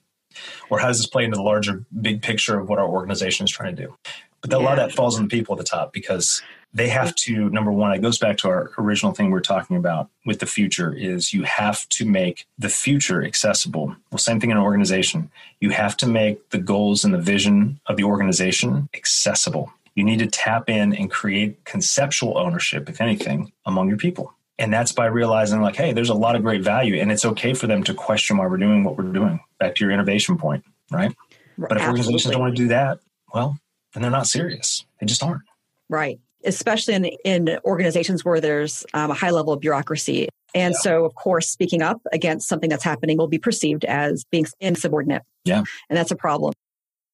Or 0.70 0.78
how 0.78 0.88
does 0.88 0.96
this 0.96 1.06
play 1.06 1.24
into 1.24 1.36
the 1.36 1.42
larger 1.42 1.84
big 2.00 2.22
picture 2.22 2.58
of 2.58 2.68
what 2.68 2.78
our 2.78 2.88
organization 2.88 3.44
is 3.44 3.52
trying 3.52 3.76
to 3.76 3.82
do? 3.86 3.94
But 4.42 4.50
yeah. 4.50 4.58
a 4.58 4.60
lot 4.60 4.78
of 4.78 4.88
that 4.88 4.94
falls 4.94 5.16
on 5.16 5.24
the 5.24 5.28
people 5.28 5.54
at 5.54 5.58
the 5.58 5.64
top 5.64 5.92
because 5.92 6.42
they 6.74 6.88
have 6.88 7.14
to 7.14 7.48
number 7.50 7.70
one 7.70 7.92
it 7.92 8.00
goes 8.00 8.18
back 8.18 8.38
to 8.38 8.48
our 8.48 8.72
original 8.78 9.12
thing 9.12 9.30
we 9.30 9.38
are 9.38 9.42
talking 9.42 9.76
about 9.76 10.08
with 10.24 10.40
the 10.40 10.46
future 10.46 10.92
is 10.92 11.32
you 11.32 11.42
have 11.44 11.88
to 11.90 12.04
make 12.04 12.46
the 12.58 12.68
future 12.68 13.24
accessible. 13.24 13.94
Well 14.10 14.18
same 14.18 14.40
thing 14.40 14.50
in 14.50 14.56
an 14.56 14.62
organization. 14.62 15.30
You 15.60 15.70
have 15.70 15.96
to 15.98 16.08
make 16.08 16.50
the 16.50 16.58
goals 16.58 17.04
and 17.04 17.14
the 17.14 17.18
vision 17.18 17.80
of 17.86 17.96
the 17.96 18.04
organization 18.04 18.88
accessible. 18.94 19.72
You 19.94 20.04
need 20.04 20.20
to 20.20 20.26
tap 20.26 20.70
in 20.70 20.94
and 20.94 21.10
create 21.10 21.64
conceptual 21.64 22.38
ownership 22.38 22.88
if 22.88 23.00
anything 23.00 23.52
among 23.66 23.88
your 23.88 23.98
people. 23.98 24.34
And 24.58 24.72
that's 24.72 24.92
by 24.92 25.06
realizing 25.06 25.60
like 25.60 25.76
hey 25.76 25.92
there's 25.92 26.10
a 26.10 26.14
lot 26.14 26.36
of 26.36 26.42
great 26.42 26.62
value 26.62 27.00
and 27.00 27.12
it's 27.12 27.24
okay 27.24 27.54
for 27.54 27.66
them 27.66 27.82
to 27.84 27.94
question 27.94 28.38
why 28.38 28.46
we're 28.46 28.56
doing 28.56 28.82
what 28.82 28.96
we're 28.96 29.12
doing. 29.12 29.40
Back 29.58 29.76
to 29.76 29.84
your 29.84 29.92
innovation 29.92 30.38
point 30.38 30.64
right? 30.90 31.14
But 31.58 31.72
if 31.72 31.78
Absolutely. 31.78 31.88
organizations 31.88 32.32
don't 32.32 32.40
want 32.40 32.56
to 32.56 32.62
do 32.62 32.68
that 32.68 32.98
well 33.34 33.58
then 33.94 34.02
they're 34.02 34.10
not 34.10 34.26
serious 34.26 34.84
they 35.00 35.06
just 35.06 35.22
aren't 35.22 35.42
right 35.88 36.18
especially 36.44 36.94
in, 36.94 37.04
in 37.24 37.58
organizations 37.64 38.24
where 38.24 38.40
there's 38.40 38.84
um, 38.94 39.10
a 39.10 39.14
high 39.14 39.30
level 39.30 39.52
of 39.52 39.60
bureaucracy. 39.60 40.28
And 40.54 40.74
yeah. 40.74 40.80
so, 40.80 41.04
of 41.04 41.14
course, 41.14 41.48
speaking 41.48 41.82
up 41.82 42.00
against 42.12 42.48
something 42.48 42.68
that's 42.68 42.84
happening 42.84 43.16
will 43.16 43.28
be 43.28 43.38
perceived 43.38 43.84
as 43.84 44.24
being 44.30 44.46
insubordinate. 44.60 45.22
Yeah. 45.44 45.62
And 45.88 45.96
that's 45.96 46.10
a 46.10 46.16
problem. 46.16 46.52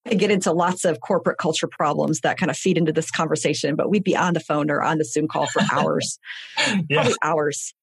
I 0.09 0.15
get 0.15 0.31
into 0.31 0.51
lots 0.51 0.85
of 0.85 1.01
corporate 1.01 1.37
culture 1.37 1.67
problems 1.67 2.21
that 2.21 2.37
kind 2.37 2.49
of 2.49 2.57
feed 2.57 2.77
into 2.77 2.91
this 2.91 3.11
conversation, 3.11 3.75
but 3.75 3.89
we'd 3.89 4.03
be 4.03 4.15
on 4.15 4.33
the 4.33 4.39
phone 4.39 4.71
or 4.71 4.81
on 4.81 4.97
the 4.97 5.05
Zoom 5.05 5.27
call 5.27 5.47
for 5.47 5.61
hours, 5.71 6.19
yeah. 6.57 7.01
probably 7.01 7.15
hours. 7.21 7.73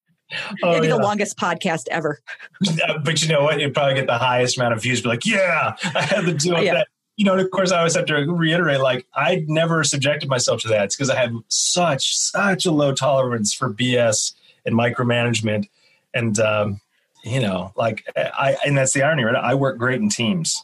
Oh, 0.63 0.71
It'd 0.73 0.83
be 0.83 0.89
yeah. 0.89 0.97
the 0.97 1.03
longest 1.03 1.39
podcast 1.39 1.85
ever. 1.91 2.19
but 3.05 3.23
you 3.23 3.29
know 3.29 3.45
what? 3.45 3.61
You'd 3.61 3.75
probably 3.75 3.95
get 3.95 4.07
the 4.07 4.19
highest 4.19 4.57
amount 4.57 4.75
of 4.75 4.83
views. 4.83 5.03
Be 5.03 5.09
like, 5.09 5.25
yeah, 5.25 5.77
I 5.95 6.03
had 6.03 6.25
to 6.25 6.35
do 6.35 6.51
yeah. 6.51 6.75
that 6.75 6.89
you 7.17 7.25
know, 7.25 7.37
of 7.37 7.51
course, 7.51 7.73
I 7.73 7.79
always 7.79 7.97
have 7.97 8.05
to 8.07 8.15
reiterate, 8.15 8.81
like, 8.81 9.07
I 9.15 9.45
never 9.49 9.83
subjected 9.85 10.29
myself 10.29 10.61
to 10.63 10.69
that. 10.69 10.85
It's 10.85 10.97
because 10.97 11.11
I 11.11 11.17
have 11.17 11.33
such, 11.49 12.17
such 12.17 12.67
a 12.67 12.71
low 12.71 12.95
tolerance 12.95 13.55
for 13.55 13.73
BS 13.73 14.35
and 14.67 14.75
micromanagement. 14.75 15.69
And, 16.13 16.39
um, 16.39 16.81
you 17.25 17.41
know, 17.41 17.73
like, 17.75 18.05
I, 18.17 18.57
and 18.67 18.77
that's 18.77 18.93
the 18.93 19.03
irony, 19.03 19.25
right? 19.25 19.35
I 19.35 19.55
work 19.55 19.79
great 19.79 20.01
in 20.01 20.11
teams, 20.11 20.63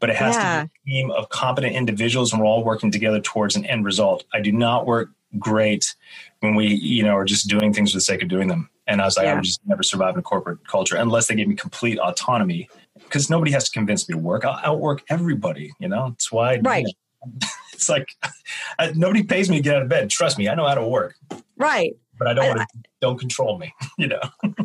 but 0.00 0.08
it 0.08 0.16
has 0.16 0.34
yeah. 0.36 0.62
to 0.62 0.70
be 0.84 0.92
a 0.92 1.02
team 1.02 1.10
of 1.10 1.28
competent 1.28 1.76
individuals 1.76 2.32
and 2.32 2.40
we're 2.40 2.48
all 2.48 2.64
working 2.64 2.90
together 2.90 3.20
towards 3.20 3.54
an 3.54 3.66
end 3.66 3.84
result. 3.84 4.24
I 4.32 4.40
do 4.40 4.52
not 4.52 4.86
work 4.86 5.10
great 5.38 5.94
when 6.40 6.54
we, 6.54 6.66
you 6.66 7.04
know, 7.04 7.14
are 7.14 7.26
just 7.26 7.46
doing 7.48 7.74
things 7.74 7.92
for 7.92 7.98
the 7.98 8.02
sake 8.02 8.22
of 8.22 8.28
doing 8.28 8.48
them. 8.48 8.70
And 8.86 9.02
I 9.02 9.04
was 9.04 9.16
like, 9.16 9.26
yeah. 9.26 9.32
I 9.32 9.34
would 9.34 9.44
just 9.44 9.60
never 9.66 9.82
survive 9.82 10.14
in 10.14 10.20
a 10.20 10.22
corporate 10.22 10.66
culture 10.66 10.96
unless 10.96 11.28
they 11.28 11.34
gave 11.36 11.46
me 11.46 11.54
complete 11.54 11.98
autonomy 11.98 12.68
because 13.04 13.30
nobody 13.30 13.50
has 13.52 13.64
to 13.64 13.70
convince 13.70 14.08
me 14.08 14.14
to 14.14 14.18
work. 14.18 14.44
I'll 14.44 14.60
outwork 14.64 15.02
everybody. 15.08 15.72
You 15.78 15.88
know, 15.88 16.08
it's 16.14 16.30
why. 16.30 16.58
Right. 16.58 16.86
You 16.86 16.92
know, 17.26 17.48
it's 17.72 17.88
like 17.88 18.08
I, 18.78 18.92
nobody 18.94 19.22
pays 19.22 19.50
me 19.50 19.56
to 19.56 19.62
get 19.62 19.76
out 19.76 19.82
of 19.82 19.88
bed. 19.88 20.10
Trust 20.10 20.38
me, 20.38 20.48
I 20.48 20.54
know 20.54 20.66
how 20.66 20.74
to 20.74 20.86
work. 20.86 21.16
Right. 21.56 21.94
But 22.18 22.28
I 22.28 22.34
don't 22.34 22.48
want 22.48 22.60
to. 22.60 22.66
Don't 23.00 23.18
control 23.18 23.58
me. 23.58 23.72
You 23.98 24.08
know. 24.08 24.20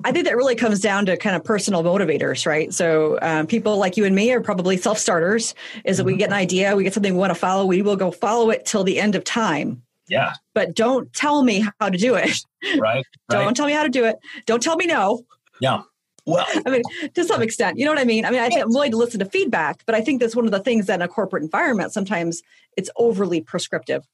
I 0.06 0.13
think 0.13 0.26
that 0.26 0.36
really 0.38 0.56
comes 0.56 0.80
down 0.80 1.06
to 1.08 1.17
kind 1.17 1.36
of 1.36 1.43
personal 1.43 1.84
motivators, 1.84 2.45
right? 2.45 2.74
So 2.74 3.19
um, 3.21 3.48
people 3.48 3.78
like 3.78 3.98
you 3.98 4.06
and 4.06 4.15
me 4.15 4.32
are 4.32 4.39
probably 4.39 4.78
self 4.78 4.98
starters. 4.98 5.54
Is 5.84 5.98
that 5.98 6.04
mm-hmm. 6.04 6.13
we 6.13 6.17
get 6.17 6.30
an 6.30 6.36
idea, 6.36 6.76
we 6.76 6.84
get 6.84 6.93
something 6.93 7.13
we 7.13 7.19
want 7.19 7.32
to 7.32 7.39
follow, 7.39 7.65
we 7.65 7.82
will 7.82 7.98
go 7.98 8.12
follow 8.12 8.50
it 8.50 8.65
till 8.65 8.84
the 8.84 9.00
end 9.00 9.15
of 9.15 9.24
time. 9.24 9.82
Yeah. 10.08 10.34
But 10.54 10.76
don't 10.76 11.12
tell 11.13 11.43
me 11.43 11.65
how 11.80 11.89
to 11.89 11.98
do 11.98 12.15
it. 12.15 12.38
Right. 12.78 13.06
don't 13.30 13.56
tell 13.56 13.65
me 13.65 13.74
how 13.74 13.84
to 13.84 13.89
do 13.89 14.06
it. 14.06 14.17
Don't 14.45 14.62
tell 14.62 14.76
me 14.76 14.86
no. 14.86 15.26
Yeah. 15.60 15.82
Well, 16.26 16.46
I 16.66 16.70
mean, 16.70 16.82
to 17.14 17.24
some 17.24 17.42
extent, 17.42 17.78
you 17.78 17.86
know 17.86 17.92
what 17.92 18.00
I 18.00 18.04
mean? 18.04 18.26
I 18.26 18.32
mean, 18.32 18.40
I 18.40 18.50
think 18.50 18.62
I'm 18.62 18.70
willing 18.70 18.92
to 18.92 18.98
listen 18.98 19.20
to 19.20 19.26
feedback, 19.26 19.86
but 19.86 19.94
I 19.94 20.02
think 20.02 20.20
that's 20.20 20.36
one 20.36 20.46
of 20.46 20.52
the 20.52 20.60
things 20.60 20.88
that 20.88 20.96
in 20.96 21.02
a 21.04 21.08
corporate 21.08 21.44
environment, 21.44 21.94
sometimes 21.94 22.42
it's 22.76 22.90
overly 22.96 23.42
prescriptive. 23.42 24.08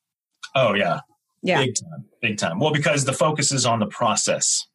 Oh, 0.55 0.73
yeah. 0.73 0.99
Yeah. 1.41 1.63
Big 1.63 1.75
time. 1.75 2.05
Big 2.21 2.37
time. 2.37 2.59
Well, 2.59 2.73
because 2.73 3.05
the 3.05 3.13
focus 3.13 3.51
is 3.51 3.65
on 3.65 3.79
the 3.79 3.85
process, 3.85 4.67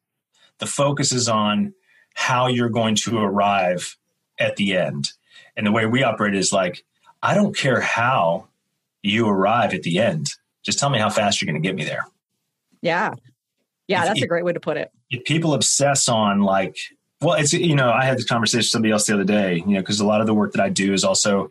the 0.57 0.65
focus 0.65 1.11
is 1.11 1.29
on 1.29 1.73
how 2.15 2.47
you're 2.47 2.69
going 2.69 2.95
to 2.95 3.19
arrive 3.19 3.97
at 4.39 4.55
the 4.55 4.75
end. 4.75 5.11
And 5.55 5.65
the 5.65 5.71
way 5.71 5.85
we 5.85 6.03
operate 6.03 6.33
is 6.33 6.51
like, 6.51 6.83
I 7.21 7.35
don't 7.35 7.55
care 7.55 7.81
how 7.81 8.47
you 9.03 9.29
arrive 9.29 9.75
at 9.75 9.83
the 9.83 9.99
end. 9.99 10.27
Just 10.63 10.79
tell 10.79 10.89
me 10.89 10.97
how 10.97 11.09
fast 11.09 11.39
you're 11.39 11.51
going 11.51 11.61
to 11.61 11.67
get 11.67 11.75
me 11.75 11.83
there. 11.83 12.07
Yeah. 12.81 13.13
Yeah, 13.87 14.05
that's 14.05 14.21
a 14.21 14.27
great 14.27 14.43
way 14.43 14.53
to 14.53 14.59
put 14.59 14.75
it. 14.75 14.91
If 15.09 15.23
people 15.23 15.53
obsess 15.53 16.09
on 16.09 16.41
like 16.41 16.77
well, 17.21 17.35
it's 17.35 17.53
you 17.53 17.75
know, 17.75 17.91
I 17.91 18.05
had 18.05 18.17
this 18.17 18.25
conversation 18.25 18.59
with 18.59 18.67
somebody 18.67 18.91
else 18.91 19.05
the 19.05 19.13
other 19.13 19.23
day. 19.23 19.57
You 19.65 19.73
know, 19.73 19.79
because 19.79 19.99
a 19.99 20.05
lot 20.05 20.21
of 20.21 20.27
the 20.27 20.33
work 20.33 20.53
that 20.53 20.61
I 20.61 20.69
do 20.69 20.93
is 20.93 21.03
also, 21.03 21.49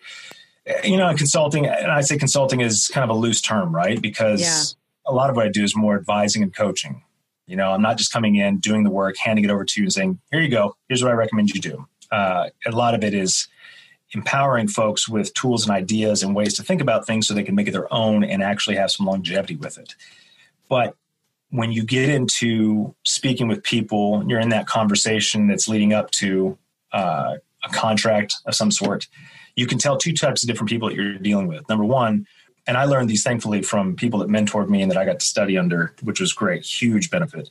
you 0.85 0.97
know, 0.97 1.13
consulting. 1.15 1.67
And 1.67 1.91
I 1.91 2.01
say 2.03 2.17
consulting 2.19 2.61
is 2.61 2.89
kind 2.89 3.09
of 3.09 3.15
a 3.15 3.19
loose 3.19 3.41
term, 3.41 3.75
right? 3.75 4.01
Because 4.01 4.41
yeah. 4.41 5.11
a 5.11 5.15
lot 5.15 5.31
of 5.31 5.37
what 5.37 5.47
I 5.47 5.49
do 5.49 5.65
is 5.65 5.77
more 5.77 5.97
advising 5.97 6.43
and 6.43 6.55
coaching. 6.55 7.03
You 7.47 7.57
know, 7.57 7.71
I'm 7.71 7.83
not 7.83 7.97
just 7.97 8.13
coming 8.13 8.37
in, 8.37 8.59
doing 8.59 8.85
the 8.85 8.91
work, 8.91 9.17
handing 9.19 9.45
it 9.45 9.51
over 9.51 9.65
to 9.65 9.81
you, 9.81 9.87
and 9.87 9.93
saying, 9.93 10.21
"Here 10.31 10.41
you 10.41 10.49
go. 10.49 10.77
Here's 10.89 11.03
what 11.03 11.11
I 11.11 11.15
recommend 11.15 11.51
you 11.51 11.61
do." 11.61 11.87
Uh, 12.11 12.51
a 12.65 12.71
lot 12.71 12.95
of 12.95 13.03
it 13.03 13.15
is 13.15 13.49
empowering 14.13 14.69
folks 14.69 15.09
with 15.09 15.35
tools 15.35 15.67
and 15.67 15.75
ideas 15.75 16.23
and 16.23 16.35
ways 16.35 16.55
to 16.55 16.63
think 16.63 16.81
about 16.81 17.07
things 17.07 17.27
so 17.27 17.35
they 17.35 17.43
can 17.43 17.57
make 17.57 17.67
it 17.67 17.73
their 17.73 17.93
own 17.93 18.23
and 18.23 18.43
actually 18.43 18.77
have 18.77 18.91
some 18.91 19.05
longevity 19.05 19.57
with 19.57 19.79
it. 19.79 19.95
But 20.69 20.95
when 21.57 21.73
you 21.73 21.83
get 21.83 22.11
into 22.11 22.95
speaking 23.03 23.49
with 23.49 23.63
people, 23.63 24.23
you're 24.29 24.41
in 24.41 24.51
that 24.51 24.67
conversation 24.67 25.47
that's 25.49 25.69
leading 25.69 25.95
up 25.95 26.11
to 26.11 26.59
uh, 26.93 27.37
a 27.65 27.69
contract 27.71 28.35
of 28.45 28.55
some 28.55 28.71
sort. 28.71 29.09
You 29.57 29.67
can 29.67 29.79
tell 29.79 29.97
two 29.97 30.13
types 30.13 30.43
of 30.43 30.49
different 30.49 30.69
people 30.69 30.89
that 30.89 30.95
you're 30.95 31.15
dealing 31.15 31.47
with. 31.47 31.67
Number 31.69 31.85
one, 31.85 32.27
and 32.67 32.77
I 32.77 32.85
learned 32.85 33.09
these 33.09 33.23
thankfully 33.23 33.63
from 33.63 33.97
people 33.97 34.19
that 34.19 34.29
mentored 34.29 34.69
me 34.69 34.83
and 34.83 34.91
that 34.91 34.99
I 34.99 35.07
got 35.07 35.19
to 35.21 35.25
study 35.27 35.57
under, 35.57 35.95
which 36.03 36.21
was 36.21 36.35
great, 36.35 36.65
huge 36.67 37.11
benefit. 37.11 37.49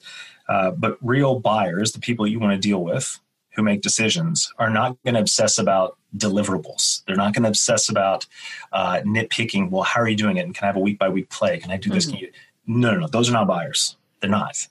Uh, 0.48 0.70
but 0.70 1.00
real 1.02 1.40
buyers, 1.40 1.94
the 1.94 2.00
people 2.00 2.28
you 2.28 2.40
want 2.40 2.54
to 2.54 2.60
deal 2.60 2.84
with 2.84 3.20
who 3.56 3.64
make 3.64 3.82
decisions, 3.82 4.52
are 4.60 4.70
not 4.70 5.02
going 5.04 5.16
to 5.16 5.22
obsess 5.22 5.58
about 5.58 5.98
deliverables. 6.16 7.04
They're 7.08 7.16
not 7.16 7.34
going 7.34 7.44
to 7.44 7.50
obsess 7.50 7.90
about 7.90 8.28
uh, 8.72 9.00
nitpicking. 9.06 9.72
Well, 9.72 9.84
how 9.84 10.02
are 10.02 10.10
you 10.10 10.18
doing 10.18 10.38
it? 10.38 10.42
And 10.42 10.54
can 10.54 10.66
I 10.66 10.68
have 10.68 10.76
a 10.76 10.82
week 10.82 11.00
by 11.00 11.10
week 11.10 11.30
play? 11.30 11.58
Can 11.58 11.72
I 11.72 11.78
do 11.78 11.90
this? 11.90 12.06
Mm-hmm. 12.12 12.26
No, 12.68 12.92
no, 12.92 13.02
no. 13.02 13.08
Those 13.08 13.30
are 13.30 13.34
not 13.34 13.48
buyers. 13.48 13.96
They're 14.22 14.30
not. 14.30 14.68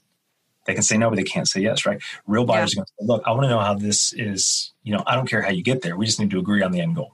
They 0.66 0.74
can 0.74 0.82
say 0.82 0.96
no, 0.96 1.10
but 1.10 1.16
they 1.16 1.24
can't 1.24 1.48
say 1.48 1.60
yes, 1.60 1.84
right? 1.84 2.00
Real 2.26 2.44
buyers 2.44 2.74
yeah. 2.74 2.80
are 2.80 2.84
going 2.84 2.86
to 2.86 2.92
say, 3.00 3.06
look, 3.06 3.22
I 3.26 3.32
want 3.32 3.44
to 3.44 3.48
know 3.48 3.60
how 3.60 3.74
this 3.74 4.12
is, 4.14 4.72
you 4.82 4.94
know, 4.94 5.02
I 5.06 5.14
don't 5.14 5.28
care 5.28 5.42
how 5.42 5.50
you 5.50 5.62
get 5.62 5.82
there. 5.82 5.96
We 5.96 6.06
just 6.06 6.18
need 6.18 6.30
to 6.30 6.38
agree 6.38 6.62
on 6.62 6.72
the 6.72 6.80
end 6.80 6.96
goal. 6.96 7.12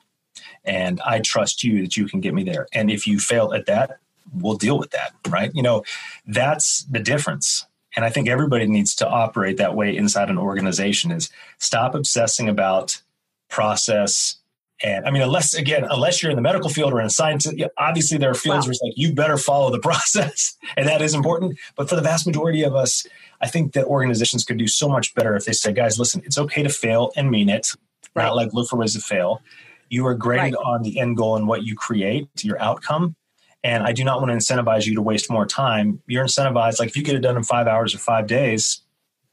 And 0.64 1.00
I 1.00 1.20
trust 1.20 1.64
you 1.64 1.82
that 1.82 1.96
you 1.96 2.06
can 2.06 2.20
get 2.20 2.34
me 2.34 2.44
there. 2.44 2.66
And 2.72 2.90
if 2.90 3.06
you 3.06 3.18
fail 3.18 3.52
at 3.52 3.66
that, 3.66 3.98
we'll 4.32 4.56
deal 4.56 4.78
with 4.78 4.90
that, 4.90 5.12
right? 5.28 5.50
You 5.54 5.62
know, 5.62 5.84
that's 6.26 6.84
the 6.84 7.00
difference. 7.00 7.66
And 7.96 8.04
I 8.04 8.10
think 8.10 8.28
everybody 8.28 8.66
needs 8.66 8.94
to 8.96 9.08
operate 9.08 9.56
that 9.56 9.74
way 9.74 9.96
inside 9.96 10.30
an 10.30 10.38
organization 10.38 11.10
is 11.10 11.30
stop 11.58 11.94
obsessing 11.94 12.48
about 12.48 13.02
process 13.48 14.36
and 14.82 15.06
I 15.06 15.10
mean, 15.10 15.22
unless 15.22 15.54
again, 15.54 15.84
unless 15.88 16.22
you're 16.22 16.30
in 16.30 16.36
the 16.36 16.42
medical 16.42 16.70
field 16.70 16.92
or 16.92 17.00
in 17.00 17.10
science, 17.10 17.46
obviously 17.76 18.16
there 18.16 18.30
are 18.30 18.34
fields 18.34 18.64
wow. 18.64 18.68
where 18.68 18.72
it's 18.72 18.80
like 18.82 18.92
you 18.96 19.12
better 19.12 19.36
follow 19.36 19.70
the 19.70 19.78
process, 19.82 20.56
and 20.76 20.88
that 20.88 21.02
is 21.02 21.14
important. 21.14 21.58
But 21.76 21.88
for 21.88 21.96
the 21.96 22.02
vast 22.02 22.26
majority 22.26 22.62
of 22.62 22.74
us, 22.74 23.06
I 23.40 23.48
think 23.48 23.72
that 23.74 23.84
organizations 23.84 24.44
could 24.44 24.56
do 24.56 24.68
so 24.68 24.88
much 24.88 25.14
better 25.14 25.36
if 25.36 25.44
they 25.44 25.52
said, 25.52 25.76
"Guys, 25.76 25.98
listen, 25.98 26.22
it's 26.24 26.38
okay 26.38 26.62
to 26.62 26.70
fail 26.70 27.12
and 27.16 27.30
mean 27.30 27.48
it, 27.48 27.74
right. 28.14 28.24
not 28.24 28.36
like 28.36 28.52
look 28.52 28.68
for 28.68 28.76
ways 28.76 28.94
to 28.94 29.00
fail." 29.00 29.42
You 29.90 30.06
are 30.06 30.14
graded 30.14 30.54
right. 30.54 30.64
on 30.64 30.82
the 30.82 30.98
end 30.98 31.16
goal 31.16 31.36
and 31.36 31.48
what 31.48 31.64
you 31.64 31.74
create, 31.74 32.28
your 32.42 32.60
outcome. 32.62 33.16
And 33.62 33.82
I 33.82 33.92
do 33.92 34.04
not 34.04 34.20
want 34.20 34.30
to 34.30 34.36
incentivize 34.36 34.86
you 34.86 34.94
to 34.94 35.02
waste 35.02 35.30
more 35.30 35.44
time. 35.44 36.00
You're 36.06 36.24
incentivized, 36.24 36.78
like 36.78 36.88
if 36.88 36.96
you 36.96 37.02
get 37.02 37.16
it 37.16 37.20
done 37.20 37.36
in 37.36 37.42
five 37.42 37.66
hours 37.66 37.94
or 37.94 37.98
five 37.98 38.26
days, 38.26 38.80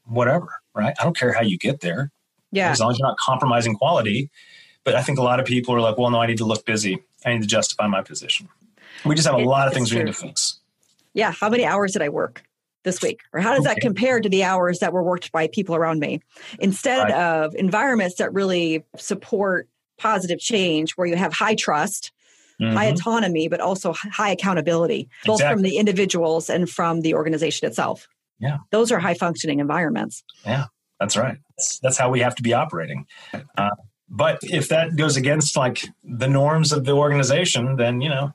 whatever, 0.04 0.48
right? 0.74 0.94
I 0.98 1.04
don't 1.04 1.16
care 1.16 1.32
how 1.32 1.42
you 1.42 1.56
get 1.56 1.80
there. 1.80 2.10
Yeah. 2.50 2.70
As 2.70 2.80
long 2.80 2.90
as 2.90 2.98
you're 2.98 3.08
not 3.08 3.16
compromising 3.18 3.74
quality 3.74 4.30
but 4.84 4.94
I 4.94 5.02
think 5.02 5.18
a 5.18 5.22
lot 5.22 5.40
of 5.40 5.46
people 5.46 5.74
are 5.74 5.80
like, 5.80 5.98
well, 5.98 6.10
no, 6.10 6.20
I 6.20 6.26
need 6.26 6.38
to 6.38 6.44
look 6.44 6.64
busy. 6.64 7.02
I 7.24 7.32
need 7.32 7.42
to 7.42 7.48
justify 7.48 7.86
my 7.86 8.02
position. 8.02 8.48
We 9.04 9.14
just 9.14 9.26
have 9.26 9.36
a 9.36 9.40
it, 9.40 9.46
lot 9.46 9.68
of 9.68 9.74
things 9.74 9.90
true. 9.90 9.98
we 9.98 10.04
need 10.04 10.12
to 10.12 10.18
fix. 10.18 10.60
Yeah. 11.14 11.32
How 11.32 11.48
many 11.48 11.64
hours 11.64 11.92
did 11.92 12.02
I 12.02 12.08
work 12.08 12.42
this 12.84 13.02
week? 13.02 13.20
Or 13.32 13.40
how 13.40 13.50
does 13.50 13.66
okay. 13.66 13.74
that 13.74 13.80
compare 13.80 14.20
to 14.20 14.28
the 14.28 14.44
hours 14.44 14.78
that 14.78 14.92
were 14.92 15.02
worked 15.02 15.32
by 15.32 15.48
people 15.48 15.74
around 15.74 16.00
me? 16.00 16.20
Instead 16.58 17.10
right. 17.10 17.12
of 17.12 17.54
environments 17.54 18.16
that 18.16 18.32
really 18.32 18.84
support 18.96 19.68
positive 19.98 20.38
change, 20.38 20.92
where 20.92 21.06
you 21.06 21.16
have 21.16 21.32
high 21.32 21.54
trust, 21.54 22.12
mm-hmm. 22.60 22.76
high 22.76 22.86
autonomy, 22.86 23.48
but 23.48 23.60
also 23.60 23.92
high 23.92 24.30
accountability, 24.30 25.08
both 25.26 25.36
exactly. 25.36 25.54
from 25.54 25.62
the 25.62 25.76
individuals 25.76 26.48
and 26.48 26.70
from 26.70 27.00
the 27.00 27.14
organization 27.14 27.66
itself. 27.66 28.06
Yeah. 28.38 28.58
Those 28.70 28.92
are 28.92 29.00
high 29.00 29.14
functioning 29.14 29.58
environments. 29.58 30.22
Yeah. 30.46 30.66
That's 31.00 31.16
right. 31.16 31.38
That's, 31.56 31.78
that's 31.80 31.98
how 31.98 32.10
we 32.10 32.20
have 32.20 32.34
to 32.36 32.42
be 32.42 32.54
operating. 32.54 33.06
Uh, 33.56 33.70
but 34.10 34.38
if 34.42 34.68
that 34.68 34.96
goes 34.96 35.16
against 35.16 35.56
like 35.56 35.84
the 36.04 36.28
norms 36.28 36.72
of 36.72 36.84
the 36.84 36.92
organization, 36.92 37.76
then 37.76 38.00
you 38.00 38.08
know 38.08 38.34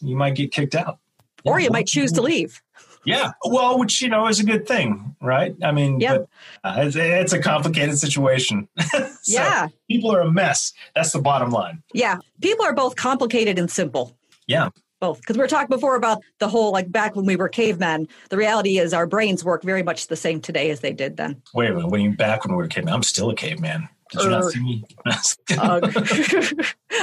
you 0.00 0.16
might 0.16 0.34
get 0.34 0.52
kicked 0.52 0.74
out, 0.74 0.98
or 1.44 1.60
you 1.60 1.70
might 1.70 1.86
choose 1.86 2.12
to 2.12 2.22
leave. 2.22 2.60
Yeah, 3.06 3.32
well, 3.44 3.78
which 3.78 4.00
you 4.00 4.08
know 4.08 4.26
is 4.28 4.40
a 4.40 4.44
good 4.44 4.66
thing, 4.66 5.14
right? 5.20 5.54
I 5.62 5.72
mean, 5.72 6.00
yeah. 6.00 6.18
uh, 6.64 6.74
it's, 6.78 6.96
it's, 6.96 7.32
a 7.34 7.38
complicated 7.38 7.98
situation. 7.98 8.66
so 8.90 9.08
yeah, 9.26 9.68
people 9.90 10.14
are 10.14 10.22
a 10.22 10.30
mess. 10.30 10.72
That's 10.94 11.12
the 11.12 11.20
bottom 11.20 11.50
line. 11.50 11.82
Yeah, 11.92 12.18
people 12.40 12.64
are 12.64 12.74
both 12.74 12.96
complicated 12.96 13.58
and 13.58 13.70
simple. 13.70 14.16
Yeah, 14.46 14.70
both 15.04 15.20
because 15.20 15.36
we 15.36 15.42
were 15.42 15.48
talking 15.48 15.68
before 15.68 15.96
about 15.96 16.22
the 16.38 16.48
whole 16.48 16.72
like 16.72 16.90
back 16.90 17.14
when 17.14 17.26
we 17.26 17.36
were 17.36 17.48
cavemen 17.48 18.08
the 18.30 18.36
reality 18.36 18.78
is 18.78 18.94
our 18.94 19.06
brains 19.06 19.44
work 19.44 19.62
very 19.62 19.82
much 19.82 20.06
the 20.06 20.16
same 20.16 20.40
today 20.40 20.70
as 20.70 20.80
they 20.80 20.92
did 20.92 21.16
then 21.16 21.40
wait 21.52 21.70
a 21.70 21.74
minute 21.74 21.90
when 21.90 22.00
you 22.00 22.16
back 22.16 22.44
when 22.44 22.56
we 22.56 22.62
were 22.62 22.68
cavemen 22.68 22.94
i'm 22.94 23.02
still 23.02 23.28
a 23.28 23.34
caveman 23.34 23.88
did 24.14 24.24
you 24.24 24.30
not 24.30 24.44
see 24.44 24.60
me? 24.60 24.84
uh, 25.06 25.80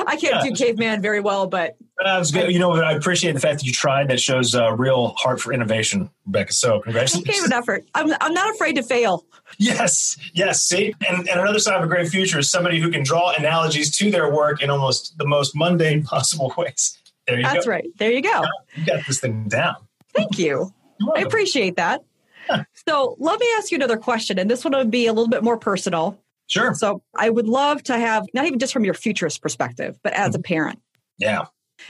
I 0.08 0.18
can't 0.18 0.22
yeah. 0.22 0.44
do 0.44 0.52
caveman 0.54 1.02
very 1.02 1.20
well, 1.20 1.48
but 1.48 1.78
that 2.04 2.18
was 2.18 2.32
good. 2.32 2.52
You 2.52 2.60
know, 2.60 2.74
I 2.74 2.94
appreciate 2.94 3.34
the 3.34 3.40
fact 3.40 3.60
that 3.60 3.66
you 3.66 3.74
tried. 3.74 4.10
That 4.10 4.20
shows 4.20 4.56
a 4.56 4.74
real 4.74 5.10
heart 5.18 5.40
for 5.40 5.54
innovation, 5.54 6.10
Rebecca. 6.26 6.54
So 6.54 6.80
congratulations. 6.82 7.28
You 7.28 7.34
gave 7.34 7.44
an 7.44 7.54
effort. 7.54 7.86
I'm 7.94 8.14
I'm 8.22 8.34
not 8.34 8.54
afraid 8.54 8.76
to 8.78 8.84
fail. 8.84 9.26
Yes, 9.58 10.18
yes. 10.34 10.62
See, 10.62 10.94
and, 11.08 11.28
and 11.30 11.40
another 11.40 11.60
sign 11.60 11.78
of 11.78 11.84
a 11.84 11.88
great 11.88 12.08
future 12.10 12.40
is 12.40 12.50
somebody 12.50 12.80
who 12.80 12.90
can 12.90 13.04
draw 13.04 13.34
analogies 13.38 13.96
to 13.98 14.10
their 14.10 14.34
work 14.34 14.62
in 14.62 14.70
almost 14.70 15.18
the 15.18 15.28
most 15.28 15.56
mundane 15.56 16.04
possible 16.06 16.54
ways. 16.58 16.98
There 17.28 17.38
you 17.38 17.44
That's 17.44 17.54
go. 17.54 17.58
That's 17.58 17.68
right. 17.68 17.86
There 17.98 18.12
you 18.12 18.22
go. 18.22 18.44
You 18.76 18.86
got 18.86 19.06
this 19.06 19.20
thing 19.20 19.48
down. 19.48 19.76
Thank 20.14 20.40
you. 20.40 20.74
I 21.16 21.22
appreciate 21.22 21.76
that. 21.78 22.04
So 22.88 23.16
let 23.20 23.40
me 23.40 23.48
ask 23.58 23.72
you 23.72 23.78
another 23.78 23.98
question, 23.98 24.40
and 24.40 24.50
this 24.50 24.64
one 24.64 24.74
would 24.74 24.92
be 24.92 25.08
a 25.08 25.14
little 25.14 25.30
bit 25.30 25.44
more 25.44 25.58
personal. 25.58 26.20
Sure. 26.52 26.74
So 26.74 27.02
I 27.16 27.30
would 27.30 27.48
love 27.48 27.82
to 27.84 27.98
have, 27.98 28.26
not 28.34 28.46
even 28.46 28.60
just 28.60 28.74
from 28.74 28.84
your 28.84 28.94
futurist 28.94 29.42
perspective, 29.42 29.98
but 30.04 30.12
as 30.14 30.36
a 30.36 30.38
mm-hmm. 30.38 30.54
parent. 30.54 30.80
Yeah. 31.18 31.46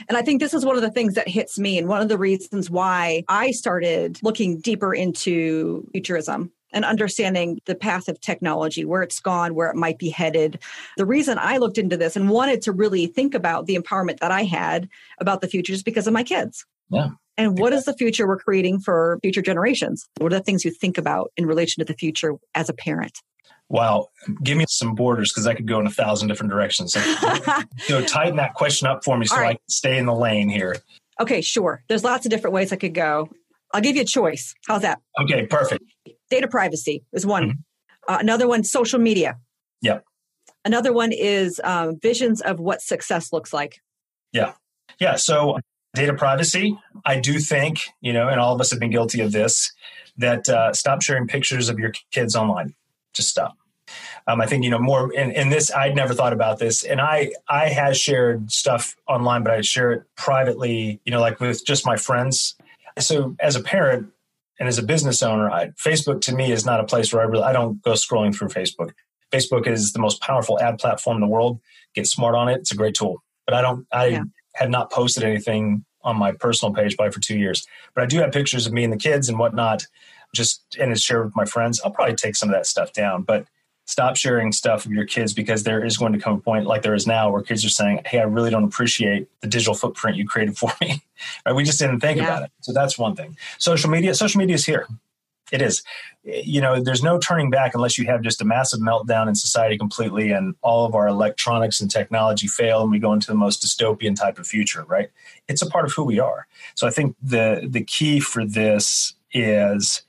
And 0.08 0.16
I 0.16 0.22
think 0.22 0.40
this 0.40 0.54
is 0.54 0.64
one 0.64 0.76
of 0.76 0.82
the 0.82 0.90
things 0.90 1.14
that 1.14 1.28
hits 1.28 1.58
me, 1.58 1.78
and 1.78 1.88
one 1.88 2.00
of 2.00 2.08
the 2.08 2.16
reasons 2.16 2.70
why 2.70 3.24
I 3.28 3.50
started 3.50 4.20
looking 4.22 4.60
deeper 4.60 4.94
into 4.94 5.86
futurism 5.92 6.52
and 6.72 6.84
understanding 6.84 7.58
the 7.66 7.74
path 7.74 8.08
of 8.08 8.20
technology, 8.20 8.84
where 8.84 9.02
it's 9.02 9.20
gone, 9.20 9.54
where 9.54 9.68
it 9.68 9.76
might 9.76 9.98
be 9.98 10.08
headed. 10.08 10.60
The 10.96 11.04
reason 11.04 11.38
I 11.38 11.58
looked 11.58 11.76
into 11.76 11.96
this 11.96 12.16
and 12.16 12.30
wanted 12.30 12.62
to 12.62 12.72
really 12.72 13.06
think 13.06 13.34
about 13.34 13.66
the 13.66 13.76
empowerment 13.76 14.20
that 14.20 14.30
I 14.30 14.44
had 14.44 14.88
about 15.18 15.40
the 15.40 15.48
future 15.48 15.72
is 15.72 15.82
because 15.82 16.06
of 16.06 16.14
my 16.14 16.22
kids. 16.22 16.64
Yeah. 16.88 17.08
And 17.36 17.58
what 17.58 17.72
is 17.72 17.84
the 17.84 17.94
future 17.94 18.28
we're 18.28 18.38
creating 18.38 18.78
for 18.80 19.18
future 19.22 19.42
generations? 19.42 20.08
What 20.18 20.32
are 20.32 20.38
the 20.38 20.44
things 20.44 20.64
you 20.64 20.70
think 20.70 20.98
about 20.98 21.32
in 21.36 21.46
relation 21.46 21.80
to 21.80 21.84
the 21.84 21.98
future 21.98 22.34
as 22.54 22.68
a 22.68 22.74
parent? 22.74 23.18
Wow, 23.72 24.08
give 24.42 24.58
me 24.58 24.66
some 24.68 24.94
borders 24.94 25.32
because 25.32 25.46
I 25.46 25.54
could 25.54 25.66
go 25.66 25.80
in 25.80 25.86
a 25.86 25.90
thousand 25.90 26.28
different 26.28 26.52
directions. 26.52 26.92
So, 26.92 27.00
so 27.78 28.04
tighten 28.04 28.36
that 28.36 28.52
question 28.52 28.86
up 28.86 29.02
for 29.02 29.16
me 29.16 29.24
so 29.24 29.36
right. 29.36 29.46
I 29.46 29.52
can 29.54 29.68
stay 29.70 29.96
in 29.96 30.04
the 30.04 30.14
lane 30.14 30.50
here. 30.50 30.76
Okay, 31.18 31.40
sure. 31.40 31.82
There's 31.88 32.04
lots 32.04 32.26
of 32.26 32.30
different 32.30 32.52
ways 32.52 32.70
I 32.70 32.76
could 32.76 32.92
go. 32.92 33.30
I'll 33.72 33.80
give 33.80 33.96
you 33.96 34.02
a 34.02 34.04
choice. 34.04 34.54
How's 34.68 34.82
that? 34.82 35.00
Okay, 35.18 35.46
perfect. 35.46 35.84
Data 36.28 36.48
privacy 36.48 37.02
is 37.14 37.24
one. 37.24 37.44
Mm-hmm. 37.44 38.12
Uh, 38.12 38.18
another 38.20 38.46
one, 38.46 38.62
social 38.62 38.98
media. 38.98 39.38
Yep. 39.80 40.04
Another 40.66 40.92
one 40.92 41.10
is 41.10 41.58
um, 41.64 41.98
visions 41.98 42.42
of 42.42 42.60
what 42.60 42.82
success 42.82 43.32
looks 43.32 43.54
like. 43.54 43.80
Yeah. 44.34 44.52
Yeah. 45.00 45.16
So 45.16 45.60
data 45.94 46.12
privacy, 46.12 46.78
I 47.06 47.20
do 47.20 47.38
think, 47.38 47.80
you 48.02 48.12
know, 48.12 48.28
and 48.28 48.38
all 48.38 48.54
of 48.54 48.60
us 48.60 48.70
have 48.70 48.80
been 48.80 48.90
guilty 48.90 49.22
of 49.22 49.32
this, 49.32 49.72
that 50.18 50.46
uh, 50.50 50.74
stop 50.74 51.00
sharing 51.00 51.26
pictures 51.26 51.70
of 51.70 51.78
your 51.78 51.92
kids 52.10 52.36
online. 52.36 52.74
Just 53.14 53.30
stop. 53.30 53.56
Um, 54.26 54.40
I 54.40 54.46
think 54.46 54.64
you 54.64 54.70
know 54.70 54.78
more. 54.78 55.12
In, 55.12 55.30
in 55.32 55.48
this, 55.48 55.72
I'd 55.72 55.96
never 55.96 56.14
thought 56.14 56.32
about 56.32 56.58
this, 56.58 56.84
and 56.84 57.00
I 57.00 57.32
I 57.48 57.68
has 57.68 57.98
shared 57.98 58.50
stuff 58.52 58.96
online, 59.08 59.42
but 59.42 59.52
I 59.52 59.60
share 59.62 59.92
it 59.92 60.02
privately. 60.16 61.00
You 61.04 61.12
know, 61.12 61.20
like 61.20 61.40
with 61.40 61.64
just 61.64 61.86
my 61.86 61.96
friends. 61.96 62.54
So 62.98 63.36
as 63.40 63.56
a 63.56 63.62
parent 63.62 64.08
and 64.58 64.68
as 64.68 64.78
a 64.78 64.82
business 64.82 65.22
owner, 65.22 65.50
I, 65.50 65.68
Facebook 65.70 66.20
to 66.22 66.34
me 66.34 66.52
is 66.52 66.66
not 66.66 66.78
a 66.78 66.84
place 66.84 67.12
where 67.12 67.22
I 67.22 67.26
really 67.26 67.44
I 67.44 67.52
don't 67.52 67.82
go 67.82 67.92
scrolling 67.92 68.34
through 68.34 68.48
Facebook. 68.48 68.92
Facebook 69.32 69.66
is 69.66 69.92
the 69.92 69.98
most 69.98 70.20
powerful 70.20 70.60
ad 70.60 70.78
platform 70.78 71.16
in 71.16 71.20
the 71.20 71.26
world. 71.26 71.58
Get 71.94 72.06
smart 72.06 72.34
on 72.34 72.48
it; 72.48 72.58
it's 72.58 72.72
a 72.72 72.76
great 72.76 72.94
tool. 72.94 73.22
But 73.46 73.54
I 73.54 73.62
don't. 73.62 73.86
I 73.92 74.06
yeah. 74.06 74.22
have 74.54 74.70
not 74.70 74.92
posted 74.92 75.24
anything 75.24 75.84
on 76.04 76.16
my 76.16 76.32
personal 76.32 76.74
page 76.74 76.96
probably 76.96 77.12
for 77.12 77.20
two 77.20 77.38
years. 77.38 77.66
But 77.94 78.04
I 78.04 78.06
do 78.06 78.18
have 78.18 78.32
pictures 78.32 78.66
of 78.66 78.72
me 78.72 78.84
and 78.84 78.92
the 78.92 78.98
kids 78.98 79.28
and 79.28 79.38
whatnot. 79.38 79.86
Just 80.34 80.76
and 80.80 80.98
share 80.98 81.22
with 81.22 81.36
my 81.36 81.44
friends. 81.44 81.80
I'll 81.84 81.90
probably 81.90 82.14
take 82.14 82.36
some 82.36 82.48
of 82.48 82.54
that 82.54 82.66
stuff 82.66 82.92
down, 82.92 83.22
but 83.22 83.46
stop 83.84 84.16
sharing 84.16 84.52
stuff 84.52 84.86
of 84.86 84.92
your 84.92 85.04
kids 85.04 85.32
because 85.32 85.64
there 85.64 85.84
is 85.84 85.96
going 85.96 86.12
to 86.12 86.18
come 86.18 86.34
a 86.34 86.40
point 86.40 86.66
like 86.66 86.82
there 86.82 86.94
is 86.94 87.06
now 87.06 87.30
where 87.30 87.42
kids 87.42 87.64
are 87.64 87.70
saying, 87.70 88.00
Hey, 88.06 88.20
I 88.20 88.24
really 88.24 88.50
don't 88.50 88.64
appreciate 88.64 89.28
the 89.40 89.48
digital 89.48 89.74
footprint 89.74 90.16
you 90.16 90.26
created 90.26 90.56
for 90.56 90.72
me. 90.80 91.02
right? 91.46 91.54
We 91.54 91.64
just 91.64 91.78
didn't 91.78 92.00
think 92.00 92.18
yeah. 92.18 92.24
about 92.24 92.42
it. 92.44 92.52
So 92.60 92.72
that's 92.72 92.98
one 92.98 93.16
thing. 93.16 93.36
Social 93.58 93.90
media, 93.90 94.14
social 94.14 94.38
media 94.38 94.54
is 94.54 94.64
here. 94.64 94.86
It 95.50 95.60
is. 95.60 95.82
You 96.24 96.62
know, 96.62 96.80
there's 96.80 97.02
no 97.02 97.18
turning 97.18 97.50
back 97.50 97.74
unless 97.74 97.98
you 97.98 98.06
have 98.06 98.22
just 98.22 98.40
a 98.40 98.44
massive 98.44 98.80
meltdown 98.80 99.28
in 99.28 99.34
society 99.34 99.76
completely 99.76 100.30
and 100.30 100.54
all 100.62 100.86
of 100.86 100.94
our 100.94 101.06
electronics 101.06 101.80
and 101.80 101.90
technology 101.90 102.46
fail 102.46 102.80
and 102.82 102.90
we 102.90 102.98
go 102.98 103.12
into 103.12 103.26
the 103.26 103.34
most 103.34 103.62
dystopian 103.62 104.16
type 104.16 104.38
of 104.38 104.46
future, 104.46 104.84
right? 104.84 105.10
It's 105.48 105.60
a 105.60 105.66
part 105.66 105.84
of 105.84 105.92
who 105.92 106.04
we 106.04 106.18
are. 106.18 106.46
So 106.74 106.86
I 106.86 106.90
think 106.90 107.16
the 107.22 107.68
the 107.68 107.84
key 107.84 108.20
for 108.20 108.46
this 108.46 109.14
is 109.32 110.02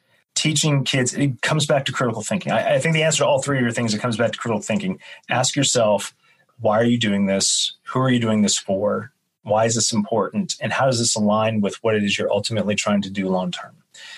teaching 0.44 0.84
kids, 0.84 1.14
it 1.14 1.42
comes 1.42 1.66
back 1.66 1.86
to 1.86 1.94
critical 1.94 2.22
thinking. 2.22 2.52
I, 2.52 2.76
I, 2.76 2.80
think 2.80 2.94
the 2.94 3.04
answer 3.04 3.20
to 3.20 3.26
all 3.26 3.42
three 3.42 3.58
of 3.58 3.64
your 3.64 3.72
things, 3.72 3.94
it 3.94 4.00
comes 4.00 4.18
back 4.18 4.34
to 4.34 4.38
critical 4.38 4.62
thinking. 4.62 5.00
Ask 5.30 5.56
yourself, 5.56 6.14
why 6.60 6.78
are 6.78 6.84
you 6.84 7.00
doing 7.00 7.28
this? 7.28 7.78
Who 7.86 8.02
are 8.02 8.10
you 8.10 8.20
doing 8.20 8.42
this 8.42 8.58
for? 8.58 9.14
Why 9.44 9.64
is 9.64 9.76
this 9.76 9.94
important? 9.94 10.56
And 10.60 10.74
how 10.74 10.86
does 10.86 11.00
this 11.00 11.16
align 11.16 11.62
with 11.62 11.76
what 11.82 11.96
it 11.96 12.04
is 12.04 12.18
you're 12.18 12.32
ultimately 12.32 12.76
trying 12.76 13.02
to 13.04 13.10
do 13.10 13.30
long 13.30 13.52
term? 13.52 13.72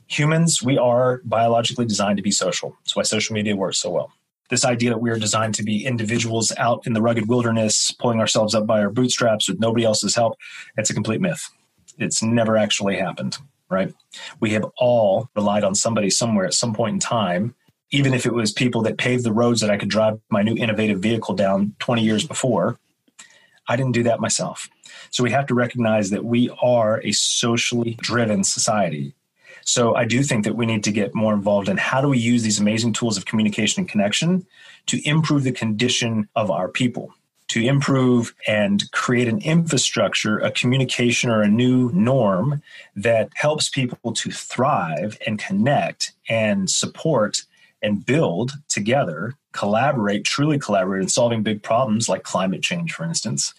Humans, 0.08 0.64
we 0.64 0.80
are 0.80 1.22
biologically 1.26 1.86
designed 1.86 2.18
to 2.18 2.24
be 2.24 2.32
social. 2.32 2.76
That's 2.82 2.96
why 2.96 3.04
social 3.04 3.36
media 3.36 3.56
works 3.56 3.78
so 3.78 3.92
well. 3.92 4.12
This 4.50 4.66
idea 4.66 4.90
that 4.90 5.02
we 5.02 5.12
are 5.12 5.20
designed 5.20 5.54
to 5.56 5.64
be 5.64 5.86
individuals 5.86 6.52
out 6.58 6.88
in 6.88 6.94
the 6.94 7.04
rugged 7.04 7.28
wilderness, 7.28 7.92
pulling 8.00 8.20
ourselves 8.20 8.56
up 8.56 8.66
by 8.66 8.80
our 8.80 8.90
bootstraps 8.90 9.48
with 9.48 9.60
nobody 9.60 9.86
else's 9.86 10.16
help, 10.16 10.38
it's 10.76 10.90
a 10.90 10.96
complete 10.96 11.22
myth. 11.22 11.52
It's 12.00 12.24
never 12.24 12.58
actually 12.58 12.98
happened 12.98 13.38
right? 13.76 13.94
We 14.40 14.52
have 14.52 14.66
all 14.78 15.30
relied 15.36 15.66
on 15.66 15.76
somebody 15.76 16.10
somewhere 16.10 16.46
at 16.46 16.54
some 16.54 16.74
point 16.74 16.94
in 16.94 17.00
time, 17.00 17.54
even 17.92 18.14
if 18.14 18.26
it 18.26 18.34
was 18.34 18.52
people 18.52 18.82
that 18.84 18.98
paved 18.98 19.26
the 19.26 19.34
roads 19.34 19.60
that 19.62 19.70
I 19.70 19.78
could 19.78 19.90
drive 19.90 20.20
my 20.30 20.42
new 20.42 20.56
innovative 20.56 21.00
vehicle 21.02 21.36
down 21.36 21.76
20 21.80 22.02
years 22.02 22.26
before. 22.26 22.80
I 23.68 23.76
didn't 23.76 23.94
do 23.94 24.04
that 24.04 24.20
myself. 24.20 24.70
So 25.12 25.24
we 25.24 25.32
have 25.32 25.48
to 25.48 25.56
recognize 25.56 26.10
that 26.12 26.24
we 26.24 26.50
are 26.62 27.02
a 27.04 27.12
socially 27.12 27.98
driven 28.02 28.44
society. 28.44 29.14
So 29.66 29.96
I 29.96 30.06
do 30.06 30.24
think 30.24 30.46
that 30.46 30.56
we 30.56 30.66
need 30.66 30.84
to 30.84 30.92
get 30.92 31.16
more 31.16 31.34
involved 31.34 31.70
in 31.70 31.78
how 31.78 32.00
do 32.00 32.08
we 32.08 32.20
use 32.20 32.44
these 32.44 32.60
amazing 32.60 32.94
tools 32.94 33.18
of 33.18 33.26
communication 33.26 33.82
and 33.82 33.90
connection 33.90 34.46
to 34.86 35.02
improve 35.10 35.44
the 35.44 35.52
condition 35.52 36.30
of 36.36 36.52
our 36.52 36.70
people 36.70 37.14
to 37.56 37.66
improve 37.66 38.36
and 38.46 38.92
create 38.92 39.30
an 39.30 39.40
infrastructure, 39.40 40.40
a 40.40 40.52
communication 40.52 41.30
or 41.30 41.42
a 41.42 41.48
new 41.48 41.90
norm 41.94 42.62
that 42.98 43.30
helps 43.34 43.70
people 43.70 44.12
to 44.12 44.30
thrive 44.30 45.18
and 45.26 45.40
connect 45.40 46.12
and 46.28 46.70
support 46.70 47.44
and 47.82 48.06
build 48.06 48.52
together, 48.68 49.36
collaborate, 49.54 50.26
truly 50.26 50.60
collaborate 50.60 51.02
in 51.02 51.08
solving 51.08 51.44
big 51.44 51.64
problems 51.64 52.10
like 52.10 52.24
climate 52.24 52.62
change, 52.62 52.92
for 52.92 53.06
instance, 53.06 53.54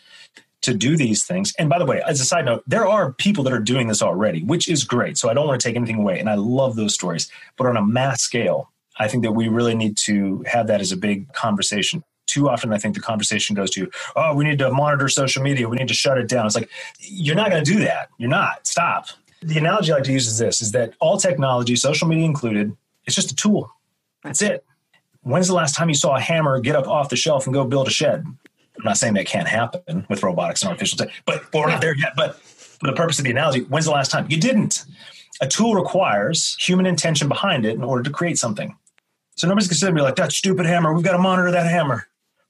to 0.60 0.74
do 0.74 0.98
these 0.98 1.24
things. 1.24 1.54
And 1.58 1.70
by 1.70 1.78
the 1.78 1.86
way, 1.86 2.02
as 2.06 2.20
a 2.20 2.26
side 2.26 2.44
note, 2.44 2.64
there 2.66 2.86
are 2.86 3.14
people 3.14 3.44
that 3.44 3.52
are 3.54 3.60
doing 3.60 3.88
this 3.88 4.02
already, 4.02 4.42
which 4.42 4.68
is 4.68 4.84
great. 4.84 5.16
So 5.16 5.30
I 5.30 5.32
don't 5.32 5.46
want 5.46 5.58
to 5.58 5.66
take 5.66 5.76
anything 5.76 6.00
away. 6.00 6.20
And 6.20 6.28
I 6.28 6.34
love 6.34 6.76
those 6.76 6.92
stories. 6.92 7.32
But 7.56 7.66
on 7.66 7.78
a 7.78 7.86
mass 7.86 8.20
scale, 8.20 8.70
I 8.98 9.08
think 9.08 9.22
that 9.22 9.32
we 9.32 9.48
really 9.48 9.74
need 9.74 9.96
to 10.04 10.44
have 10.46 10.66
that 10.66 10.82
as 10.82 10.92
a 10.92 10.98
big 10.98 11.32
conversation. 11.32 12.04
Too 12.26 12.48
often, 12.48 12.72
I 12.72 12.78
think 12.78 12.94
the 12.94 13.00
conversation 13.00 13.54
goes 13.54 13.70
to, 13.70 13.90
oh, 14.16 14.34
we 14.34 14.44
need 14.44 14.58
to 14.58 14.70
monitor 14.70 15.08
social 15.08 15.42
media. 15.42 15.68
We 15.68 15.76
need 15.76 15.88
to 15.88 15.94
shut 15.94 16.18
it 16.18 16.28
down. 16.28 16.44
It's 16.44 16.56
like, 16.56 16.68
you're 16.98 17.36
not 17.36 17.50
going 17.50 17.64
to 17.64 17.72
do 17.72 17.80
that. 17.80 18.08
You're 18.18 18.28
not. 18.30 18.66
Stop. 18.66 19.06
The 19.42 19.58
analogy 19.58 19.92
I 19.92 19.96
like 19.96 20.04
to 20.04 20.12
use 20.12 20.26
is 20.26 20.38
this 20.38 20.60
is 20.60 20.72
that 20.72 20.94
all 20.98 21.18
technology, 21.18 21.76
social 21.76 22.08
media 22.08 22.24
included, 22.24 22.76
it's 23.04 23.14
just 23.14 23.30
a 23.30 23.36
tool. 23.36 23.70
That's 24.22 24.42
it. 24.42 24.64
When's 25.20 25.46
the 25.46 25.54
last 25.54 25.76
time 25.76 25.88
you 25.88 25.94
saw 25.94 26.16
a 26.16 26.20
hammer 26.20 26.58
get 26.60 26.74
up 26.74 26.88
off 26.88 27.08
the 27.08 27.16
shelf 27.16 27.46
and 27.46 27.54
go 27.54 27.64
build 27.64 27.86
a 27.86 27.90
shed? 27.90 28.24
I'm 28.24 28.84
not 28.84 28.96
saying 28.96 29.14
that 29.14 29.26
can't 29.26 29.48
happen 29.48 30.06
with 30.08 30.22
robotics 30.22 30.62
and 30.62 30.70
artificial 30.70 30.96
intelligence, 30.96 31.22
but 31.24 31.54
we're 31.54 31.68
not 31.68 31.80
there 31.80 31.96
yet. 31.96 32.12
But 32.16 32.36
for 32.36 32.86
the 32.86 32.92
purpose 32.92 33.18
of 33.18 33.24
the 33.24 33.30
analogy, 33.30 33.60
when's 33.62 33.86
the 33.86 33.92
last 33.92 34.10
time? 34.10 34.26
You 34.28 34.38
didn't. 34.38 34.84
A 35.40 35.46
tool 35.46 35.74
requires 35.74 36.56
human 36.60 36.86
intention 36.86 37.28
behind 37.28 37.64
it 37.64 37.74
in 37.74 37.84
order 37.84 38.02
to 38.02 38.10
create 38.10 38.38
something. 38.38 38.76
So 39.36 39.46
nobody's 39.46 39.68
going 39.68 39.94
to 39.94 39.98
be 39.98 40.02
like, 40.02 40.16
that 40.16 40.32
stupid 40.32 40.66
hammer, 40.66 40.92
we've 40.94 41.04
got 41.04 41.12
to 41.12 41.18
monitor 41.18 41.50
that 41.50 41.70
hammer. 41.70 42.06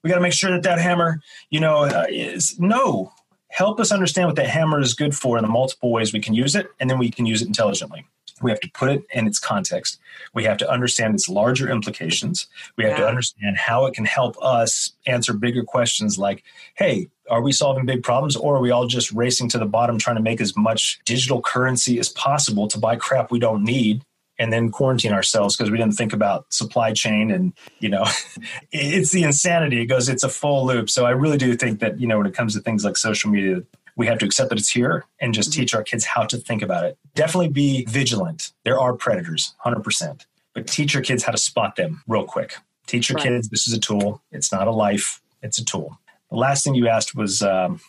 We 0.07 0.11
got 0.11 0.19
to 0.19 0.23
make 0.23 0.35
sure 0.35 0.53
that 0.53 0.63
that 0.63 0.79
hammer, 0.79 1.21
you 1.51 1.59
know, 1.59 1.79
uh, 1.79 2.07
is 2.09 2.61
no. 2.61 3.13
Help 3.49 3.81
us 3.81 3.91
understand 3.91 4.29
what 4.29 4.37
that 4.37 4.47
hammer 4.47 4.79
is 4.79 4.95
good 4.95 5.17
for 5.17 5.37
and 5.37 5.43
the 5.43 5.51
multiple 5.51 5.91
ways 5.91 6.13
we 6.13 6.21
can 6.21 6.33
use 6.33 6.55
it, 6.55 6.69
and 6.79 6.89
then 6.89 6.97
we 6.97 7.11
can 7.11 7.27
use 7.27 7.43
it 7.43 7.49
intelligently. 7.49 8.07
We 8.41 8.53
have 8.53 8.61
to 8.61 8.71
put 8.71 8.89
it 8.89 9.03
in 9.13 9.27
its 9.27 9.41
context. 9.41 9.99
We 10.33 10.45
have 10.45 10.59
to 10.59 10.71
understand 10.71 11.17
its 11.17 11.29
larger 11.29 11.69
implications. 11.69 12.47
We 12.77 12.85
have 12.85 12.93
yeah. 12.93 12.99
to 12.99 13.09
understand 13.09 13.57
how 13.57 13.87
it 13.87 13.95
can 13.95 14.05
help 14.05 14.37
us 14.41 14.93
answer 15.09 15.33
bigger 15.33 15.65
questions 15.65 16.21
like, 16.21 16.45
hey, 16.77 17.09
are 17.29 17.43
we 17.43 17.51
solving 17.51 17.85
big 17.85 18.05
problems 18.05 18.37
or 18.37 18.59
are 18.59 18.61
we 18.61 18.71
all 18.71 18.87
just 18.87 19.11
racing 19.11 19.49
to 19.49 19.59
the 19.59 19.67
bottom 19.67 19.99
trying 19.99 20.17
to 20.17 20.23
make 20.23 20.41
as 20.41 20.57
much 20.57 21.01
digital 21.05 21.43
currency 21.43 21.99
as 21.99 22.11
possible 22.11 22.69
to 22.69 22.79
buy 22.79 22.95
crap 22.95 23.33
we 23.33 23.41
don't 23.41 23.65
need 23.65 24.05
and 24.39 24.53
then 24.53 24.71
quarantine 24.71 25.13
ourselves 25.13 25.57
because 25.57 25.71
we 25.71 25.79
didn't 25.79 25.95
think 25.95 26.13
about 26.13 26.53
supply 26.53 26.93
chain 26.93 27.31
and 27.31 27.53
you 27.81 27.89
know 27.89 28.05
it's 28.73 29.13
the 29.13 29.23
insanity 29.23 29.81
it 29.81 29.87
goes 29.87 30.09
it's 30.09 30.25
a 30.25 30.29
full 30.29 30.67
loop 30.67 30.91
so 30.91 31.07
i 31.07 31.11
really 31.11 31.39
do 31.39 31.57
think 31.57 31.81
that 31.81 31.99
you 32.01 32.07
know 32.07 32.19
when 32.19 32.27
it 32.27 32.35
comes 32.35 32.55
to 32.55 32.61
things 32.61 32.85
like 32.85 32.97
social 32.97 33.31
media 33.31 33.63
we 33.97 34.07
have 34.07 34.19
to 34.19 34.27
accept 34.27 34.51
that 34.51 34.59
it's 34.59 34.69
here 34.69 35.07
and 35.21 35.35
just 35.35 35.51
mm-hmm. 35.51 35.61
teach 35.61 35.75
our 35.75 35.83
kids 35.83 36.05
how 36.05 36.25
to 36.25 36.37
think 36.37 36.63
about 36.63 36.85
it. 36.85 36.99
Definitely 37.15 37.49
be 37.49 37.85
vigilant. 37.87 38.53
There 38.65 38.79
are 38.79 38.93
predators, 38.93 39.55
100%, 39.65 40.27
but 40.55 40.67
teach 40.67 40.95
your 40.95 41.03
kids 41.03 41.25
how 41.25 41.33
to 41.33 41.39
spot 41.39 41.77
them 41.77 42.03
real 42.07 42.25
quick. 42.25 42.57
Teach 42.87 43.09
your 43.09 43.17
right. 43.17 43.25
kids 43.25 43.49
this 43.49 43.67
is 43.67 43.73
a 43.73 43.81
tool. 43.81 44.23
It's 44.31 44.53
not 44.53 44.69
a 44.69 44.71
life, 44.71 45.21
it's 45.43 45.59
a 45.59 45.65
tool. 45.65 45.99
The 46.31 46.37
last 46.37 46.63
thing 46.63 46.75
you 46.75 46.89
asked 46.89 47.15
was 47.15 47.43
um, 47.43 47.81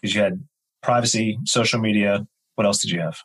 because 0.00 0.14
you 0.14 0.20
had 0.20 0.42
privacy, 0.82 1.38
social 1.44 1.80
media. 1.80 2.26
What 2.56 2.66
else 2.66 2.80
did 2.82 2.90
you 2.90 3.00
have? 3.00 3.22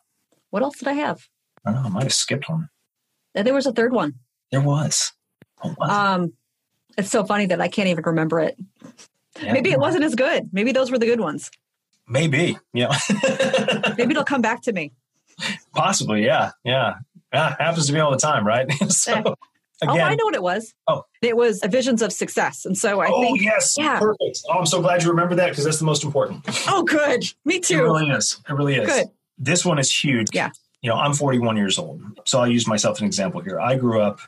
What 0.51 0.61
else 0.63 0.77
did 0.77 0.87
I 0.87 0.93
have? 0.93 1.27
I 1.65 1.71
don't 1.71 1.83
know. 1.83 1.87
I 1.87 1.89
might 1.89 2.03
have 2.03 2.13
skipped 2.13 2.49
one. 2.49 2.69
There 3.33 3.53
was 3.53 3.65
a 3.65 3.71
third 3.71 3.93
one. 3.93 4.15
There 4.51 4.61
was. 4.61 5.13
Oh, 5.63 5.75
Um, 5.79 6.33
it's 6.97 7.09
so 7.09 7.23
funny 7.23 7.45
that 7.47 7.61
I 7.61 7.67
can't 7.67 7.87
even 7.87 8.03
remember 8.05 8.39
it. 8.39 8.57
Yeah, 9.41 9.53
Maybe 9.53 9.71
it 9.71 9.79
wasn't 9.79 10.03
as 10.03 10.15
good. 10.15 10.49
Maybe 10.51 10.71
those 10.71 10.91
were 10.91 10.97
the 10.99 11.05
good 11.05 11.21
ones. 11.21 11.49
Maybe, 12.07 12.57
Yeah. 12.73 12.93
Maybe 13.97 14.11
it'll 14.11 14.23
come 14.25 14.41
back 14.41 14.61
to 14.63 14.73
me. 14.73 14.91
Possibly, 15.73 16.25
yeah, 16.25 16.51
yeah. 16.63 16.95
Yeah, 17.33 17.55
happens 17.57 17.87
to 17.87 17.93
me 17.93 17.99
all 18.01 18.11
the 18.11 18.17
time, 18.17 18.45
right? 18.45 18.69
so, 18.89 19.13
again, 19.13 19.35
oh, 19.87 19.99
I 19.99 20.15
know 20.15 20.25
what 20.25 20.35
it 20.35 20.43
was. 20.43 20.73
Oh, 20.87 21.03
it 21.21 21.37
was 21.37 21.63
a 21.63 21.69
visions 21.69 22.01
of 22.01 22.11
success, 22.11 22.65
and 22.65 22.77
so 22.77 22.99
I 22.99 23.07
oh, 23.09 23.21
think, 23.21 23.41
yes, 23.41 23.75
yeah. 23.77 23.97
perfect. 23.99 24.41
Oh, 24.49 24.59
I'm 24.59 24.65
so 24.65 24.81
glad 24.81 25.01
you 25.01 25.09
remember 25.09 25.35
that 25.35 25.49
because 25.51 25.63
that's 25.63 25.79
the 25.79 25.85
most 25.85 26.03
important. 26.03 26.41
Oh, 26.67 26.83
good. 26.83 27.23
Me 27.45 27.61
too. 27.61 27.79
It 27.79 27.83
really 27.83 28.09
is. 28.09 28.41
It 28.49 28.53
really 28.53 28.75
is. 28.75 28.85
Good. 28.85 29.07
This 29.37 29.63
one 29.63 29.79
is 29.79 29.89
huge. 29.89 30.27
Yeah. 30.33 30.49
You 30.81 30.89
know, 30.89 30.95
I'm 30.95 31.13
41 31.13 31.57
years 31.57 31.77
old, 31.77 32.01
so 32.25 32.39
I'll 32.39 32.47
use 32.47 32.67
myself 32.67 32.97
as 32.97 33.01
an 33.01 33.07
example 33.07 33.41
here. 33.41 33.59
I 33.59 33.75
grew 33.75 34.01
up. 34.01 34.19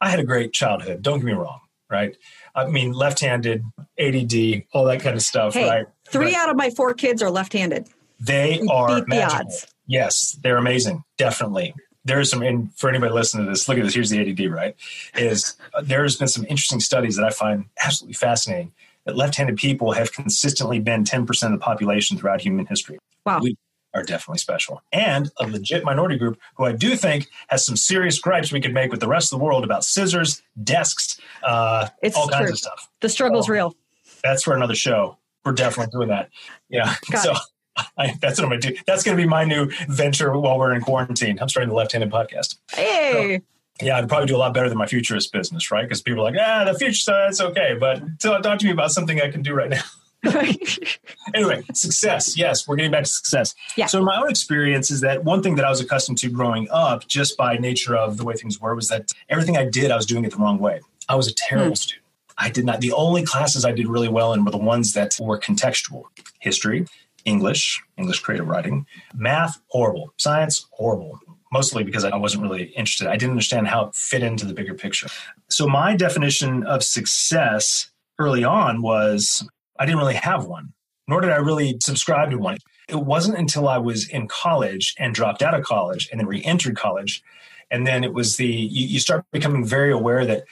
I 0.00 0.08
had 0.10 0.20
a 0.20 0.24
great 0.24 0.52
childhood. 0.52 1.02
Don't 1.02 1.18
get 1.18 1.26
me 1.26 1.32
wrong, 1.32 1.60
right? 1.90 2.16
I 2.54 2.66
mean, 2.66 2.92
left-handed, 2.92 3.62
ADD, 3.98 4.64
all 4.72 4.84
that 4.86 5.00
kind 5.00 5.16
of 5.16 5.22
stuff, 5.22 5.54
hey, 5.54 5.68
right? 5.68 5.86
Three 6.08 6.32
but 6.32 6.34
out 6.34 6.50
of 6.50 6.56
my 6.56 6.70
four 6.70 6.94
kids 6.94 7.22
are 7.22 7.30
left-handed. 7.30 7.88
They 8.20 8.58
we 8.62 8.68
are 8.68 9.04
magical. 9.06 9.50
The 9.50 9.66
yes, 9.86 10.38
they're 10.42 10.56
amazing. 10.56 11.04
Definitely. 11.18 11.74
There's 12.04 12.30
some, 12.30 12.42
and 12.42 12.74
for 12.74 12.88
anybody 12.88 13.12
listening 13.12 13.44
to 13.44 13.50
this, 13.50 13.68
look 13.68 13.76
at 13.76 13.84
this. 13.84 13.94
Here's 13.94 14.10
the 14.10 14.20
ADD, 14.20 14.50
right? 14.50 14.74
Is 15.14 15.56
uh, 15.74 15.82
there's 15.82 16.16
been 16.16 16.28
some 16.28 16.46
interesting 16.48 16.80
studies 16.80 17.16
that 17.16 17.24
I 17.24 17.30
find 17.30 17.66
absolutely 17.84 18.14
fascinating 18.14 18.72
that 19.04 19.16
left-handed 19.16 19.56
people 19.56 19.92
have 19.92 20.12
consistently 20.12 20.80
been 20.80 21.04
10% 21.04 21.42
of 21.44 21.52
the 21.52 21.58
population 21.58 22.16
throughout 22.16 22.40
human 22.40 22.66
history. 22.66 22.98
Wow. 23.24 23.40
We, 23.42 23.56
are 23.98 24.02
definitely 24.02 24.38
special. 24.38 24.82
And 24.92 25.30
a 25.38 25.46
legit 25.46 25.84
minority 25.84 26.16
group 26.16 26.38
who 26.56 26.64
I 26.64 26.72
do 26.72 26.96
think 26.96 27.28
has 27.48 27.64
some 27.64 27.76
serious 27.76 28.18
gripes 28.18 28.52
we 28.52 28.60
could 28.60 28.74
make 28.74 28.90
with 28.90 29.00
the 29.00 29.08
rest 29.08 29.32
of 29.32 29.38
the 29.38 29.44
world 29.44 29.64
about 29.64 29.84
scissors, 29.84 30.42
desks, 30.62 31.20
uh, 31.42 31.88
it's 32.02 32.16
all 32.16 32.28
true. 32.28 32.38
kinds 32.38 32.50
of 32.52 32.58
stuff. 32.58 32.88
The 33.00 33.08
struggle's 33.08 33.46
so, 33.46 33.52
real. 33.52 33.76
That's 34.22 34.42
for 34.42 34.54
another 34.54 34.74
show. 34.74 35.18
We're 35.44 35.52
definitely 35.52 35.90
doing 35.92 36.08
that. 36.08 36.30
Yeah. 36.68 36.94
Got 37.10 37.22
so 37.22 37.34
I, 37.98 38.14
that's 38.20 38.38
what 38.38 38.44
I'm 38.44 38.50
going 38.50 38.60
to 38.60 38.70
do. 38.70 38.76
That's 38.86 39.02
going 39.02 39.16
to 39.16 39.22
be 39.22 39.28
my 39.28 39.44
new 39.44 39.70
venture 39.88 40.36
while 40.38 40.58
we're 40.58 40.72
in 40.74 40.82
quarantine. 40.82 41.38
I'm 41.40 41.48
starting 41.48 41.68
the 41.68 41.76
left-handed 41.76 42.10
podcast. 42.10 42.56
Hey. 42.72 43.38
So, 43.80 43.86
yeah, 43.86 43.96
I'd 43.98 44.08
probably 44.08 44.26
do 44.26 44.36
a 44.36 44.38
lot 44.38 44.54
better 44.54 44.68
than 44.68 44.78
my 44.78 44.86
futurist 44.86 45.32
business, 45.32 45.70
right? 45.70 45.82
Because 45.82 46.02
people 46.02 46.20
are 46.20 46.32
like, 46.32 46.40
ah, 46.40 46.64
the 46.64 46.76
future 46.76 46.94
side's 46.94 47.40
okay, 47.40 47.76
but 47.78 48.02
talk 48.20 48.58
to 48.58 48.66
me 48.66 48.72
about 48.72 48.90
something 48.90 49.20
I 49.20 49.30
can 49.30 49.42
do 49.42 49.54
right 49.54 49.70
now. 49.70 49.82
anyway, 51.34 51.62
success. 51.74 52.36
Yes, 52.36 52.66
we're 52.66 52.76
getting 52.76 52.90
back 52.90 53.04
to 53.04 53.08
success. 53.08 53.54
Yeah. 53.76 53.86
So, 53.86 54.02
my 54.02 54.20
own 54.20 54.28
experience 54.28 54.90
is 54.90 55.00
that 55.02 55.24
one 55.24 55.42
thing 55.42 55.54
that 55.56 55.64
I 55.64 55.70
was 55.70 55.80
accustomed 55.80 56.18
to 56.18 56.30
growing 56.30 56.68
up, 56.70 57.06
just 57.06 57.36
by 57.36 57.56
nature 57.56 57.96
of 57.96 58.16
the 58.16 58.24
way 58.24 58.34
things 58.34 58.60
were, 58.60 58.74
was 58.74 58.88
that 58.88 59.12
everything 59.28 59.56
I 59.56 59.64
did, 59.64 59.90
I 59.90 59.96
was 59.96 60.06
doing 60.06 60.24
it 60.24 60.32
the 60.32 60.38
wrong 60.38 60.58
way. 60.58 60.80
I 61.08 61.14
was 61.14 61.28
a 61.28 61.34
terrible 61.34 61.70
hmm. 61.70 61.74
student. 61.74 62.04
I 62.38 62.50
did 62.50 62.64
not, 62.64 62.80
the 62.80 62.92
only 62.92 63.24
classes 63.24 63.64
I 63.64 63.72
did 63.72 63.88
really 63.88 64.08
well 64.08 64.32
in 64.32 64.44
were 64.44 64.52
the 64.52 64.58
ones 64.58 64.92
that 64.92 65.16
were 65.20 65.38
contextual 65.38 66.04
history, 66.38 66.86
English, 67.24 67.82
English 67.96 68.20
creative 68.20 68.46
writing, 68.46 68.86
math, 69.14 69.60
horrible, 69.68 70.14
science, 70.18 70.66
horrible. 70.70 71.18
Mostly 71.50 71.82
because 71.82 72.04
I 72.04 72.14
wasn't 72.14 72.42
really 72.42 72.64
interested. 72.76 73.08
I 73.08 73.16
didn't 73.16 73.30
understand 73.30 73.68
how 73.68 73.86
it 73.86 73.94
fit 73.94 74.22
into 74.22 74.44
the 74.44 74.52
bigger 74.52 74.74
picture. 74.74 75.08
So, 75.48 75.66
my 75.66 75.96
definition 75.96 76.62
of 76.64 76.84
success 76.84 77.88
early 78.18 78.44
on 78.44 78.82
was 78.82 79.48
I 79.78 79.86
didn't 79.86 79.98
really 79.98 80.14
have 80.14 80.46
one, 80.46 80.72
nor 81.06 81.20
did 81.20 81.30
I 81.30 81.36
really 81.36 81.76
subscribe 81.80 82.30
to 82.30 82.38
one. 82.38 82.58
It 82.88 82.96
wasn't 82.96 83.38
until 83.38 83.68
I 83.68 83.78
was 83.78 84.08
in 84.08 84.28
college 84.28 84.94
and 84.98 85.14
dropped 85.14 85.42
out 85.42 85.54
of 85.54 85.64
college 85.64 86.08
and 86.10 86.20
then 86.20 86.26
re 86.26 86.42
entered 86.44 86.76
college. 86.76 87.22
And 87.70 87.86
then 87.86 88.02
it 88.02 88.14
was 88.14 88.36
the, 88.36 88.46
you, 88.46 88.86
you, 88.86 88.98
start 88.98 89.26
becoming 89.30 89.64
very 89.64 89.92
aware 89.92 90.24
that, 90.24 90.44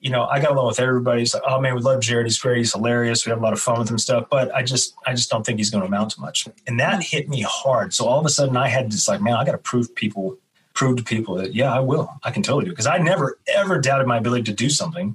you 0.00 0.08
know, 0.08 0.24
I 0.24 0.40
got 0.40 0.52
along 0.52 0.68
with 0.68 0.80
everybody. 0.80 1.22
It's 1.22 1.34
like, 1.34 1.42
oh 1.46 1.60
man, 1.60 1.74
we 1.74 1.82
love 1.82 2.00
Jared. 2.00 2.26
He's 2.26 2.38
great. 2.38 2.58
He's 2.58 2.72
hilarious. 2.72 3.26
We 3.26 3.30
have 3.30 3.38
a 3.38 3.42
lot 3.42 3.52
of 3.52 3.60
fun 3.60 3.78
with 3.78 3.90
him 3.90 3.98
stuff. 3.98 4.26
But 4.30 4.54
I 4.54 4.62
just, 4.62 4.94
I 5.06 5.12
just 5.12 5.28
don't 5.28 5.44
think 5.44 5.58
he's 5.58 5.68
going 5.68 5.82
to 5.82 5.86
amount 5.86 6.12
to 6.12 6.20
much. 6.20 6.48
And 6.66 6.80
that 6.80 7.02
hit 7.02 7.28
me 7.28 7.42
hard. 7.46 7.92
So 7.92 8.06
all 8.06 8.18
of 8.18 8.24
a 8.24 8.30
sudden 8.30 8.56
I 8.56 8.68
had 8.68 8.90
this 8.90 9.06
like, 9.06 9.20
man, 9.20 9.34
I 9.34 9.44
got 9.44 9.52
to 9.52 9.58
prove 9.58 9.94
people, 9.94 10.38
prove 10.72 10.96
to 10.96 11.04
people 11.04 11.34
that, 11.34 11.54
yeah, 11.54 11.72
I 11.72 11.80
will. 11.80 12.10
I 12.22 12.30
can 12.30 12.42
totally 12.42 12.64
do 12.64 12.70
it. 12.70 12.72
Because 12.72 12.86
I 12.86 12.98
never, 12.98 13.38
ever 13.54 13.78
doubted 13.78 14.06
my 14.06 14.16
ability 14.16 14.44
to 14.44 14.54
do 14.54 14.70
something. 14.70 15.14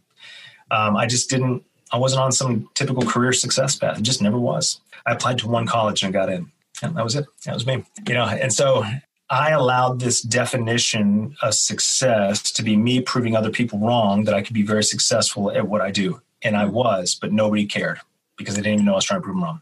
Um, 0.70 0.96
I 0.96 1.08
just 1.08 1.30
didn't 1.30 1.64
I 1.92 1.98
wasn't 1.98 2.22
on 2.22 2.32
some 2.32 2.70
typical 2.74 3.04
career 3.04 3.34
success 3.34 3.76
path. 3.76 4.00
It 4.00 4.04
just 4.04 4.22
never 4.22 4.40
was. 4.40 4.82
I 5.06 5.14
applied 5.14 5.38
to 5.40 5.48
one 5.48 5.66
college 5.66 6.04
and 6.04 6.14
got 6.14 6.30
in. 6.30 6.52
And 6.82 6.96
that 6.96 7.04
was 7.04 7.16
it. 7.16 7.26
That 7.46 7.54
was 7.54 7.66
me. 7.66 7.84
You 8.08 8.14
know, 8.14 8.26
and 8.26 8.54
so 8.54 8.86
I 9.30 9.52
allowed 9.52 10.00
this 10.00 10.22
definition 10.22 11.36
of 11.42 11.54
success 11.54 12.52
to 12.52 12.64
be 12.64 12.78
me 12.78 13.02
proving 13.02 13.36
other 13.36 13.50
people 13.50 13.80
wrong 13.80 14.24
that 14.26 14.34
I 14.34 14.42
could 14.42 14.54
be 14.54 14.64
very 14.64 14.84
successful 14.84 15.52
at 15.52 15.68
what 15.68 15.82
I 15.82 15.92
do. 15.92 16.22
And 16.44 16.56
I 16.56 16.66
was, 16.66 17.16
but 17.16 17.32
nobody 17.32 17.66
cared 17.66 18.00
because 18.38 18.56
they 18.56 18.62
didn't 18.62 18.76
even 18.76 18.86
know 18.86 18.94
I 18.94 18.96
was 18.96 19.06
trying 19.06 19.20
to 19.20 19.24
prove 19.24 19.36
them 19.36 19.44
wrong. 19.44 19.62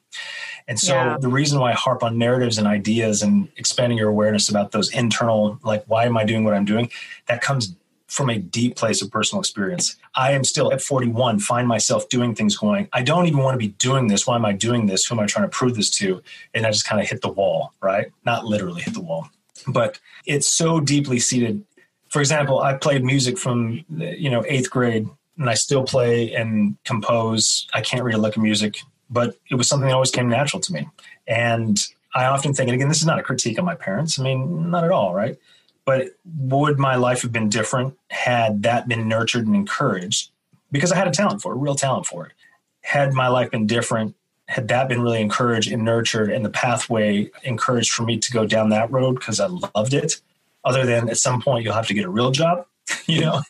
And 0.68 0.80
so 0.80 0.94
yeah. 0.94 1.18
the 1.20 1.30
reason 1.30 1.60
why 1.60 1.72
I 1.72 1.76
harp 1.76 2.04
on 2.04 2.18
narratives 2.18 2.58
and 2.58 2.68
ideas 2.68 3.22
and 3.22 3.48
expanding 3.56 3.98
your 3.98 4.10
awareness 4.10 4.50
about 4.50 4.72
those 4.72 4.92
internal, 4.94 5.60
like, 5.64 5.84
why 5.88 6.06
am 6.06 6.18
I 6.18 6.26
doing 6.26 6.44
what 6.44 6.54
I'm 6.54 6.66
doing? 6.66 6.90
That 7.28 7.42
comes 7.42 7.76
from 8.08 8.30
a 8.30 8.38
deep 8.38 8.76
place 8.76 9.02
of 9.02 9.10
personal 9.10 9.40
experience. 9.40 9.96
I 10.16 10.32
am 10.34 10.44
still 10.44 10.72
at 10.72 10.82
41, 10.82 11.40
find 11.40 11.68
myself 11.68 12.08
doing 12.10 12.36
things 12.36 12.56
going, 12.56 12.88
I 12.94 13.02
don't 13.02 13.26
even 13.26 13.40
want 13.40 13.56
to 13.56 13.60
be 13.60 13.74
doing 13.80 14.08
this. 14.08 14.28
Why 14.28 14.36
am 14.36 14.46
I 14.46 14.54
doing 14.54 14.86
this? 14.86 15.06
Who 15.06 15.16
am 15.16 15.20
I 15.20 15.26
trying 15.26 15.46
to 15.46 15.50
prove 15.50 15.76
this 15.76 15.90
to? 15.92 16.22
And 16.54 16.66
I 16.66 16.72
just 16.72 16.86
kind 16.86 17.02
of 17.02 17.10
hit 17.10 17.22
the 17.22 17.30
wall, 17.30 17.74
right? 17.82 18.12
Not 18.24 18.46
literally 18.46 18.82
hit 18.82 18.94
the 18.94 19.02
wall. 19.02 19.30
but 19.68 20.00
it's 20.26 20.48
so 20.48 20.80
deeply 20.80 21.20
seated. 21.20 21.64
For 22.10 22.20
example, 22.20 22.60
I 22.60 22.76
played 22.76 23.04
music 23.04 23.38
from 23.38 23.84
you 23.90 24.30
know 24.30 24.44
eighth 24.48 24.70
grade, 24.70 25.08
and 25.38 25.50
I 25.50 25.54
still 25.56 25.84
play 25.84 26.34
and 26.34 26.78
compose. 26.86 27.68
I 27.74 27.82
can't 27.82 28.04
read 28.04 28.16
a 28.16 28.20
lick 28.20 28.36
of 28.36 28.44
music, 28.44 28.80
but 29.10 29.38
it 29.50 29.56
was 29.56 29.68
something 29.68 29.88
that 29.88 29.94
always 29.94 30.12
came 30.12 30.30
natural 30.30 30.62
to 30.62 30.74
me. 30.74 30.88
And 31.28 31.84
I 32.14 32.26
often 32.26 32.54
think, 32.54 32.70
and 32.70 32.76
again, 32.76 32.88
this 32.88 33.00
is 33.00 33.06
not 33.06 33.20
a 33.20 33.24
critique 33.24 33.60
on 33.60 33.66
my 33.66 33.76
parents. 33.76 34.20
I 34.20 34.24
mean, 34.24 34.70
not 34.70 34.84
at 34.84 34.92
all, 34.92 35.14
right? 35.14 35.38
But 35.86 36.08
would 36.26 36.80
my 36.80 36.96
life 36.96 37.22
have 37.22 37.32
been 37.32 37.50
different 37.50 37.96
had 38.10 38.64
that 38.64 38.88
been 38.88 39.08
nurtured 39.08 39.46
and 39.46 39.56
encouraged? 39.56 40.32
Because 40.72 40.92
I 40.92 40.96
had 40.96 41.08
a 41.08 41.12
talent 41.12 41.42
for 41.42 41.54
it, 41.54 41.56
a 41.56 41.60
real 41.60 41.76
talent 41.76 42.08
for 42.08 42.26
it. 42.26 42.34
Had 42.82 43.14
my 43.14 43.28
life 43.28 43.52
been 43.52 43.68
different, 43.68 44.16
had 44.48 44.68
that 44.68 44.88
been 44.88 45.02
really 45.02 45.22
encouraged 45.22 45.72
and 45.72 45.84
nurtured 45.84 46.32
and 46.32 46.44
the 46.44 46.50
pathway 46.50 47.30
encouraged 47.44 47.92
for 47.92 48.04
me 48.04 48.18
to 48.18 48.32
go 48.32 48.46
down 48.46 48.70
that 48.70 48.92
road 48.92 49.16
because 49.16 49.40
I 49.40 49.48
loved 49.48 49.94
it, 49.94 50.22
other 50.64 50.86
than 50.86 51.10
at 51.10 51.18
some 51.18 51.42
point 51.42 51.64
you'll 51.64 51.74
have 51.74 51.88
to 51.88 51.94
get 51.94 52.06
a 52.06 52.10
real 52.10 52.32
job, 52.32 52.66
you 53.06 53.22
know, 53.22 53.42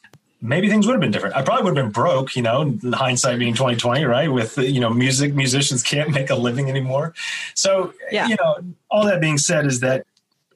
maybe 0.42 0.70
things 0.70 0.86
would 0.86 0.94
have 0.94 1.02
been 1.02 1.12
different. 1.12 1.36
I 1.36 1.42
probably 1.42 1.64
would 1.64 1.78
have 1.78 1.86
been 1.86 1.92
broke, 1.92 2.36
you 2.36 2.42
know, 2.42 2.78
hindsight 2.94 3.40
being 3.40 3.54
2020, 3.54 4.06
right? 4.06 4.32
With, 4.32 4.58
you 4.58 4.80
know, 4.80 4.90
music, 4.90 5.34
musicians 5.34 5.84
can't 5.84 6.12
make 6.12 6.30
a 6.30 6.36
living 6.36 6.70
anymore. 6.70 7.14
So, 7.54 7.94
yeah. 8.12 8.28
you 8.28 8.36
know, 8.36 8.60
all 8.90 9.06
that 9.06 9.22
being 9.22 9.38
said 9.38 9.66
is 9.66 9.80
that 9.80 10.06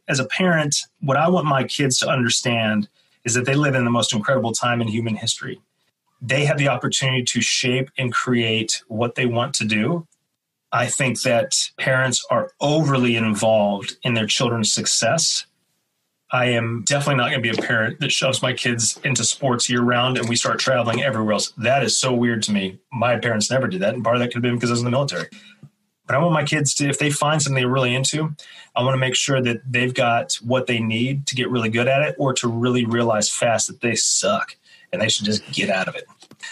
as 0.09 0.19
a 0.19 0.25
parent, 0.25 0.75
what 1.01 1.15
I 1.15 1.29
want 1.29 1.45
my 1.45 1.63
kids 1.63 1.99
to 1.99 2.09
understand 2.09 2.89
is 3.23 3.35
that 3.35 3.45
they 3.45 3.55
live 3.55 3.75
in 3.75 3.85
the 3.85 3.91
most 3.91 4.11
incredible 4.11 4.51
time 4.51 4.81
in 4.81 4.87
human 4.87 5.15
history. 5.15 5.61
They 6.21 6.45
have 6.45 6.57
the 6.57 6.67
opportunity 6.67 7.23
to 7.23 7.41
shape 7.41 7.91
and 7.97 8.11
create 8.11 8.83
what 8.87 9.15
they 9.15 9.27
want 9.27 9.53
to 9.55 9.65
do. 9.65 10.07
I 10.71 10.87
think 10.87 11.21
that 11.21 11.55
parents 11.77 12.25
are 12.29 12.51
overly 12.59 13.15
involved 13.15 13.97
in 14.03 14.15
their 14.15 14.27
children's 14.27 14.73
success. 14.73 15.45
I 16.31 16.45
am 16.45 16.83
definitely 16.85 17.15
not 17.15 17.31
going 17.31 17.41
to 17.41 17.53
be 17.53 17.57
a 17.57 17.61
parent 17.61 17.99
that 18.01 18.11
shoves 18.11 18.41
my 18.41 18.53
kids 18.53 18.99
into 19.03 19.23
sports 19.23 19.69
year 19.69 19.81
round 19.81 20.17
and 20.17 20.29
we 20.29 20.35
start 20.35 20.59
traveling 20.59 21.01
everywhere 21.01 21.33
else. 21.33 21.53
That 21.57 21.83
is 21.83 21.97
so 21.97 22.13
weird 22.13 22.43
to 22.43 22.51
me. 22.51 22.79
My 22.91 23.17
parents 23.17 23.49
never 23.49 23.67
did 23.67 23.81
that. 23.81 23.95
And 23.95 24.03
part 24.03 24.15
of 24.15 24.19
that 24.19 24.27
could 24.27 24.35
have 24.35 24.43
been 24.43 24.55
because 24.55 24.69
I 24.69 24.73
was 24.73 24.81
in 24.81 24.85
the 24.85 24.91
military. 24.91 25.27
But 26.09 26.15
I 26.15 26.21
want 26.21 26.33
my 26.33 26.43
kids 26.43 26.73
to, 26.73 26.89
if 26.89 26.97
they 26.97 27.11
find 27.11 27.39
something 27.39 27.61
they're 27.61 27.71
really 27.71 27.93
into, 27.93 28.35
I 28.75 28.81
want 28.81 28.95
to 28.95 28.99
make 28.99 29.13
sure 29.13 29.43
that 29.43 29.61
they've 29.71 29.93
got 29.93 30.33
what 30.43 30.65
they 30.65 30.79
need 30.79 31.27
to 31.27 31.35
get 31.35 31.51
really 31.51 31.69
good 31.69 31.87
at 31.87 32.01
it 32.01 32.15
or 32.17 32.33
to 32.33 32.47
really 32.47 32.83
realize 32.83 33.29
fast 33.29 33.67
that 33.67 33.81
they 33.81 33.93
suck 33.93 34.55
and 34.91 35.03
they 35.03 35.07
should 35.07 35.25
just 35.25 35.45
get 35.51 35.69
out 35.69 35.87
of 35.87 35.93
it. 35.95 36.05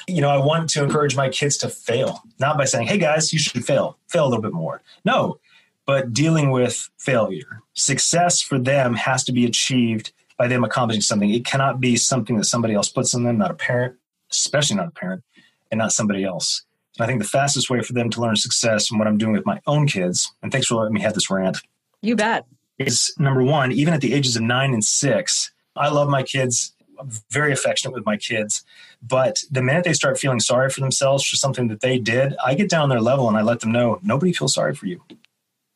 You 0.08 0.22
know, 0.22 0.30
I 0.30 0.38
want 0.38 0.70
to 0.70 0.84
encourage 0.84 1.16
my 1.16 1.30
kids 1.30 1.58
to 1.58 1.70
fail, 1.70 2.22
not 2.38 2.56
by 2.56 2.66
saying, 2.66 2.86
hey 2.86 3.00
guys, 3.00 3.34
you 3.34 3.40
should 3.40 3.66
fail, 3.66 3.98
fail 4.08 4.28
a 4.28 4.30
little 4.30 4.44
bit 4.44 4.54
more. 4.54 4.84
No, 5.04 5.40
but 5.88 6.14
dealing 6.14 6.52
with 6.52 6.92
failure. 7.00 7.64
Success 7.74 8.40
for 8.44 8.60
them 8.60 8.94
has 8.94 9.24
to 9.24 9.32
be 9.32 9.44
achieved 9.44 10.12
by 10.38 10.48
them 10.48 10.64
accomplishing 10.64 11.02
something. 11.02 11.32
It 11.32 11.46
cannot 11.46 11.80
be 11.80 11.96
something 11.96 12.38
that 12.38 12.46
somebody 12.46 12.76
else 12.76 12.90
puts 12.90 13.16
on 13.16 13.24
them, 13.24 13.40
not 13.40 13.50
a 13.50 13.56
parent, 13.56 13.96
especially 14.30 14.76
not 14.76 14.90
a 14.90 14.92
parent, 14.92 15.24
and 15.72 15.80
not 15.80 15.94
somebody 15.94 16.24
else. 16.24 16.62
And 16.98 17.04
I 17.04 17.08
think 17.08 17.22
the 17.22 17.28
fastest 17.28 17.70
way 17.70 17.82
for 17.82 17.94
them 17.94 18.10
to 18.10 18.22
learn 18.22 18.36
success 18.36 18.90
and 18.90 19.00
what 19.00 19.08
I'm 19.08 19.18
doing 19.18 19.34
with 19.34 19.46
my 19.46 19.62
own 19.68 19.88
kids, 19.88 20.32
and 20.42 20.52
thanks 20.52 20.68
for 20.68 20.76
letting 20.76 20.94
me 20.94 21.02
have 21.02 21.14
this 21.14 21.30
rant. 21.30 21.60
You 22.02 22.16
bet. 22.16 22.46
Is 22.80 23.14
number 23.18 23.44
one, 23.44 23.72
even 23.72 23.94
at 23.94 24.02
the 24.02 24.14
ages 24.14 24.36
of 24.36 24.44
nine 24.44 24.74
and 24.74 24.84
six, 24.84 25.52
I 25.76 25.90
love 25.90 26.10
my 26.10 26.24
kids. 26.24 26.74
I'm 27.00 27.10
very 27.30 27.52
affectionate 27.52 27.94
with 27.94 28.06
my 28.06 28.18
kids. 28.18 28.64
But 29.02 29.38
the 29.52 29.62
minute 29.62 29.84
they 29.84 29.94
start 29.94 30.20
feeling 30.20 30.40
sorry 30.40 30.70
for 30.70 30.82
themselves 30.82 31.28
for 31.28 31.36
something 31.36 31.68
that 31.68 31.82
they 31.82 32.00
did, 32.00 32.36
I 32.44 32.56
get 32.56 32.70
down 32.70 32.90
their 32.90 33.02
level 33.02 33.28
and 33.28 33.38
I 33.38 33.42
let 33.42 33.60
them 33.60 33.72
know 33.72 34.00
nobody 34.04 34.34
feels 34.34 34.54
sorry 34.54 34.74
for 34.74 34.88
you. 34.88 35.04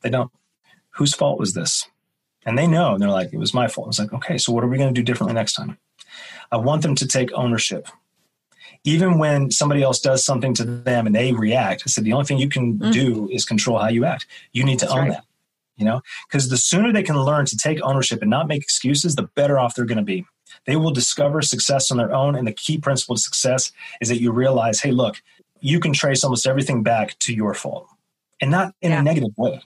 They 0.02 0.10
don't. 0.10 0.32
Whose 0.92 1.14
fault 1.14 1.40
was 1.40 1.54
this? 1.54 1.88
And 2.46 2.58
they 2.58 2.68
know. 2.68 2.94
And 2.94 3.02
they're 3.02 3.10
like, 3.10 3.34
it 3.34 3.38
was 3.38 3.54
my 3.54 3.68
fault. 3.68 3.90
It's 3.90 4.00
like, 4.00 4.14
okay, 4.14 4.38
so 4.38 4.52
what 4.52 4.64
are 4.64 4.68
we 4.68 4.78
going 4.78 4.94
to 4.94 5.00
do 5.00 5.06
differently 5.06 5.36
next 5.36 5.54
time? 5.54 5.78
I 6.52 6.58
want 6.58 6.82
them 6.82 6.96
to 6.96 7.08
take 7.08 7.32
ownership 7.34 7.88
even 8.84 9.20
when 9.20 9.52
somebody 9.52 9.84
else 9.84 10.00
does 10.00 10.26
something 10.26 10.54
to 10.56 10.64
them 10.64 11.06
and 11.06 11.16
they 11.16 11.34
react, 11.34 11.84
I 11.86 11.90
said 11.90 12.04
the 12.04 12.14
only 12.14 12.26
thing 12.26 12.40
you 12.40 12.50
can 12.50 12.80
mm. 12.80 12.92
do 12.92 13.30
is 13.30 13.46
control 13.46 13.78
how 13.78 13.90
you 13.90 14.06
act. 14.06 14.26
You 14.54 14.64
need 14.64 14.80
to 14.80 14.86
That's 14.86 14.98
own 14.98 15.08
right. 15.08 15.12
that. 15.12 15.26
You 15.78 15.86
know, 15.86 16.02
because 16.28 16.50
the 16.50 16.58
sooner 16.58 16.94
they 16.94 17.02
can 17.02 17.18
learn 17.18 17.46
to 17.48 17.58
take 17.58 17.82
ownership 17.82 18.22
and 18.22 18.30
not 18.30 18.48
make 18.48 18.62
excuses, 18.62 19.16
the 19.16 19.24
better 19.24 19.58
off 19.58 19.74
they're 19.74 19.86
going 19.86 19.98
to 19.98 20.04
be. 20.04 20.26
They 20.68 20.76
will 20.76 20.92
discover 20.92 21.42
success 21.42 21.90
on 21.90 21.98
their 21.98 22.14
own. 22.14 22.36
And 22.36 22.46
the 22.46 22.52
key 22.52 22.78
principle 22.78 23.14
of 23.14 23.20
success 23.20 23.72
is 24.00 24.10
that 24.10 24.22
you 24.22 24.32
realize, 24.32 24.82
hey, 24.82 24.92
look, 24.92 25.24
you 25.60 25.80
can 25.80 25.94
trace 25.94 26.24
almost 26.24 26.46
everything 26.46 26.84
back 26.84 27.18
to 27.20 27.34
your 27.34 27.56
fault 27.56 27.88
and 28.40 28.52
not 28.52 28.76
in 28.82 28.92
yeah. 28.92 29.00
a 29.00 29.04
negative 29.04 29.32
way, 29.38 29.62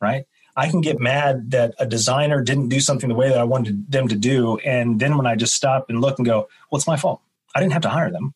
right? 0.00 0.24
I 0.56 0.68
can 0.68 0.80
get 0.80 0.98
mad 0.98 1.52
that 1.52 1.74
a 1.78 1.86
designer 1.86 2.42
didn't 2.42 2.68
do 2.68 2.80
something 2.80 3.08
the 3.08 3.14
way 3.14 3.28
that 3.28 3.38
I 3.38 3.44
wanted 3.44 3.90
them 3.90 4.08
to 4.08 4.16
do. 4.16 4.56
And 4.58 4.98
then 4.98 5.16
when 5.16 5.26
I 5.26 5.36
just 5.36 5.54
stop 5.54 5.86
and 5.88 6.00
look 6.00 6.18
and 6.18 6.26
go, 6.26 6.48
well, 6.70 6.78
it's 6.78 6.88
my 6.88 6.96
fault. 6.96 7.20
I 7.54 7.60
didn't 7.60 7.72
have 7.72 7.82
to 7.82 7.88
hire 7.88 8.10
them 8.10 8.34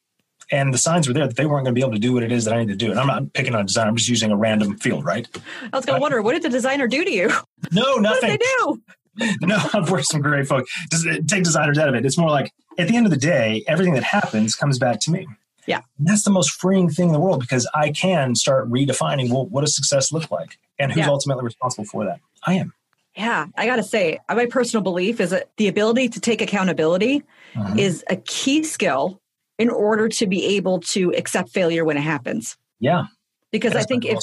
and 0.50 0.72
the 0.72 0.78
signs 0.78 1.08
were 1.08 1.14
there 1.14 1.26
that 1.26 1.36
they 1.36 1.46
weren't 1.46 1.64
going 1.64 1.74
to 1.74 1.78
be 1.78 1.82
able 1.82 1.92
to 1.92 1.98
do 1.98 2.12
what 2.12 2.22
it 2.22 2.32
is 2.32 2.44
that 2.44 2.54
I 2.54 2.60
need 2.60 2.68
to 2.68 2.76
do. 2.76 2.90
And 2.90 3.00
I'm 3.00 3.06
not 3.06 3.32
picking 3.32 3.54
on 3.54 3.66
design; 3.66 3.88
I'm 3.88 3.96
just 3.96 4.08
using 4.08 4.30
a 4.30 4.36
random 4.36 4.76
field, 4.78 5.04
right? 5.04 5.26
I 5.72 5.76
was 5.76 5.84
going 5.84 5.96
to 5.96 5.98
uh, 5.98 6.00
wonder, 6.00 6.22
what 6.22 6.32
did 6.32 6.42
the 6.42 6.48
designer 6.48 6.86
do 6.86 7.04
to 7.04 7.10
you? 7.10 7.30
No, 7.72 7.96
nothing. 7.96 8.02
what 8.04 8.20
did 8.20 8.30
they 8.30 8.36
do? 8.36 8.82
no, 9.40 9.58
I've 9.74 9.90
worked 9.90 10.06
some 10.06 10.20
great 10.20 10.46
folks. 10.46 10.70
Just 10.90 11.06
uh, 11.06 11.14
take 11.26 11.44
designers 11.44 11.78
out 11.78 11.88
of 11.88 11.94
it. 11.94 12.04
It's 12.04 12.18
more 12.18 12.30
like 12.30 12.52
at 12.78 12.88
the 12.88 12.96
end 12.96 13.06
of 13.06 13.10
the 13.10 13.18
day, 13.18 13.64
everything 13.66 13.94
that 13.94 14.04
happens 14.04 14.54
comes 14.54 14.78
back 14.78 15.00
to 15.00 15.10
me. 15.10 15.26
Yeah, 15.66 15.80
and 15.98 16.06
that's 16.06 16.22
the 16.22 16.30
most 16.30 16.50
freeing 16.50 16.88
thing 16.90 17.08
in 17.08 17.12
the 17.12 17.20
world 17.20 17.40
because 17.40 17.68
I 17.74 17.90
can 17.90 18.34
start 18.34 18.70
redefining 18.70 19.30
well, 19.30 19.46
what 19.46 19.62
does 19.62 19.74
success 19.74 20.12
look 20.12 20.30
like, 20.30 20.58
and 20.78 20.92
who's 20.92 21.06
yeah. 21.06 21.10
ultimately 21.10 21.44
responsible 21.44 21.86
for 21.86 22.04
that. 22.04 22.20
I 22.44 22.54
am. 22.54 22.72
Yeah, 23.16 23.46
I 23.56 23.66
got 23.66 23.76
to 23.76 23.82
say, 23.82 24.20
my 24.28 24.44
personal 24.44 24.82
belief 24.82 25.20
is 25.20 25.30
that 25.30 25.48
the 25.56 25.68
ability 25.68 26.10
to 26.10 26.20
take 26.20 26.42
accountability 26.42 27.22
uh-huh. 27.56 27.74
is 27.78 28.04
a 28.10 28.16
key 28.16 28.62
skill 28.62 29.20
in 29.58 29.70
order 29.70 30.08
to 30.08 30.26
be 30.26 30.44
able 30.56 30.80
to 30.80 31.12
accept 31.16 31.50
failure 31.50 31.84
when 31.84 31.96
it 31.96 32.02
happens. 32.02 32.56
Yeah. 32.80 33.06
Because 33.52 33.74
I 33.74 33.82
think 33.82 34.04
if, 34.04 34.18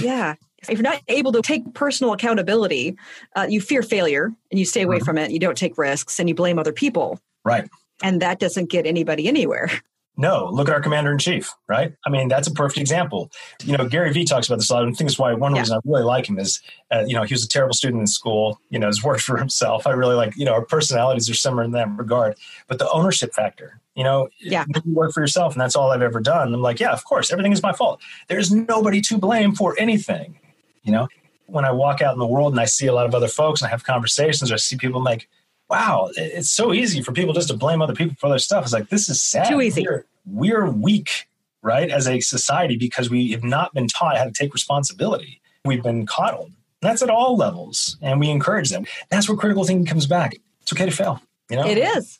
yeah, 0.00 0.34
if 0.68 0.78
you're 0.78 0.82
not 0.82 1.02
able 1.08 1.32
to 1.32 1.42
take 1.42 1.74
personal 1.74 2.12
accountability, 2.12 2.96
uh, 3.36 3.46
you 3.48 3.60
fear 3.60 3.82
failure 3.82 4.32
and 4.50 4.58
you 4.58 4.64
stay 4.64 4.82
away 4.82 4.96
mm-hmm. 4.96 5.04
from 5.04 5.18
it. 5.18 5.30
You 5.30 5.38
don't 5.38 5.56
take 5.56 5.78
risks 5.78 6.18
and 6.18 6.28
you 6.28 6.34
blame 6.34 6.58
other 6.58 6.72
people. 6.72 7.20
Right. 7.44 7.68
And 8.02 8.20
that 8.22 8.40
doesn't 8.40 8.70
get 8.70 8.86
anybody 8.86 9.28
anywhere. 9.28 9.70
No, 10.16 10.48
look 10.52 10.68
at 10.68 10.74
our 10.74 10.80
commander 10.80 11.10
in 11.10 11.18
chief, 11.18 11.52
right? 11.68 11.92
I 12.06 12.10
mean, 12.10 12.28
that's 12.28 12.46
a 12.46 12.52
perfect 12.52 12.78
example. 12.78 13.32
You 13.64 13.76
know, 13.76 13.88
Gary 13.88 14.12
Vee 14.12 14.24
talks 14.24 14.46
about 14.46 14.60
this 14.60 14.70
a 14.70 14.74
lot. 14.74 14.84
I 14.84 14.86
think 14.86 14.98
that's 14.98 15.18
why 15.18 15.34
one 15.34 15.54
yeah. 15.54 15.62
reason 15.62 15.76
I 15.76 15.80
really 15.84 16.04
like 16.04 16.28
him 16.28 16.38
is, 16.38 16.62
uh, 16.92 17.02
you 17.04 17.14
know, 17.14 17.24
he 17.24 17.34
was 17.34 17.44
a 17.44 17.48
terrible 17.48 17.74
student 17.74 18.00
in 18.00 18.06
school, 18.06 18.60
you 18.70 18.78
know, 18.78 18.86
has 18.86 19.02
worked 19.02 19.22
for 19.28 19.36
himself. 19.36 19.88
I 19.88 19.90
really 19.90 20.14
like, 20.14 20.36
you 20.36 20.44
know, 20.44 20.52
our 20.52 20.64
personalities 20.64 21.28
are 21.28 21.34
similar 21.34 21.64
in 21.64 21.72
that 21.72 21.88
regard. 21.96 22.36
But 22.68 22.78
the 22.78 22.88
ownership 22.90 23.34
factor, 23.34 23.80
you 23.94 24.04
know, 24.04 24.28
yeah. 24.40 24.64
you 24.84 24.94
work 24.94 25.12
for 25.12 25.20
yourself 25.20 25.52
and 25.54 25.60
that's 25.60 25.76
all 25.76 25.90
I've 25.90 26.02
ever 26.02 26.20
done. 26.20 26.52
I'm 26.52 26.62
like, 26.62 26.80
yeah, 26.80 26.92
of 26.92 27.04
course, 27.04 27.32
everything 27.32 27.52
is 27.52 27.62
my 27.62 27.72
fault. 27.72 28.00
There's 28.28 28.52
nobody 28.52 29.00
to 29.02 29.18
blame 29.18 29.54
for 29.54 29.76
anything, 29.78 30.38
you 30.82 30.92
know? 30.92 31.08
When 31.46 31.64
I 31.64 31.72
walk 31.72 32.00
out 32.00 32.14
in 32.14 32.18
the 32.18 32.26
world 32.26 32.52
and 32.54 32.60
I 32.60 32.64
see 32.64 32.86
a 32.86 32.94
lot 32.94 33.06
of 33.06 33.14
other 33.14 33.28
folks 33.28 33.60
and 33.60 33.68
I 33.68 33.70
have 33.70 33.84
conversations 33.84 34.50
or 34.50 34.54
I 34.54 34.56
see 34.56 34.76
people 34.76 34.98
I'm 34.98 35.04
like, 35.04 35.28
wow, 35.68 36.10
it's 36.16 36.50
so 36.50 36.72
easy 36.72 37.02
for 37.02 37.12
people 37.12 37.34
just 37.34 37.48
to 37.48 37.56
blame 37.56 37.82
other 37.82 37.94
people 37.94 38.16
for 38.18 38.28
their 38.28 38.38
stuff. 38.38 38.64
It's 38.64 38.72
like, 38.72 38.88
this 38.88 39.08
is 39.08 39.22
sad. 39.22 39.48
Too 39.48 39.60
easy. 39.60 39.86
We're, 39.86 40.06
we're 40.26 40.70
weak, 40.70 41.26
right, 41.62 41.90
as 41.90 42.08
a 42.08 42.20
society 42.20 42.76
because 42.76 43.10
we 43.10 43.30
have 43.32 43.44
not 43.44 43.74
been 43.74 43.88
taught 43.88 44.16
how 44.16 44.24
to 44.24 44.32
take 44.32 44.52
responsibility. 44.52 45.40
We've 45.64 45.82
been 45.82 46.06
coddled. 46.06 46.52
That's 46.80 47.02
at 47.02 47.08
all 47.08 47.36
levels, 47.36 47.96
and 48.02 48.20
we 48.20 48.28
encourage 48.28 48.68
them. 48.68 48.84
That's 49.08 49.28
where 49.28 49.38
critical 49.38 49.64
thinking 49.64 49.86
comes 49.86 50.06
back. 50.06 50.36
It's 50.60 50.72
okay 50.72 50.84
to 50.84 50.90
fail. 50.90 51.22
You 51.48 51.56
know, 51.56 51.66
it 51.66 51.78
is, 51.78 52.18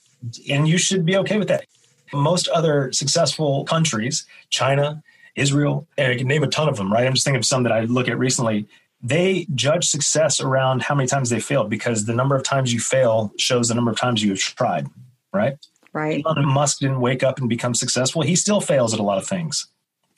and 0.51 0.69
you 0.69 0.79
should 0.79 1.05
be 1.05 1.17
okay 1.19 1.39
with 1.39 1.49
that. 1.49 1.67
Most 2.13 2.49
other 2.49 2.93
successful 2.93 3.65
countries, 3.65 4.27
China, 4.51 5.03
Israel, 5.37 5.87
and 5.99 6.13
I 6.13 6.17
can 6.17 6.29
name 6.29 6.45
a 6.45 6.49
ton 6.49 6.69
of 6.69 6.77
them, 6.77 6.93
right? 6.93 7.07
I'm 7.07 7.15
just 7.15 7.25
thinking 7.25 7.39
of 7.39 7.47
some 7.47 7.65
that 7.65 7.73
I 7.73 7.81
look 7.81 8.09
at 8.09 8.19
recently. 8.19 8.69
They 9.03 9.47
judge 9.55 9.87
success 9.87 10.41
around 10.41 10.83
how 10.83 10.95
many 10.95 11.07
times 11.07 11.31
they 11.31 11.41
failed 11.41 11.69
because 11.69 12.07
the 12.07 12.15
number 12.15 12.37
of 12.37 12.43
times 12.43 12.73
you 12.73 12.81
fail 12.81 13.33
shows 13.37 13.69
the 13.69 13.75
number 13.75 13.91
of 13.91 13.99
times 13.99 14.23
you've 14.23 14.39
tried, 14.39 14.87
right? 15.33 15.57
Right. 15.93 16.25
Elon 16.25 16.47
Musk 16.47 16.79
didn't 16.79 17.01
wake 17.01 17.23
up 17.23 17.39
and 17.39 17.49
become 17.49 17.75
successful. 17.75 18.23
He 18.23 18.35
still 18.35 18.61
fails 18.61 18.95
at 18.95 19.01
a 19.01 19.03
lot 19.03 19.19
of 19.19 19.27
things. 19.27 19.69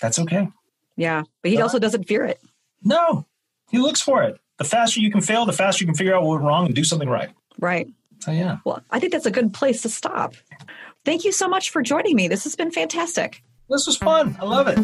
That's 0.01 0.19
okay. 0.21 0.49
Yeah. 0.97 1.25
But 1.43 1.51
he 1.51 1.61
also 1.61 1.79
doesn't 1.79 2.05
fear 2.05 2.25
it. 2.25 2.41
No, 2.83 3.27
he 3.71 3.79
looks 3.79 4.01
for 4.01 4.23
it. 4.23 4.41
The 4.59 4.65
faster 4.65 5.01
you 5.01 5.11
can 5.11 5.21
fail, 5.21 5.45
the 5.45 5.53
faster 5.53 5.83
you 5.83 5.87
can 5.87 5.95
figure 5.95 6.15
out 6.15 6.23
what 6.23 6.37
went 6.37 6.45
wrong 6.45 6.67
and 6.67 6.75
do 6.75 6.85
something 6.85 7.09
right. 7.09 7.31
Right. 7.59 7.89
So, 8.21 8.33
yeah. 8.33 8.59
Well, 8.65 8.83
I 8.91 8.99
think 8.99 9.13
that's 9.13 9.27
a 9.27 9.31
good 9.31 9.53
place 9.53 9.83
to 9.83 9.89
stop. 9.89 10.35
Thank 11.05 11.25
you 11.25 11.33
so 11.33 11.49
much 11.49 11.71
for 11.71 11.83
joining 11.83 12.17
me. 12.17 12.29
This 12.29 12.45
has 12.45 12.57
been 12.57 12.71
fantastic. 12.71 13.43
This 13.69 13.87
was 13.87 13.97
fun. 13.97 14.37
I 14.41 14.45
love 14.45 14.69
it. 14.69 14.79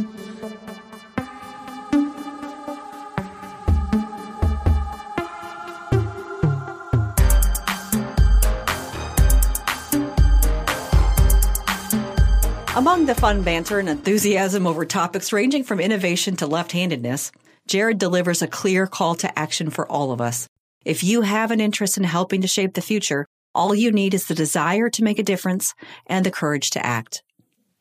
Among 12.74 13.05
the 13.07 13.14
fun 13.14 13.43
banter 13.43 13.78
and 13.78 13.89
enthusiasm 13.89 14.66
over 14.66 14.85
topics 14.87 15.33
ranging 15.33 15.62
from 15.62 15.78
innovation 15.78 16.37
to 16.37 16.47
left 16.47 16.72
handedness, 16.72 17.30
Jared 17.66 17.99
delivers 17.99 18.43
a 18.43 18.49
clear 18.49 18.87
call 18.87 19.14
to 19.16 19.39
action 19.39 19.70
for 19.70 19.87
all 19.91 20.11
of 20.11 20.20
us. 20.20 20.49
If 20.85 21.05
you 21.05 21.22
have 21.22 21.51
an 21.51 21.61
interest 21.61 21.97
in 21.97 22.05
helping 22.05 22.41
to 22.43 22.49
shape 22.49 22.74
the 22.74 22.83
future, 22.83 23.26
all 23.55 23.74
you 23.74 23.93
need 23.93 24.14
is 24.14 24.26
the 24.26 24.35
desire 24.35 24.89
to 24.91 25.05
make 25.05 25.18
a 25.18 25.22
difference 25.22 25.74
and 26.07 26.26
the 26.26 26.30
courage 26.30 26.70
to 26.70 26.85
act. 26.85 27.22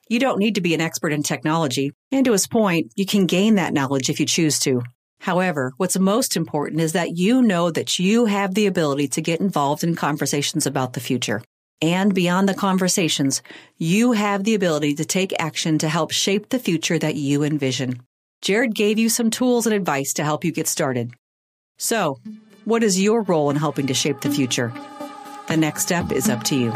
You 0.07 0.19
don't 0.19 0.39
need 0.39 0.55
to 0.55 0.61
be 0.61 0.73
an 0.73 0.81
expert 0.81 1.13
in 1.13 1.23
technology, 1.23 1.93
and 2.11 2.25
to 2.25 2.33
his 2.33 2.45
point, 2.45 2.91
you 2.95 3.05
can 3.05 3.25
gain 3.25 3.55
that 3.55 3.73
knowledge 3.73 4.09
if 4.09 4.19
you 4.19 4.25
choose 4.25 4.59
to. 4.59 4.81
However, 5.21 5.71
what's 5.77 5.97
most 5.97 6.35
important 6.35 6.81
is 6.81 6.93
that 6.93 7.17
you 7.17 7.41
know 7.41 7.71
that 7.71 7.97
you 7.97 8.25
have 8.25 8.53
the 8.53 8.65
ability 8.67 9.07
to 9.09 9.21
get 9.21 9.39
involved 9.39 9.83
in 9.83 9.95
conversations 9.95 10.65
about 10.65 10.93
the 10.93 10.99
future. 10.99 11.41
And 11.81 12.13
beyond 12.13 12.49
the 12.49 12.53
conversations, 12.53 13.41
you 13.77 14.11
have 14.11 14.43
the 14.43 14.55
ability 14.55 14.95
to 14.95 15.05
take 15.05 15.33
action 15.39 15.77
to 15.79 15.89
help 15.89 16.11
shape 16.11 16.49
the 16.49 16.59
future 16.59 16.99
that 16.99 17.15
you 17.15 17.43
envision. 17.43 18.01
Jared 18.41 18.75
gave 18.75 18.99
you 18.99 19.09
some 19.09 19.29
tools 19.29 19.65
and 19.65 19.73
advice 19.73 20.13
to 20.13 20.23
help 20.23 20.43
you 20.43 20.51
get 20.51 20.67
started. 20.67 21.13
So, 21.77 22.19
what 22.65 22.83
is 22.83 23.01
your 23.01 23.23
role 23.23 23.49
in 23.49 23.55
helping 23.55 23.87
to 23.87 23.93
shape 23.93 24.21
the 24.21 24.29
future? 24.29 24.73
The 25.47 25.57
next 25.57 25.83
step 25.83 26.11
is 26.11 26.29
up 26.29 26.43
to 26.43 26.55
you. 26.55 26.71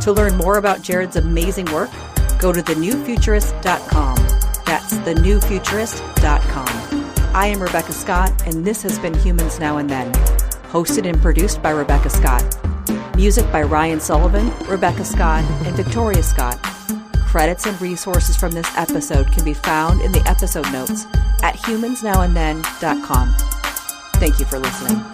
To 0.00 0.12
learn 0.12 0.36
more 0.36 0.58
about 0.58 0.82
Jared's 0.82 1.16
amazing 1.16 1.66
work, 1.66 1.90
go 2.40 2.52
to 2.52 2.62
thenewfuturist.com. 2.62 4.16
That's 4.64 4.94
thenewfuturist.com. 4.94 7.06
I 7.34 7.46
am 7.46 7.62
Rebecca 7.62 7.92
Scott, 7.92 8.46
and 8.46 8.64
this 8.64 8.82
has 8.82 8.98
been 8.98 9.14
Humans 9.14 9.60
Now 9.60 9.76
and 9.76 9.88
Then, 9.88 10.12
hosted 10.72 11.08
and 11.08 11.20
produced 11.22 11.62
by 11.62 11.70
Rebecca 11.70 12.10
Scott. 12.10 12.44
Music 13.14 13.50
by 13.52 13.62
Ryan 13.62 14.00
Sullivan, 14.00 14.50
Rebecca 14.66 15.04
Scott, 15.04 15.44
and 15.66 15.76
Victoria 15.76 16.22
Scott. 16.22 16.58
Credits 17.30 17.64
and 17.64 17.80
resources 17.80 18.36
from 18.36 18.50
this 18.50 18.68
episode 18.76 19.30
can 19.30 19.44
be 19.44 19.54
found 19.54 20.00
in 20.00 20.10
the 20.10 20.20
episode 20.28 20.68
notes 20.72 21.06
at 21.44 21.54
humansnowandthen.com. 21.54 23.34
Thank 24.14 24.40
you 24.40 24.46
for 24.46 24.58
listening. 24.58 25.09